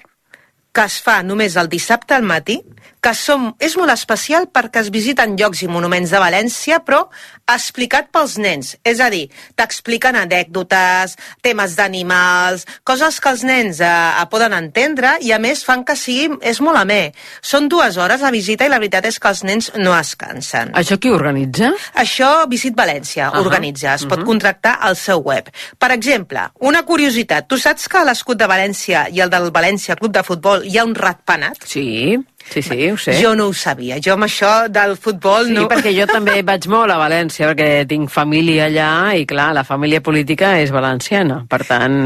que 0.71 0.85
es 0.85 1.01
fa 1.01 1.23
només 1.23 1.57
el 1.59 1.67
dissabte 1.67 2.13
al 2.13 2.23
matí, 2.23 2.61
que 3.01 3.13
som, 3.17 3.47
és 3.57 3.73
molt 3.79 3.89
especial 3.89 4.45
perquè 4.53 4.83
es 4.83 4.91
visiten 4.93 5.33
llocs 5.39 5.63
i 5.65 5.67
monuments 5.67 6.11
de 6.13 6.19
València, 6.21 6.77
però 6.85 7.07
explicat 7.49 8.11
pels 8.13 8.35
nens. 8.37 8.75
És 8.85 8.99
a 9.01 9.07
dir, 9.09 9.23
t'expliquen 9.57 10.15
anècdotes, 10.19 11.15
temes 11.41 11.73
d'animals, 11.79 12.67
coses 12.87 13.17
que 13.19 13.31
els 13.33 13.43
nens 13.47 13.81
eh, 13.81 13.89
poden 14.31 14.53
entendre 14.53 15.15
i 15.25 15.33
a 15.33 15.39
més 15.41 15.63
fan 15.65 15.83
que 15.87 15.95
sigui, 15.97 16.29
és 16.45 16.61
molt 16.61 16.77
amè. 16.77 17.11
Són 17.41 17.67
dues 17.71 17.97
hores 17.97 18.21
a 18.21 18.31
visita 18.31 18.67
i 18.67 18.71
la 18.71 18.79
veritat 18.79 19.09
és 19.09 19.17
que 19.19 19.31
els 19.33 19.43
nens 19.49 19.71
no 19.81 19.95
es 19.97 20.13
cansen. 20.15 20.71
Això 20.77 20.99
qui 21.01 21.09
organitza? 21.11 21.71
Això 21.97 22.29
Visit 22.51 22.75
València 22.77 23.31
Ahà. 23.31 23.41
organitza, 23.41 23.95
es 23.95 24.05
pot 24.05 24.19
Mhm. 24.19 24.25
contractar 24.25 24.77
al 24.81 24.95
seu 24.95 25.19
web. 25.19 25.49
Per 25.79 25.91
exemple, 25.91 26.39
una 26.59 26.83
curiositat, 26.83 27.47
tu 27.47 27.57
saps 27.57 27.87
que 27.89 27.97
a 27.97 28.03
l'escut 28.05 28.37
de 28.37 28.47
València 28.47 29.07
i 29.09 29.19
el 29.21 29.29
del 29.29 29.51
València 29.51 29.95
Club 29.97 30.13
de 30.13 30.23
Futbol 30.23 30.63
hi 30.65 30.77
ha 30.77 30.85
un 30.85 30.93
ratpenat? 30.95 31.57
Sí, 31.65 32.17
sí, 32.49 32.61
sí, 32.61 32.89
ho 32.91 32.97
sé. 32.97 33.17
Jo 33.21 33.33
no 33.35 33.47
ho 33.49 33.53
sabia, 33.53 33.99
jo 34.03 34.15
amb 34.15 34.27
això 34.27 34.51
del 34.71 34.95
futbol 34.97 35.47
Sí, 35.47 35.55
no... 35.55 35.67
perquè 35.71 35.93
jo 35.95 36.07
també 36.09 36.39
vaig 36.51 36.67
molt 36.71 36.93
a 36.93 36.97
València, 37.01 37.51
perquè 37.51 37.85
tinc 37.89 38.11
família 38.11 38.67
allà 38.69 38.91
i, 39.17 39.25
clar, 39.29 39.51
la 39.57 39.65
família 39.67 40.01
política 40.01 40.55
és 40.61 40.73
valenciana, 40.73 41.41
per 41.49 41.63
tant... 41.67 41.97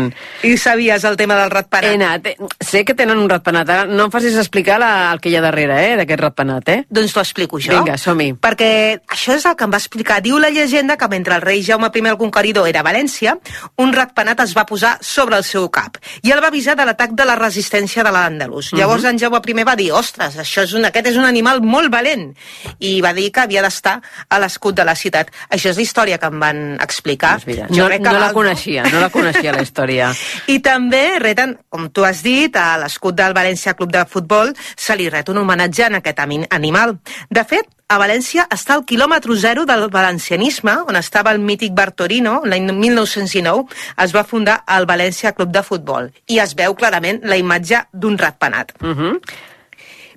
I 0.46 0.56
sabies 0.62 1.06
el 1.08 1.18
tema 1.20 1.38
del 1.40 1.52
ratpenat? 1.54 1.90
He 1.90 1.96
anat, 2.00 2.30
eh, 2.32 2.50
sé 2.64 2.84
que 2.86 2.96
tenen 2.98 3.20
un 3.22 3.30
ratpenat, 3.32 3.70
ara 3.70 3.86
no 3.90 4.08
em 4.08 4.14
facis 4.14 4.38
explicar 4.40 4.80
la, 4.82 4.92
el 5.14 5.22
que 5.24 5.32
hi 5.32 5.38
ha 5.40 5.44
darrere, 5.46 5.80
eh, 5.92 5.96
d'aquest 6.02 6.22
ratpenat, 6.22 6.72
eh? 6.74 6.80
Doncs 6.90 7.16
t'ho 7.16 7.24
explico 7.24 7.60
jo. 7.62 7.74
Vinga, 7.76 7.98
som-hi. 8.02 8.32
Perquè 8.42 8.72
això 9.12 9.36
és 9.38 9.46
el 9.46 9.56
que 9.58 9.68
em 9.68 9.74
va 9.74 9.82
explicar. 9.82 10.22
Diu 10.26 10.40
la 10.42 10.52
llegenda 10.54 10.98
que 10.98 11.10
mentre 11.12 11.38
el 11.38 11.46
rei 11.46 11.64
Jaume 11.66 11.92
I 11.96 12.08
el 12.10 12.18
Conqueridor 12.18 12.68
era 12.68 12.82
a 12.82 12.88
València, 12.88 13.36
un 13.82 13.94
ratpenat 13.94 14.42
es 14.44 14.56
va 14.58 14.66
posar 14.66 14.98
sobre 15.02 15.38
el 15.38 15.44
seu 15.48 15.70
cap 15.70 15.98
i 16.24 16.32
el 16.34 16.42
va 16.44 16.50
avisar 16.52 16.76
de 16.76 16.86
l'atac 16.86 17.14
de 17.18 17.26
la 17.26 17.36
resistència 17.40 18.04
de 18.04 18.12
l'Àndalus. 18.12 18.72
Mhm. 18.74 18.80
Llavors 18.80 19.06
en 19.06 19.20
Jaume 19.20 19.42
I 19.46 19.64
va 19.64 19.76
dir, 19.76 19.92
ostres, 19.92 20.25
això 20.34 20.64
és 20.66 20.74
un, 20.78 20.88
aquest 20.90 21.12
és 21.12 21.20
un 21.22 21.28
animal 21.28 21.62
molt 21.62 21.92
valent, 21.94 22.32
i 22.80 22.98
va 23.06 23.14
dir 23.14 23.30
que 23.32 23.44
havia 23.46 23.62
d'estar 23.66 24.00
a 24.30 24.40
l'escut 24.42 24.76
de 24.78 24.86
la 24.88 24.96
ciutat. 24.98 25.30
Això 25.54 25.70
és 25.72 25.78
la 25.78 25.86
història 25.86 26.18
que 26.22 26.32
em 26.32 26.42
van 26.42 26.64
explicar. 26.82 27.38
Mira, 27.46 27.70
Jo 27.70 27.88
no, 27.90 28.00
no 28.10 28.18
la 28.20 28.32
coneixia, 28.34 28.88
no 28.92 29.04
la 29.04 29.12
coneixia, 29.14 29.54
la 29.54 29.62
història. 29.62 30.12
I 30.56 30.60
també 30.66 31.20
reten, 31.22 31.58
com 31.70 31.90
tu 31.94 32.06
has 32.08 32.24
dit, 32.26 32.58
a 32.58 32.76
l'escut 32.82 33.16
del 33.16 33.38
València 33.38 33.76
Club 33.78 33.94
de 33.94 34.06
Futbol 34.10 34.56
se 34.76 34.98
li 34.98 35.10
ret 35.14 35.30
un 35.30 35.44
homenatge 35.44 35.86
a 35.86 35.94
aquest 36.02 36.20
animal. 36.26 36.98
De 37.30 37.46
fet, 37.46 37.70
a 37.86 38.00
València 38.02 38.48
està 38.50 38.74
el 38.80 38.84
quilòmetre 38.90 39.36
zero 39.38 39.66
del 39.70 39.84
valencianisme, 39.94 40.74
on 40.90 40.98
estava 40.98 41.30
el 41.36 41.42
mític 41.46 41.76
Bartorino, 41.78 42.40
l'any 42.50 42.72
1909 42.74 43.68
es 44.02 44.16
va 44.16 44.24
fundar 44.26 44.64
el 44.76 44.88
València 44.90 45.36
Club 45.38 45.52
de 45.54 45.62
Futbol 45.62 46.10
i 46.26 46.40
es 46.42 46.56
veu 46.58 46.74
clarament 46.74 47.22
la 47.30 47.38
imatge 47.38 47.84
d'un 47.94 48.18
ratpenat. 48.18 48.74
Uh 48.82 48.96
-huh. 48.96 49.20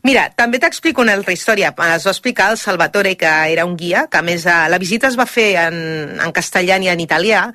Mira, 0.05 0.29
també 0.37 0.61
t'explico 0.63 1.03
una 1.03 1.15
altra 1.17 1.33
història. 1.35 1.73
Es 1.95 2.07
va 2.07 2.13
explicar 2.13 2.51
el 2.53 2.59
Salvatore, 2.59 3.17
que 3.17 3.27
era 3.53 3.65
un 3.67 3.77
guia, 3.77 4.07
que 4.11 4.19
a 4.19 4.23
més 4.23 4.47
eh, 4.47 4.57
la 4.71 4.79
visita 4.79 5.09
es 5.09 5.19
va 5.19 5.27
fer 5.27 5.57
en, 5.67 5.79
en 6.21 6.33
castellà 6.33 6.79
i 6.83 6.89
en 6.89 7.01
italià, 7.01 7.49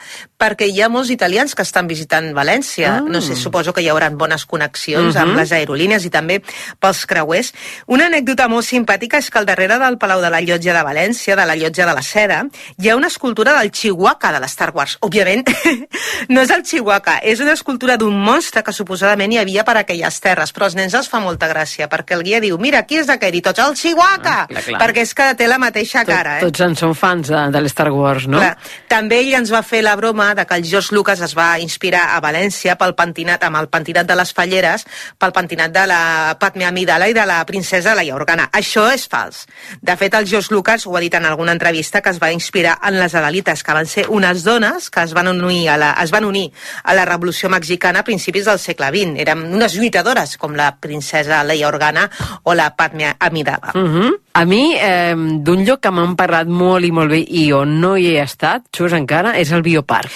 perquè 0.44 0.68
hi 0.68 0.82
ha 0.84 0.90
molts 0.92 1.10
italians 1.14 1.56
que 1.56 1.64
estan 1.64 1.88
visitant 1.88 2.34
València. 2.36 2.98
Ah. 2.98 3.04
No 3.08 3.22
sé, 3.24 3.36
suposo 3.40 3.72
que 3.74 3.82
hi 3.82 3.88
haurà 3.92 4.10
bones 4.12 4.46
connexions 4.46 5.16
Mhm. 5.16 5.22
amb 5.22 5.38
les 5.40 5.52
aerolínies 5.52 6.06
i 6.06 6.10
també 6.10 6.42
pels 6.80 7.06
creuers. 7.06 7.54
Una 7.88 8.08
anècdota 8.08 8.48
molt 8.52 8.66
simpàtica 8.68 9.18
és 9.18 9.30
que 9.30 9.40
al 9.40 9.46
darrere 9.46 9.80
del 9.80 9.98
Palau 9.98 10.22
de 10.22 10.30
la 10.30 10.42
Llotja 10.42 10.74
de 10.74 10.84
València, 10.84 11.36
de 11.36 11.46
la 11.46 11.56
Llotja 11.56 11.86
de 11.86 11.94
la 11.94 12.02
Seda, 12.02 12.44
hi 12.78 12.90
ha 12.90 12.96
una 12.96 13.08
escultura 13.08 13.58
del 13.60 13.72
Chihuahua 13.72 14.32
de 14.34 14.40
l'Star 14.40 14.72
Wars. 14.74 14.98
Òbviament, 15.02 15.48
no 16.30 16.42
és 16.42 16.50
el 16.50 16.64
Chihuahua, 16.64 17.20
és 17.24 17.40
una 17.40 17.54
escultura 17.54 17.98
d'un 17.98 18.16
monstre 18.20 18.64
que 18.64 18.74
suposadament 18.74 19.32
hi 19.32 19.38
havia 19.38 19.64
per 19.64 19.78
aquelles 19.78 20.20
terres, 20.20 20.54
però 20.54 20.66
als 20.66 20.76
nens 20.76 20.94
els 20.94 21.10
fa 21.10 21.20
molta 21.20 21.48
gràcia, 21.48 21.88
perquè 21.88 22.18
el 22.18 22.24
guia 22.24 22.33
diu, 22.42 22.58
mira, 22.62 22.84
qui 22.88 22.98
és 23.02 23.10
aquest? 23.10 23.36
I 23.36 23.42
tots, 23.46 23.62
el 23.64 23.76
Chihuahua! 23.78 24.34
Ah, 24.34 24.46
clar, 24.50 24.64
clar. 24.66 24.80
Perquè 24.82 25.04
és 25.06 25.14
que 25.18 25.30
té 25.38 25.48
la 25.50 25.60
mateixa 25.62 26.04
cara, 26.08 26.38
eh? 26.40 26.46
Tots 26.48 26.64
en 26.66 26.76
són 26.80 26.96
fans 26.98 27.30
de, 27.30 27.42
de 27.54 27.62
l'Star 27.62 27.90
Wars, 27.94 28.28
no? 28.32 28.42
Clar, 28.42 28.56
també 28.90 29.20
ell 29.22 29.34
ens 29.40 29.52
va 29.54 29.64
fer 29.66 29.84
la 29.86 29.96
broma 30.00 30.32
de 30.38 30.46
que 30.50 30.58
el 30.60 30.66
George 30.68 30.96
Lucas 30.96 31.22
es 31.26 31.36
va 31.38 31.58
inspirar 31.62 32.06
a 32.16 32.22
València 32.24 32.78
pel 32.80 32.96
pentinat, 32.98 33.44
amb 33.44 33.60
el 33.62 33.70
pentinat 33.74 34.10
de 34.10 34.18
les 34.18 34.34
falleres, 34.34 34.86
pel 35.20 35.36
pentinat 35.36 35.74
de 35.74 35.86
la 35.90 36.02
Padme 36.40 36.66
Amidala 36.66 37.10
i 37.10 37.18
de 37.18 37.26
la 37.30 37.42
princesa 37.50 37.96
Leia 37.98 38.16
Organa. 38.16 38.50
Això 38.54 38.86
és 38.94 39.08
fals. 39.10 39.46
De 39.82 39.96
fet, 40.00 40.16
el 40.18 40.28
George 40.30 40.54
Lucas 40.54 40.88
ho 40.88 40.96
ha 40.98 41.04
dit 41.04 41.14
en 41.14 41.26
alguna 41.26 41.56
entrevista 41.56 42.02
que 42.02 42.14
es 42.14 42.22
va 42.22 42.32
inspirar 42.32 42.78
en 42.84 43.00
les 43.00 43.16
Adalites, 43.16 43.64
que 43.64 43.76
van 43.76 43.90
ser 43.90 44.08
unes 44.10 44.44
dones 44.44 44.90
que 44.90 45.04
es 45.04 45.14
van 45.14 45.28
unir 45.28 45.70
a 45.70 45.78
la, 45.78 45.92
es 46.04 46.12
van 46.12 46.26
unir 46.26 46.52
a 46.84 46.94
la 46.94 47.06
Revolució 47.06 47.50
Mexicana 47.50 48.02
a 48.02 48.08
principis 48.08 48.46
del 48.46 48.60
segle 48.60 48.90
XX. 48.94 49.20
Eren 49.24 49.46
unes 49.54 49.76
lluitadores, 49.78 50.38
com 50.38 50.56
la 50.58 50.74
princesa 50.82 51.44
Leia 51.44 51.68
Organa 51.68 52.10
o 52.44 52.54
la 52.54 52.76
Padme 52.76 53.16
Amidala. 53.20 53.72
Uh 53.74 53.82
-huh. 53.82 54.12
A 54.34 54.46
mi, 54.46 54.76
eh, 54.76 55.16
d'un 55.16 55.66
lloc 55.66 55.80
que 55.80 55.92
m'han 55.92 56.16
parlat 56.16 56.48
molt 56.48 56.86
i 56.86 56.92
molt 56.92 57.10
bé 57.10 57.26
i 57.28 57.52
on 57.52 57.80
no 57.80 57.96
hi 57.98 58.16
he 58.16 58.22
estat, 58.22 58.64
xus 58.72 58.94
encara, 58.94 59.38
és 59.38 59.52
el 59.52 59.62
Bioparc. 59.62 60.12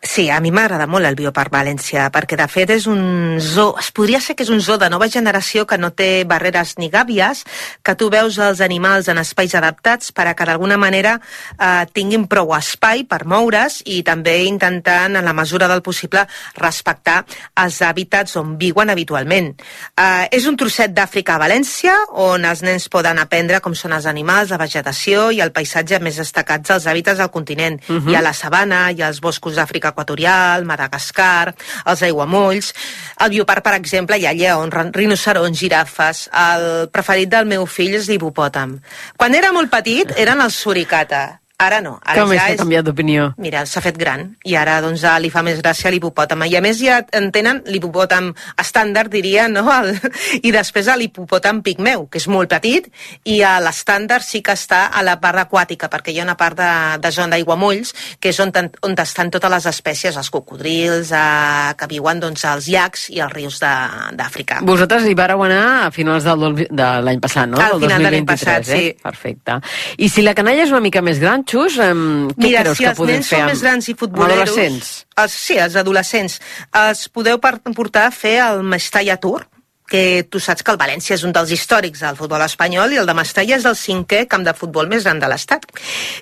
Sí, 0.00 0.28
a 0.30 0.38
mi 0.38 0.52
m'agrada 0.54 0.86
molt 0.86 1.08
el 1.08 1.16
Bioparc 1.18 1.50
València, 1.50 2.04
perquè 2.14 2.36
de 2.38 2.44
fet 2.46 2.70
és 2.70 2.84
un 2.86 3.40
zoo, 3.42 3.72
es 3.82 3.88
podria 3.90 4.20
ser 4.22 4.36
que 4.38 4.44
és 4.44 4.50
un 4.54 4.60
zoo 4.62 4.76
de 4.78 4.86
nova 4.92 5.08
generació 5.10 5.64
que 5.66 5.74
no 5.78 5.90
té 5.90 6.22
barreres 6.22 6.76
ni 6.78 6.86
gàbies, 6.88 7.40
que 7.82 7.96
tu 7.98 8.06
veus 8.10 8.38
els 8.38 8.62
animals 8.62 9.08
en 9.10 9.18
espais 9.18 9.56
adaptats 9.58 10.12
per 10.14 10.28
a 10.30 10.34
que 10.38 10.46
d'alguna 10.46 10.76
manera 10.78 11.16
eh, 11.18 11.82
tinguin 11.90 12.28
prou 12.30 12.54
espai 12.54 13.02
per 13.10 13.24
moure's 13.26 13.80
i 13.90 14.04
també 14.06 14.36
intentant, 14.46 15.18
en 15.18 15.26
la 15.26 15.34
mesura 15.34 15.66
del 15.66 15.82
possible, 15.82 16.22
respectar 16.54 17.24
els 17.58 17.80
hàbitats 17.82 18.38
on 18.38 18.54
viuen 18.58 18.94
habitualment. 18.94 19.50
Eh, 19.98 20.28
és 20.30 20.46
un 20.46 20.56
trosset 20.62 20.94
d'Àfrica 20.94 21.34
a 21.34 21.42
València, 21.42 21.96
on 22.22 22.46
els 22.46 22.62
nens 22.62 22.86
poden 22.86 23.18
aprendre 23.18 23.58
com 23.58 23.74
són 23.74 23.98
els 23.98 24.06
animals, 24.06 24.54
la 24.54 24.62
vegetació 24.62 25.32
i 25.34 25.42
el 25.42 25.50
paisatge 25.50 25.98
més 25.98 26.22
destacats 26.22 26.70
dels 26.70 26.86
hàbitats 26.86 27.18
del 27.18 27.34
continent. 27.34 27.82
Mhm. 27.88 28.08
Hi 28.08 28.14
ha 28.14 28.22
la 28.22 28.32
sabana, 28.32 28.86
ha 28.86 29.10
els 29.10 29.20
boscos 29.20 29.58
d'Àfrica 29.58 29.87
equatorial, 29.90 30.64
Madagascar, 30.68 31.54
els 31.84 32.04
aiguamolls... 32.06 32.72
Al 33.18 33.32
bioparc, 33.34 33.64
per 33.66 33.74
exemple, 33.74 34.16
hi 34.18 34.28
ha 34.28 34.36
lleons, 34.36 34.72
rin- 34.74 34.94
rinocerons, 34.94 35.58
girafes... 35.58 36.28
El 36.38 36.88
preferit 36.94 37.32
del 37.32 37.48
meu 37.50 37.66
fill 37.66 37.96
és 37.98 38.08
l'hipopòtam. 38.08 38.78
Quan 39.18 39.34
era 39.34 39.50
molt 39.52 39.72
petit, 39.72 40.14
eren 40.16 40.40
els 40.44 40.56
suricata. 40.56 41.40
Ara 41.58 41.80
no. 41.82 41.96
Ara 42.06 42.22
Com 42.22 42.30
és 42.30 42.38
ja 42.38 42.42
que 42.46 42.52
ha 42.54 42.58
canviat 42.60 42.84
d'opinió? 42.86 43.22
Mira, 43.42 43.64
s'ha 43.66 43.80
fet 43.82 43.96
gran 43.98 44.20
i 44.46 44.52
ara 44.54 44.76
doncs, 44.78 45.02
li 45.18 45.26
fa 45.34 45.40
més 45.42 45.56
gràcia 45.58 45.90
l'hipopòtam. 45.90 46.44
I 46.46 46.54
a 46.54 46.60
més 46.62 46.78
ja 46.78 47.00
en 47.18 47.32
tenen 47.34 47.64
l'hipopòtam 47.66 48.28
estàndard, 48.62 49.10
diria, 49.10 49.48
no? 49.50 49.64
El, 49.74 49.90
I 50.46 50.52
després 50.54 50.86
l'hipopòtam 51.00 51.58
pigmeu, 51.66 52.04
que 52.06 52.20
és 52.22 52.28
molt 52.30 52.52
petit, 52.52 52.86
i 53.26 53.40
a 53.42 53.56
l'estàndard 53.58 54.22
sí 54.22 54.38
que 54.46 54.54
està 54.54 54.84
a 54.94 55.02
la 55.02 55.16
part 55.18 55.40
aquàtica, 55.42 55.88
perquè 55.90 56.14
hi 56.14 56.20
ha 56.20 56.28
una 56.28 56.36
part 56.38 56.54
de, 56.60 56.68
de 57.02 57.10
zona 57.16 57.34
d'aiguamolls, 57.34 57.90
que 58.22 58.30
és 58.30 58.38
on, 58.38 58.54
on 58.86 58.94
estan 59.02 59.34
totes 59.34 59.50
les 59.56 59.66
espècies, 59.72 60.14
els 60.14 60.30
cocodrils, 60.30 61.10
eh, 61.10 61.74
que 61.74 61.90
viuen 61.90 62.22
doncs, 62.22 62.46
als 62.46 62.70
llacs 62.70 63.08
i 63.10 63.18
als 63.18 63.34
rius 63.34 63.58
de- 63.64 64.14
d'Àfrica. 64.14 64.60
Vosaltres 64.62 65.10
hi 65.10 65.18
vareu 65.18 65.42
anar 65.48 65.88
a 65.88 65.90
finals 65.90 66.22
del, 66.22 66.46
de 66.70 66.88
l'any 67.02 67.18
passat, 67.26 67.50
no? 67.50 67.58
Al 67.58 67.80
final 67.82 67.98
de 67.98 68.14
l'any 68.14 68.22
2023, 68.22 68.30
passat, 68.30 68.72
eh? 68.78 68.80
sí. 68.94 68.96
Perfecte. 69.02 69.58
I 69.98 70.14
si 70.14 70.22
la 70.22 70.38
canalla 70.38 70.62
és 70.62 70.70
una 70.70 70.84
mica 70.86 71.02
més 71.02 71.18
gran, 71.18 71.47
Xus, 71.48 71.78
em, 71.80 72.00
què 72.34 72.48
Mira, 72.50 72.64
creus 72.66 72.76
si 72.76 72.84
que 72.84 72.90
els 72.92 72.98
podem 72.98 73.16
nens 73.16 73.28
fer 73.28 73.38
són 73.38 73.44
amb, 73.46 73.52
més 73.54 73.62
grans 73.64 73.88
i 73.88 73.94
futboleros... 73.96 74.50
adolescents? 74.50 74.90
Els, 75.22 75.36
sí, 75.48 75.56
els 75.56 75.76
adolescents. 75.80 76.40
Els 76.76 77.06
podeu 77.08 77.40
portar 77.40 78.08
a 78.08 78.12
fer 78.12 78.36
el 78.44 78.60
Mestalla 78.68 79.16
Tour, 79.22 79.46
que 79.88 80.26
tu 80.28 80.42
saps 80.44 80.62
que 80.62 80.74
el 80.74 80.78
València 80.80 81.16
és 81.16 81.24
un 81.24 81.32
dels 81.32 81.50
històrics 81.54 82.04
del 82.04 82.18
futbol 82.18 82.44
espanyol 82.44 82.92
i 82.92 83.00
el 83.00 83.08
de 83.08 83.16
Mestalla 83.16 83.56
és 83.56 83.64
el 83.64 83.78
cinquè 83.80 84.26
camp 84.28 84.44
de 84.44 84.52
futbol 84.54 84.90
més 84.92 85.08
gran 85.08 85.22
de 85.22 85.30
l'Estat. 85.32 85.64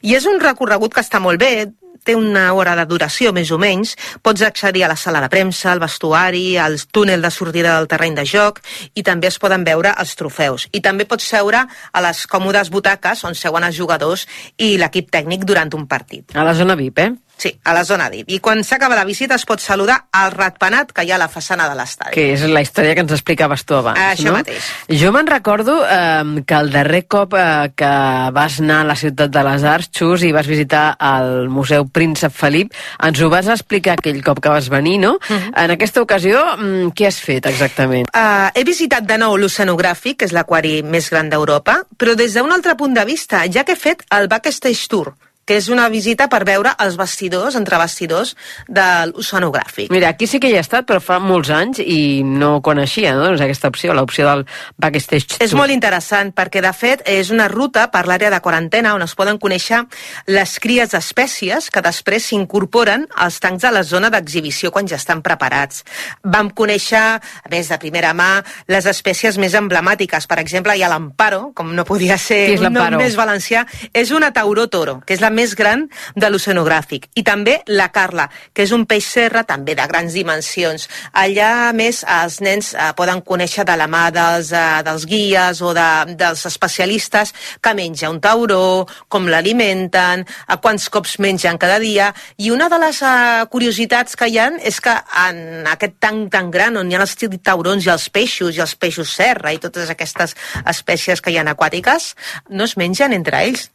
I 0.07 0.15
és 0.15 0.29
un 0.31 0.39
recorregut 0.41 0.95
que 0.95 1.03
està 1.03 1.19
molt 1.19 1.43
bé, 1.43 1.67
té 2.05 2.17
una 2.17 2.53
hora 2.55 2.77
de 2.79 2.87
duració, 2.89 3.33
més 3.33 3.51
o 3.51 3.59
menys. 3.59 3.97
Pots 4.23 4.45
accedir 4.47 4.85
a 4.85 4.91
la 4.93 4.97
sala 4.97 5.21
de 5.25 5.31
premsa, 5.33 5.71
al 5.73 5.83
vestuari, 5.83 6.57
al 6.59 6.79
túnel 6.91 7.23
de 7.23 7.31
sortida 7.31 7.77
del 7.77 7.89
terreny 7.91 8.17
de 8.19 8.27
joc 8.27 8.61
i 8.95 9.05
també 9.07 9.31
es 9.31 9.39
poden 9.43 9.65
veure 9.67 9.95
els 9.99 10.17
trofeus. 10.17 10.69
I 10.73 10.83
també 10.85 11.07
pots 11.09 11.27
seure 11.27 11.67
a 11.67 12.05
les 12.05 12.25
còmodes 12.31 12.71
butaques 12.71 13.25
on 13.25 13.35
seuen 13.35 13.65
els 13.67 13.77
jugadors 13.77 14.27
i 14.59 14.77
l'equip 14.81 15.11
tècnic 15.13 15.45
durant 15.45 15.73
un 15.75 15.87
partit. 15.87 16.37
A 16.37 16.45
la 16.47 16.55
zona 16.55 16.77
VIP, 16.79 16.99
eh? 17.05 17.13
Sí, 17.37 17.53
a 17.65 17.75
la 17.77 17.85
zona 17.85 18.09
VIP. 18.09 18.31
I 18.33 18.39
quan 18.41 18.63
s'acaba 18.65 18.97
la 18.97 19.05
visita 19.05 19.37
es 19.37 19.45
pot 19.45 19.61
saludar 19.61 20.07
al 20.17 20.31
ratpenat 20.33 20.93
que 20.97 21.05
hi 21.05 21.11
ha 21.13 21.19
a 21.19 21.21
la 21.21 21.29
façana 21.29 21.67
de 21.69 21.75
l'estadi. 21.77 22.15
Que 22.15 22.31
és 22.33 22.45
la 22.49 22.63
història 22.65 22.95
que 22.97 23.05
ens 23.05 23.13
explicaves 23.13 23.67
tu 23.69 23.77
abans, 23.77 24.01
Això 24.01 24.31
no? 24.31 24.39
mateix. 24.39 24.71
Jo 24.89 25.13
me'n 25.13 25.29
recordo 25.29 25.77
eh, 25.85 26.43
que 26.49 26.57
el 26.57 26.73
darrer 26.73 27.03
cop 27.13 27.37
eh, 27.37 27.73
que 27.77 27.91
vas 28.33 28.59
anar 28.65 28.81
a 28.81 28.89
la 28.93 28.97
ciutat 28.97 29.35
de 29.35 29.43
les 29.51 29.67
Arts, 29.69 29.91
Xus, 29.93 30.25
i 30.25 30.33
vas 30.33 30.49
visitar 30.49 30.87
el 30.97 31.51
Museu 31.53 31.85
Príncep 31.93 32.33
Felip, 32.33 32.73
ens 33.05 33.21
ho 33.21 33.29
vas 33.33 33.53
explicar 33.53 33.99
aquell 33.99 34.23
cop 34.25 34.41
que 34.41 34.53
vas 34.53 34.71
venir, 34.73 34.97
no? 35.05 35.19
Mhm. 35.29 35.53
En 35.57 35.77
aquesta 35.77 36.01
ocasió, 36.01 36.41
mm, 36.57 36.95
què 36.97 37.07
has 37.11 37.21
fet 37.21 37.47
exactament? 37.53 38.09
Uh, 38.17 38.49
he 38.55 38.65
visitat 38.65 39.05
de 39.05 39.19
nou 39.21 39.37
l'Oceanogràfic, 39.37 40.17
que 40.17 40.25
és 40.25 40.33
l'aquari 40.33 40.83
més 40.83 41.11
gran 41.11 41.29
d'Europa, 41.29 41.83
però 41.99 42.17
des 42.17 42.33
d'un 42.33 42.53
altre 42.53 42.77
punt 42.77 42.95
de 42.97 43.05
vista, 43.05 43.45
ja 43.53 43.65
que 43.65 43.73
he 43.73 43.77
fet 43.77 44.05
el 44.11 44.29
Backstage 44.29 44.89
Tour, 44.89 45.13
que 45.47 45.57
és 45.61 45.69
una 45.71 45.87
visita 45.89 46.27
per 46.29 46.43
veure 46.45 46.75
els 46.83 46.97
vestidors, 46.99 47.55
entre 47.57 47.79
vestidors, 47.79 48.35
de 48.67 48.87
l'Oceanogràfic. 49.13 49.91
Mira, 49.95 50.11
aquí 50.11 50.27
sí 50.27 50.41
que 50.43 50.51
hi 50.51 50.57
he 50.59 50.63
estat, 50.63 50.87
però 50.89 50.99
fa 51.03 51.21
molts 51.23 51.53
anys 51.55 51.81
i 51.81 52.23
no 52.27 52.59
coneixia 52.67 53.15
no? 53.15 53.25
doncs 53.29 53.45
aquesta 53.45 53.71
opció, 53.71 53.95
l'opció 53.95 54.27
del 54.27 54.45
backstage 54.83 55.39
És 55.45 55.55
molt 55.57 55.73
interessant 55.73 56.33
perquè, 56.37 56.63
de 56.65 56.73
fet, 56.77 57.05
és 57.07 57.31
una 57.35 57.47
ruta 57.53 57.87
per 57.95 58.05
l'àrea 58.11 58.33
de 58.35 58.41
quarantena 58.43 58.95
on 58.97 59.05
es 59.07 59.15
poden 59.19 59.39
conèixer 59.43 59.85
les 60.27 60.57
cries 60.63 60.91
d'espècies 60.93 61.71
que 61.71 61.83
després 61.85 62.27
s'incorporen 62.27 63.07
als 63.15 63.39
tancs 63.43 63.63
de 63.63 63.73
la 63.73 63.85
zona 63.87 64.11
d'exhibició 64.11 64.73
quan 64.75 64.91
ja 64.91 64.99
estan 64.99 65.23
preparats. 65.23 65.85
Vam 66.25 66.51
conèixer, 66.51 67.05
a 67.21 67.53
més 67.53 67.71
de 67.71 67.79
primera 67.83 68.13
mà, 68.17 68.43
les 68.73 68.87
espècies 68.91 69.39
més 69.39 69.55
emblemàtiques. 69.55 70.27
Per 70.27 70.41
exemple, 70.43 70.75
hi 70.75 70.83
ha 70.83 70.91
l'Amparo, 70.91 71.53
com 71.55 71.71
no 71.77 71.87
podia 71.87 72.19
ser 72.19 72.59
un 72.59 72.73
nom 72.75 72.99
més 72.99 73.17
valencià, 73.19 73.67
és 73.95 74.11
una 74.11 74.33
tauró 74.35 74.67
toro, 74.73 74.99
que 75.07 75.15
és 75.15 75.23
la 75.23 75.31
més 75.37 75.55
gran 75.59 75.87
de 76.17 76.31
l'oceanogràfic. 76.31 77.11
I 77.21 77.25
també 77.27 77.59
la 77.69 77.91
Carla, 77.95 78.27
que 78.53 78.65
és 78.67 78.73
un 78.75 78.87
peix 78.89 79.07
serra 79.17 79.45
també 79.47 79.77
de 79.79 79.87
grans 79.91 80.17
dimensions. 80.17 80.89
Allà, 81.13 81.73
més, 81.77 82.03
els 82.03 82.41
nens 82.45 82.73
eh, 82.75 82.91
poden 82.99 83.23
conèixer 83.27 83.67
de 83.69 83.77
la 83.79 83.89
mà 83.91 84.07
dels, 84.15 84.53
eh, 84.57 84.83
dels 84.87 85.07
guies 85.09 85.63
o 85.63 85.75
de, 85.77 85.89
dels 86.19 86.47
especialistes 86.49 87.35
que 87.63 87.75
menja 87.77 88.11
un 88.13 88.21
tauró, 88.25 88.87
com 89.13 89.29
l'alimenten, 89.31 90.25
a 90.25 90.59
quants 90.63 90.89
cops 90.93 91.19
mengen 91.23 91.61
cada 91.61 91.79
dia. 91.83 92.13
I 92.39 92.51
una 92.55 92.71
de 92.73 92.81
les 92.83 93.03
eh, 93.03 93.45
curiositats 93.53 94.17
que 94.17 94.31
hi 94.31 94.41
ha 94.41 94.49
és 94.67 94.81
que 94.81 94.95
en 95.27 95.67
aquest 95.69 95.99
tanc 96.03 96.31
tan 96.33 96.51
gran 96.55 96.77
on 96.81 96.91
hi 96.91 96.97
ha 96.97 97.05
els 97.05 97.17
taurons 97.43 97.87
i 97.87 97.93
els 97.93 98.09
peixos 98.13 98.57
i 98.57 98.63
els 98.65 98.77
peixos 98.79 99.15
serra 99.19 99.53
i 99.53 99.63
totes 99.63 99.91
aquestes 99.93 100.37
espècies 100.65 101.23
que 101.23 101.33
hi 101.33 101.39
ha 101.41 101.47
aquàtiques, 101.53 102.15
no 102.51 102.65
es 102.65 102.77
mengen 102.77 103.17
entre 103.17 103.43
ells. 103.47 103.71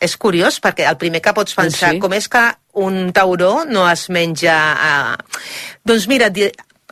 És 0.00 0.16
curiós 0.16 0.56
perquè 0.64 0.86
el 0.88 0.96
primer 0.96 1.20
que 1.20 1.34
pots 1.36 1.54
pensar, 1.54 1.92
Sí. 1.92 1.98
com 2.00 2.12
és 2.16 2.28
que 2.28 2.42
un 2.80 3.12
tauró 3.12 3.64
no 3.68 3.88
es 3.90 4.08
menja... 4.08 4.56
Eh... 4.88 5.38
Doncs 5.84 6.06
mira, 6.08 6.30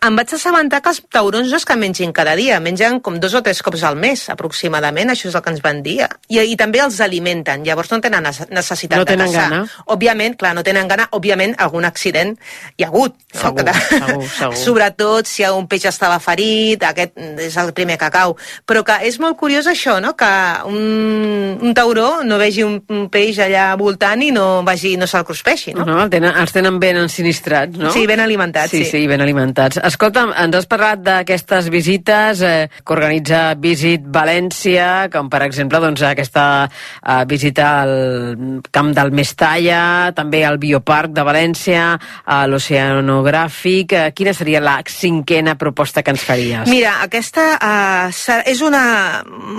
em 0.06 0.16
vaig 0.16 0.32
assabentar 0.34 0.80
que 0.82 0.90
els 0.92 1.00
taurons 1.12 1.50
no 1.50 1.56
és 1.58 1.64
que 1.66 1.76
mengin 1.76 2.12
cada 2.12 2.34
dia, 2.38 2.60
mengen 2.60 3.00
com 3.00 3.18
dos 3.20 3.34
o 3.34 3.42
tres 3.42 3.62
cops 3.62 3.82
al 3.84 3.96
mes, 3.96 4.28
aproximadament, 4.30 5.10
això 5.10 5.28
és 5.30 5.34
el 5.34 5.42
que 5.42 5.50
ens 5.50 5.62
van 5.64 5.82
dir. 5.82 6.06
I, 6.28 6.38
i 6.40 6.56
també 6.56 6.80
els 6.84 7.00
alimenten, 7.00 7.64
llavors 7.66 7.90
no 7.92 8.00
tenen 8.04 8.22
nece- 8.24 8.48
necessitat 8.50 8.98
No 8.98 9.04
de 9.04 9.12
tenen 9.16 9.26
caçar. 9.32 9.48
gana. 9.50 9.66
Òbviament, 9.86 10.36
clar, 10.38 10.54
no 10.54 10.62
tenen 10.66 10.88
gana, 10.88 11.08
òbviament 11.12 11.54
algun 11.58 11.84
accident 11.88 12.36
hi 12.76 12.84
ha 12.84 12.88
hagut. 12.92 13.16
Segur, 13.34 13.64
segur, 13.90 14.28
segur. 14.36 14.56
Sobretot 14.64 15.26
si 15.26 15.44
un 15.48 15.66
peix 15.68 15.84
estava 15.90 16.18
ferit, 16.20 16.82
aquest 16.84 17.16
és 17.44 17.56
el 17.60 17.72
primer 17.76 17.98
que 17.98 18.10
cau. 18.14 18.36
Però 18.66 18.84
que 18.84 19.00
és 19.08 19.18
molt 19.20 19.36
curiós 19.36 19.66
això, 19.66 19.98
no? 20.00 20.14
que 20.16 20.28
un, 20.66 21.58
un 21.62 21.74
tauró 21.74 22.22
no 22.24 22.38
vegi 22.40 22.62
un, 22.64 22.78
un 22.88 23.08
peix 23.12 23.38
allà 23.44 23.70
voltant 23.80 24.22
i 24.22 24.30
no, 24.34 24.62
vagi, 24.66 24.96
no 25.00 25.06
se'l 25.10 25.24
cruspeixi. 25.28 25.74
No? 25.76 25.84
No, 25.88 25.98
el 26.04 26.10
tenen, 26.12 26.34
els 26.40 26.52
tenen 26.54 26.78
ben 26.80 26.96
ensinistrats, 27.02 27.76
no? 27.78 27.92
Sí, 27.92 28.06
ben 28.06 28.20
alimentats, 28.20 28.70
Sí, 28.70 28.84
sí. 28.84 28.90
sí, 28.90 29.06
ben 29.10 29.20
alimentats. 29.24 29.78
Escolta'm, 29.88 30.34
ens 30.36 30.56
has 30.58 30.66
parlat 30.68 31.00
d'aquestes 31.00 31.70
visites 31.72 32.42
eh, 32.44 32.66
que 32.68 32.92
organitza 32.92 33.54
Visit 33.56 34.04
València, 34.12 35.08
com 35.12 35.30
per 35.32 35.40
exemple 35.46 35.80
doncs, 35.80 36.02
aquesta 36.04 36.44
eh, 36.66 37.22
visita 37.30 37.70
al 37.84 38.60
camp 38.74 38.92
del 38.98 39.14
Mestalla, 39.16 40.12
també 40.16 40.42
al 40.44 40.60
Bioparc 40.60 41.14
de 41.16 41.24
València, 41.24 41.86
a 42.26 42.38
l'Oceanogràfic. 42.50 43.96
Eh, 43.96 44.12
quina 44.12 44.36
seria 44.36 44.60
la 44.60 44.76
cinquena 44.84 45.56
proposta 45.56 46.04
que 46.04 46.12
ens 46.12 46.26
faries? 46.28 46.68
Mira, 46.68 46.98
aquesta 47.08 47.48
uh, 47.56 48.38
és 48.44 48.60
una... 48.60 48.84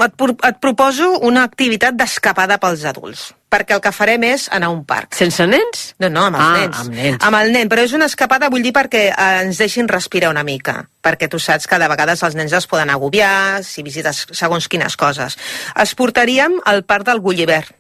Et, 0.06 0.30
et 0.52 0.62
proposo 0.62 1.16
una 1.26 1.48
activitat 1.50 1.98
d'escapada 1.98 2.62
pels 2.62 2.86
adults 2.86 3.30
perquè 3.50 3.74
el 3.78 3.82
que 3.82 3.92
farem 3.92 4.24
és 4.30 4.48
anar 4.54 4.68
a 4.70 4.74
un 4.76 4.84
parc. 4.86 5.16
Sense 5.18 5.46
nens? 5.50 5.96
No, 6.00 6.10
no, 6.10 6.26
amb 6.28 6.38
els 6.38 6.46
Ah, 6.46 6.58
nens. 6.60 6.80
amb 6.84 6.94
nens. 6.94 7.24
Amb 7.26 7.40
el 7.42 7.52
nen, 7.56 7.70
però 7.70 7.82
és 7.84 7.94
una 7.98 8.06
escapada, 8.06 8.50
vull 8.50 8.62
dir, 8.62 8.72
perquè 8.74 9.08
eh, 9.10 9.42
ens 9.44 9.58
deixin 9.58 9.88
respirar 9.90 10.30
una 10.30 10.44
mica, 10.44 10.84
perquè 11.02 11.28
tu 11.30 11.40
saps 11.40 11.66
que 11.68 11.80
de 11.82 11.88
vegades 11.90 12.22
els 12.24 12.36
nens 12.36 12.54
es 12.54 12.68
poden 12.68 12.90
agobiar 12.90 13.64
si 13.64 13.84
visites 13.84 14.28
segons 14.32 14.68
quines 14.68 14.96
coses. 14.96 15.38
Es 15.76 15.96
portaríem 15.96 16.60
al 16.66 16.84
Parc 16.86 17.06
del 17.10 17.20
Gullivert, 17.20 17.74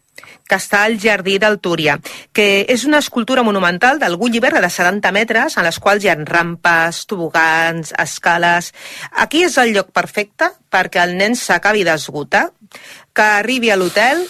que 0.49 0.57
està 0.57 0.81
al 0.83 0.97
Jardí 0.99 1.37
del 1.37 1.59
Túria, 1.61 1.99
que 2.33 2.65
és 2.67 2.83
una 2.83 2.97
escultura 2.97 3.43
monumental 3.43 3.99
del 3.99 4.15
Gulliver 4.17 4.51
de 4.59 4.69
70 4.69 5.11
metres, 5.13 5.55
en 5.57 5.63
les 5.63 5.77
quals 5.79 6.03
hi 6.03 6.09
ha 6.09 6.15
rampes, 6.25 7.05
tobogans, 7.05 7.93
escales... 7.99 8.73
Aquí 9.11 9.43
és 9.45 9.57
el 9.61 9.75
lloc 9.75 9.91
perfecte 9.93 10.49
perquè 10.73 11.03
el 11.05 11.15
nen 11.17 11.35
s'acabi 11.37 11.83
d'esgotar, 11.85 12.47
que 13.13 13.25
arribi 13.39 13.71
a 13.71 13.77
l'hotel, 13.79 14.25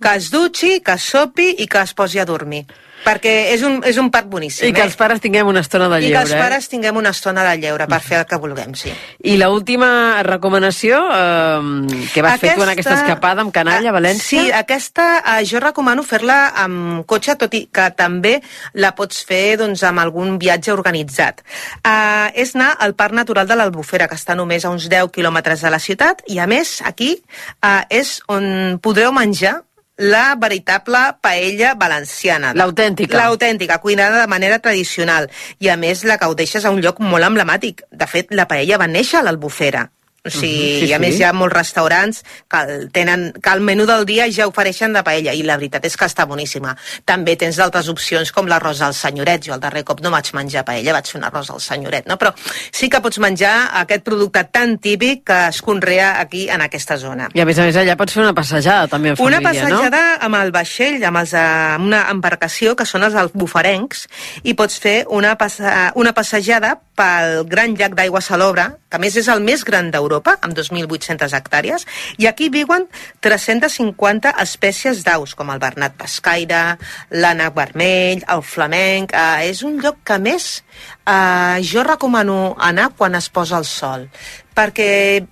que 0.00 0.14
es 0.16 0.30
dutxi, 0.32 0.78
que 0.84 0.96
sopi 0.98 1.50
i 1.64 1.66
que 1.70 1.82
es 1.82 1.94
posi 1.96 2.20
a 2.22 2.28
dormir. 2.28 2.64
Perquè 3.04 3.34
és 3.54 3.62
un, 3.66 3.80
és 3.86 3.96
un 4.00 4.10
parc 4.12 4.28
boníssim, 4.30 4.68
I 4.68 4.74
que 4.76 4.82
eh? 4.82 4.88
els 4.88 4.96
pares 4.98 5.22
tinguem 5.22 5.48
una 5.48 5.62
estona 5.64 5.88
de 5.88 6.00
I 6.00 6.08
lleure. 6.08 6.16
que 6.16 6.22
els 6.26 6.34
eh? 6.36 6.40
pares 6.42 6.68
tinguem 6.72 7.00
una 7.00 7.12
estona 7.14 7.44
de 7.48 7.56
lleure 7.62 7.86
per 7.90 8.00
fer 8.04 8.20
el 8.20 8.26
que 8.28 8.38
vulguem, 8.40 8.74
sí. 8.78 8.92
I 9.24 9.36
la 9.40 9.50
última 9.50 10.22
recomanació 10.26 11.00
eh, 11.14 12.00
que 12.14 12.24
vas 12.26 12.40
fer 12.42 12.54
tu 12.58 12.64
en 12.66 12.74
aquesta 12.74 12.98
escapada 12.98 13.44
amb 13.44 13.54
Canalla, 13.54 13.90
a 13.90 13.96
València? 13.96 14.44
Sí, 14.44 14.52
aquesta 14.54 15.08
eh, 15.20 15.44
jo 15.48 15.62
recomano 15.62 16.04
fer-la 16.06 16.40
amb 16.64 17.06
cotxe, 17.08 17.36
tot 17.40 17.54
i 17.56 17.64
que 17.72 17.88
també 17.96 18.36
la 18.74 18.92
pots 18.98 19.24
fer 19.26 19.56
doncs, 19.60 19.84
amb 19.86 20.02
algun 20.02 20.36
viatge 20.40 20.72
organitzat. 20.74 21.42
Uh, 21.80 22.28
és 22.38 22.54
anar 22.56 22.74
al 22.84 22.94
Parc 22.98 23.16
Natural 23.16 23.48
de 23.48 23.56
l'Albufera, 23.58 24.08
que 24.10 24.18
està 24.18 24.36
només 24.38 24.64
a 24.64 24.72
uns 24.74 24.88
10 24.90 25.10
quilòmetres 25.14 25.64
de 25.64 25.72
la 25.72 25.80
ciutat, 25.82 26.24
i 26.28 26.38
a 26.38 26.46
més 26.50 26.78
aquí 26.86 27.16
uh, 27.16 27.82
és 27.88 28.18
on 28.28 28.78
podreu 28.82 29.12
menjar 29.16 29.60
la 30.00 30.34
veritable 30.40 30.98
paella 31.20 31.74
valenciana. 31.76 32.54
L'autèntica. 32.54 33.18
L'autèntica, 33.18 33.78
cuinada 33.78 34.22
de 34.22 34.26
manera 34.26 34.58
tradicional. 34.58 35.28
I 35.60 35.68
a 35.68 35.76
més 35.76 36.06
la 36.08 36.16
gaudeixes 36.16 36.64
a 36.64 36.72
un 36.72 36.80
lloc 36.80 37.04
molt 37.04 37.28
emblemàtic. 37.28 37.84
De 37.92 38.08
fet, 38.08 38.32
la 38.32 38.48
paella 38.48 38.80
va 38.80 38.88
néixer 38.88 39.20
a 39.20 39.26
l'Albufera. 39.28 39.90
O 40.22 40.28
sigui, 40.30 40.74
Mhm, 40.74 40.80
sí, 40.80 40.86
i 40.86 40.92
a 40.92 40.96
sí. 40.98 41.00
més 41.00 41.18
hi 41.18 41.24
ha 41.24 41.32
molts 41.32 41.54
restaurants 41.54 42.22
que 42.46 42.58
el, 42.60 42.90
tenen, 42.92 43.32
que 43.42 43.50
el 43.54 43.60
menú 43.64 43.86
del 43.88 44.04
dia 44.04 44.26
ja 44.30 44.46
ofereixen 44.46 44.92
de 44.92 45.02
paella 45.02 45.32
i 45.32 45.42
la 45.42 45.56
veritat 45.56 45.84
és 45.88 45.96
que 45.96 46.04
està 46.04 46.26
boníssima. 46.28 46.76
També 47.08 47.36
tens 47.40 47.56
d'altres 47.56 47.88
opcions 47.88 48.30
com 48.32 48.46
l'arròs 48.46 48.82
al 48.84 48.92
senyoret. 48.92 49.46
Jo 49.46 49.54
el 49.54 49.60
darrer 49.60 49.82
cop 49.82 50.02
no 50.04 50.10
vaig 50.10 50.28
menjar 50.36 50.64
paella, 50.68 50.92
vaig 50.92 51.06
fer 51.08 51.18
un 51.22 51.24
arròs 51.24 51.48
al 51.50 51.60
senyoret, 51.64 52.06
no? 52.06 52.18
Però 52.18 52.34
sí 52.70 52.90
que 52.90 53.00
pots 53.00 53.18
menjar 53.18 53.70
aquest 53.80 54.04
producte 54.04 54.44
tan 54.52 54.76
típic 54.78 55.24
que 55.24 55.48
es 55.48 55.62
conrea 55.62 56.20
aquí 56.20 56.50
en 56.50 56.60
aquesta 56.60 56.98
zona. 56.98 57.30
I 57.32 57.40
a 57.40 57.46
més 57.46 57.58
a 57.58 57.62
més 57.64 57.76
allà 57.80 57.96
pots 57.96 58.12
fer 58.12 58.22
una 58.22 58.34
passejada 58.34 58.88
també 58.88 59.14
en 59.14 59.16
Una 59.20 59.40
família, 59.40 59.62
passejada 59.62 60.16
amb 60.20 60.34
el 60.36 60.52
vaixell, 60.52 61.02
amb, 61.04 61.16
els, 61.16 61.32
eh, 61.32 61.38
amb 61.38 61.86
una 61.86 62.10
embarcació 62.10 62.76
que 62.76 62.84
són 62.84 63.02
els 63.04 63.14
albufarencs 63.14 64.06
i 64.42 64.52
pots 64.52 64.78
fer 64.78 65.06
una, 65.08 65.36
passa, 65.38 65.92
una 65.94 66.12
passejada 66.12 66.76
pel 66.94 67.46
gran 67.48 67.74
llac 67.74 67.94
d'aigua 67.96 68.20
salobre, 68.20 68.66
que 68.90 68.98
més 68.98 69.16
és 69.16 69.28
el 69.28 69.40
més 69.40 69.64
gran 69.64 69.90
d'Europa, 69.90 70.09
amb 70.18 70.56
2.800 70.56 71.36
hectàrees, 71.38 71.86
i 72.18 72.26
aquí 72.26 72.50
viuen 72.50 72.88
350 73.20 74.34
espècies 74.42 75.04
d'aus, 75.06 75.36
com 75.38 75.50
el 75.54 75.62
bernat 75.62 75.96
pescaire, 75.98 76.76
l'ànec 77.10 77.54
vermell, 77.54 78.24
el 78.26 78.42
flamenc... 78.42 79.14
Eh, 79.14 79.48
és 79.50 79.62
un 79.66 79.78
lloc 79.82 80.02
que, 80.06 80.18
més, 80.22 80.62
eh, 81.08 81.58
jo 81.66 81.82
recomano 81.86 82.56
anar 82.58 82.90
quan 82.96 83.14
es 83.18 83.30
posa 83.32 83.58
el 83.58 83.66
sol, 83.68 84.08
perquè 84.54 85.22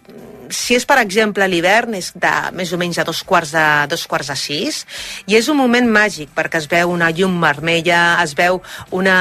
si 0.51 0.77
és, 0.77 0.85
per 0.89 0.99
exemple, 1.03 1.47
l'hivern, 1.49 1.95
és 1.99 2.11
de 2.17 2.33
més 2.57 2.73
o 2.73 2.79
menys 2.81 2.99
a 3.01 3.05
dos 3.07 3.23
quarts, 3.27 3.53
de, 3.55 3.65
dos 3.91 4.07
quarts 4.09 4.31
de 4.33 4.37
sis, 4.39 4.83
i 5.29 5.37
és 5.39 5.49
un 5.53 5.59
moment 5.61 5.89
màgic, 5.89 6.33
perquè 6.37 6.63
es 6.63 6.69
veu 6.71 6.93
una 6.95 7.11
llum 7.13 7.39
vermella, 7.43 8.19
es 8.25 8.35
veu 8.39 8.63
una, 8.97 9.19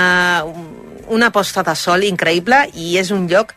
una 1.14 1.32
posta 1.36 1.66
de 1.68 1.76
sol 1.76 2.08
increïble, 2.08 2.66
i 2.76 2.95
és 3.01 3.12
un 3.16 3.28
lloc 3.32 3.53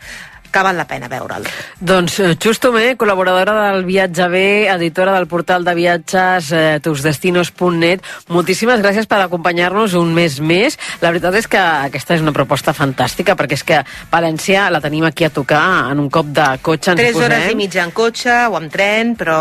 que 0.51 0.62
val 0.62 0.76
la 0.76 0.86
pena 0.90 1.09
veure'l. 1.09 1.46
Doncs 1.80 2.18
eh, 2.20 2.34
Xustomé, 2.40 2.96
col·laboradora 3.01 3.55
del 3.70 3.84
Viatge 3.88 4.28
B, 4.32 4.42
editora 4.72 5.14
del 5.16 5.26
portal 5.30 5.64
de 5.64 5.74
viatges 5.78 6.51
eh, 6.53 6.80
tusdestinos.net, 6.82 8.03
moltíssimes 8.28 8.80
gràcies 8.82 9.07
per 9.11 9.20
acompanyar-nos 9.24 9.94
un 9.98 10.12
mes 10.14 10.40
més. 10.40 10.78
La 11.01 11.11
veritat 11.14 11.34
és 11.40 11.48
que 11.51 11.61
aquesta 11.61 12.16
és 12.18 12.24
una 12.24 12.34
proposta 12.36 12.74
fantàstica, 12.76 13.36
perquè 13.38 13.59
és 13.59 13.64
que 13.66 13.80
València 14.11 14.68
la 14.72 14.80
tenim 14.82 15.05
aquí 15.09 15.24
a 15.24 15.30
tocar 15.30 15.62
en 15.92 16.01
un 16.03 16.11
cop 16.11 16.26
de 16.34 16.46
cotxe. 16.62 16.92
Ens 16.94 17.01
Tres 17.01 17.14
posem. 17.16 17.30
hores 17.30 17.53
i 17.53 17.59
mitja 17.59 17.84
en 17.84 17.94
cotxe 17.94 18.34
o 18.51 18.57
amb 18.59 18.72
tren, 18.72 19.14
però 19.16 19.38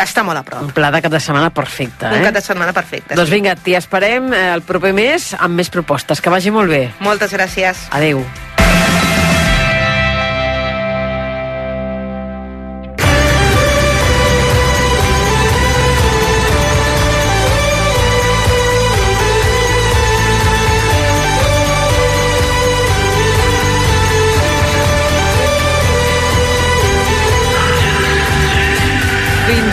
està 0.00 0.24
molt 0.26 0.38
a 0.40 0.44
prop. 0.46 0.62
Un 0.68 0.72
pla 0.76 0.90
de 0.94 1.02
cap 1.04 1.12
de 1.12 1.20
setmana 1.20 1.50
perfecte, 1.54 2.06
Un 2.06 2.20
eh? 2.20 2.24
cap 2.28 2.34
de 2.38 2.44
setmana 2.44 2.72
perfecte. 2.72 3.14
Doncs 3.18 3.30
vinga, 3.34 3.56
t'hi 3.56 3.74
esperem 3.78 4.32
eh, 4.32 4.46
el 4.54 4.62
proper 4.62 4.92
mes 4.96 5.32
amb 5.38 5.54
més 5.58 5.70
propostes. 5.70 6.20
Que 6.20 6.30
vagi 6.32 6.50
molt 6.54 6.70
bé. 6.70 6.84
Moltes 7.04 7.32
gràcies. 7.34 7.86
Adeu. 7.90 8.24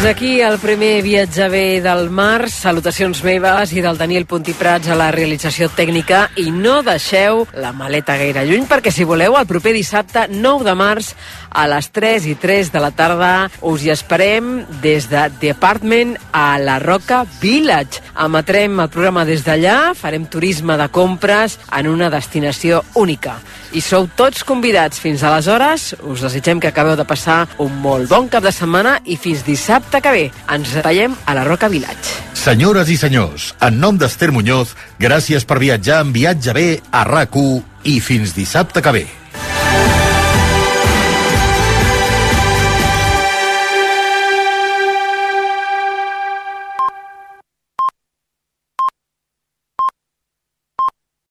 Fins 0.02 0.16
aquí 0.16 0.42
el 0.42 0.56
primer 0.58 1.04
viatge 1.06 1.46
bé 1.54 1.66
del 1.78 2.08
març. 2.10 2.56
Salutacions 2.64 3.20
meves 3.22 3.70
i 3.78 3.84
del 3.86 4.00
Daniel 4.00 4.26
Puntiprats 4.26 4.90
a 4.90 4.96
la 4.98 5.12
realització 5.14 5.68
tècnica 5.78 6.24
i 6.42 6.48
no 6.50 6.80
deixeu 6.82 7.44
la 7.54 7.70
maleta 7.70 8.16
gaire 8.18 8.42
lluny 8.50 8.66
perquè 8.66 8.90
si 8.90 9.06
voleu 9.06 9.38
el 9.38 9.46
proper 9.46 9.76
dissabte 9.78 10.26
9 10.32 10.66
de 10.66 10.74
març 10.74 11.12
a 11.52 11.68
les 11.70 11.92
3 11.94 12.26
i 12.32 12.34
3 12.34 12.74
de 12.74 12.82
la 12.82 12.90
tarda 12.98 13.52
us 13.62 13.86
hi 13.86 13.92
esperem 13.94 14.64
des 14.82 15.06
de 15.12 15.28
Department 15.38 16.18
a 16.34 16.58
la 16.58 16.80
Roca 16.82 17.22
Village. 17.38 18.02
Emetrem 18.26 18.82
el 18.82 18.90
programa 18.90 19.28
des 19.30 19.46
d'allà, 19.46 19.94
farem 19.94 20.26
turisme 20.26 20.82
de 20.82 20.90
compres 20.90 21.60
en 21.78 21.94
una 21.94 22.10
destinació 22.10 22.82
única. 22.96 23.38
I 23.72 23.80
sou 23.80 24.10
tots 24.18 24.44
convidats. 24.44 25.00
Fins 25.00 25.22
aleshores, 25.24 25.94
us 26.04 26.24
desitgem 26.26 26.60
que 26.60 26.68
acabeu 26.72 26.98
de 27.00 27.06
passar 27.08 27.46
un 27.64 27.78
molt 27.84 28.10
bon 28.10 28.28
cap 28.32 28.44
de 28.44 28.52
setmana 28.52 28.98
i 29.06 29.16
fins 29.16 29.46
dissabte 29.48 29.91
que 30.00 30.12
ve. 30.16 30.26
Ens 30.48 30.72
veiem 30.86 31.18
a 31.26 31.36
la 31.36 31.44
Roca 31.44 31.68
Village. 31.68 32.22
Senyores 32.38 32.90
i 32.90 32.96
senyors, 32.98 33.52
en 33.60 33.82
nom 33.84 33.98
d'Ester 34.00 34.32
Muñoz, 34.32 34.76
gràcies 35.02 35.44
per 35.46 35.60
viatjar 35.60 36.00
en 36.06 36.14
viatge 36.16 36.56
bé 36.56 36.70
a 36.92 37.04
rac 37.04 37.36
i 37.84 38.00
fins 38.00 38.34
dissabte 38.38 38.82
que 38.82 38.96
ve. 38.96 39.08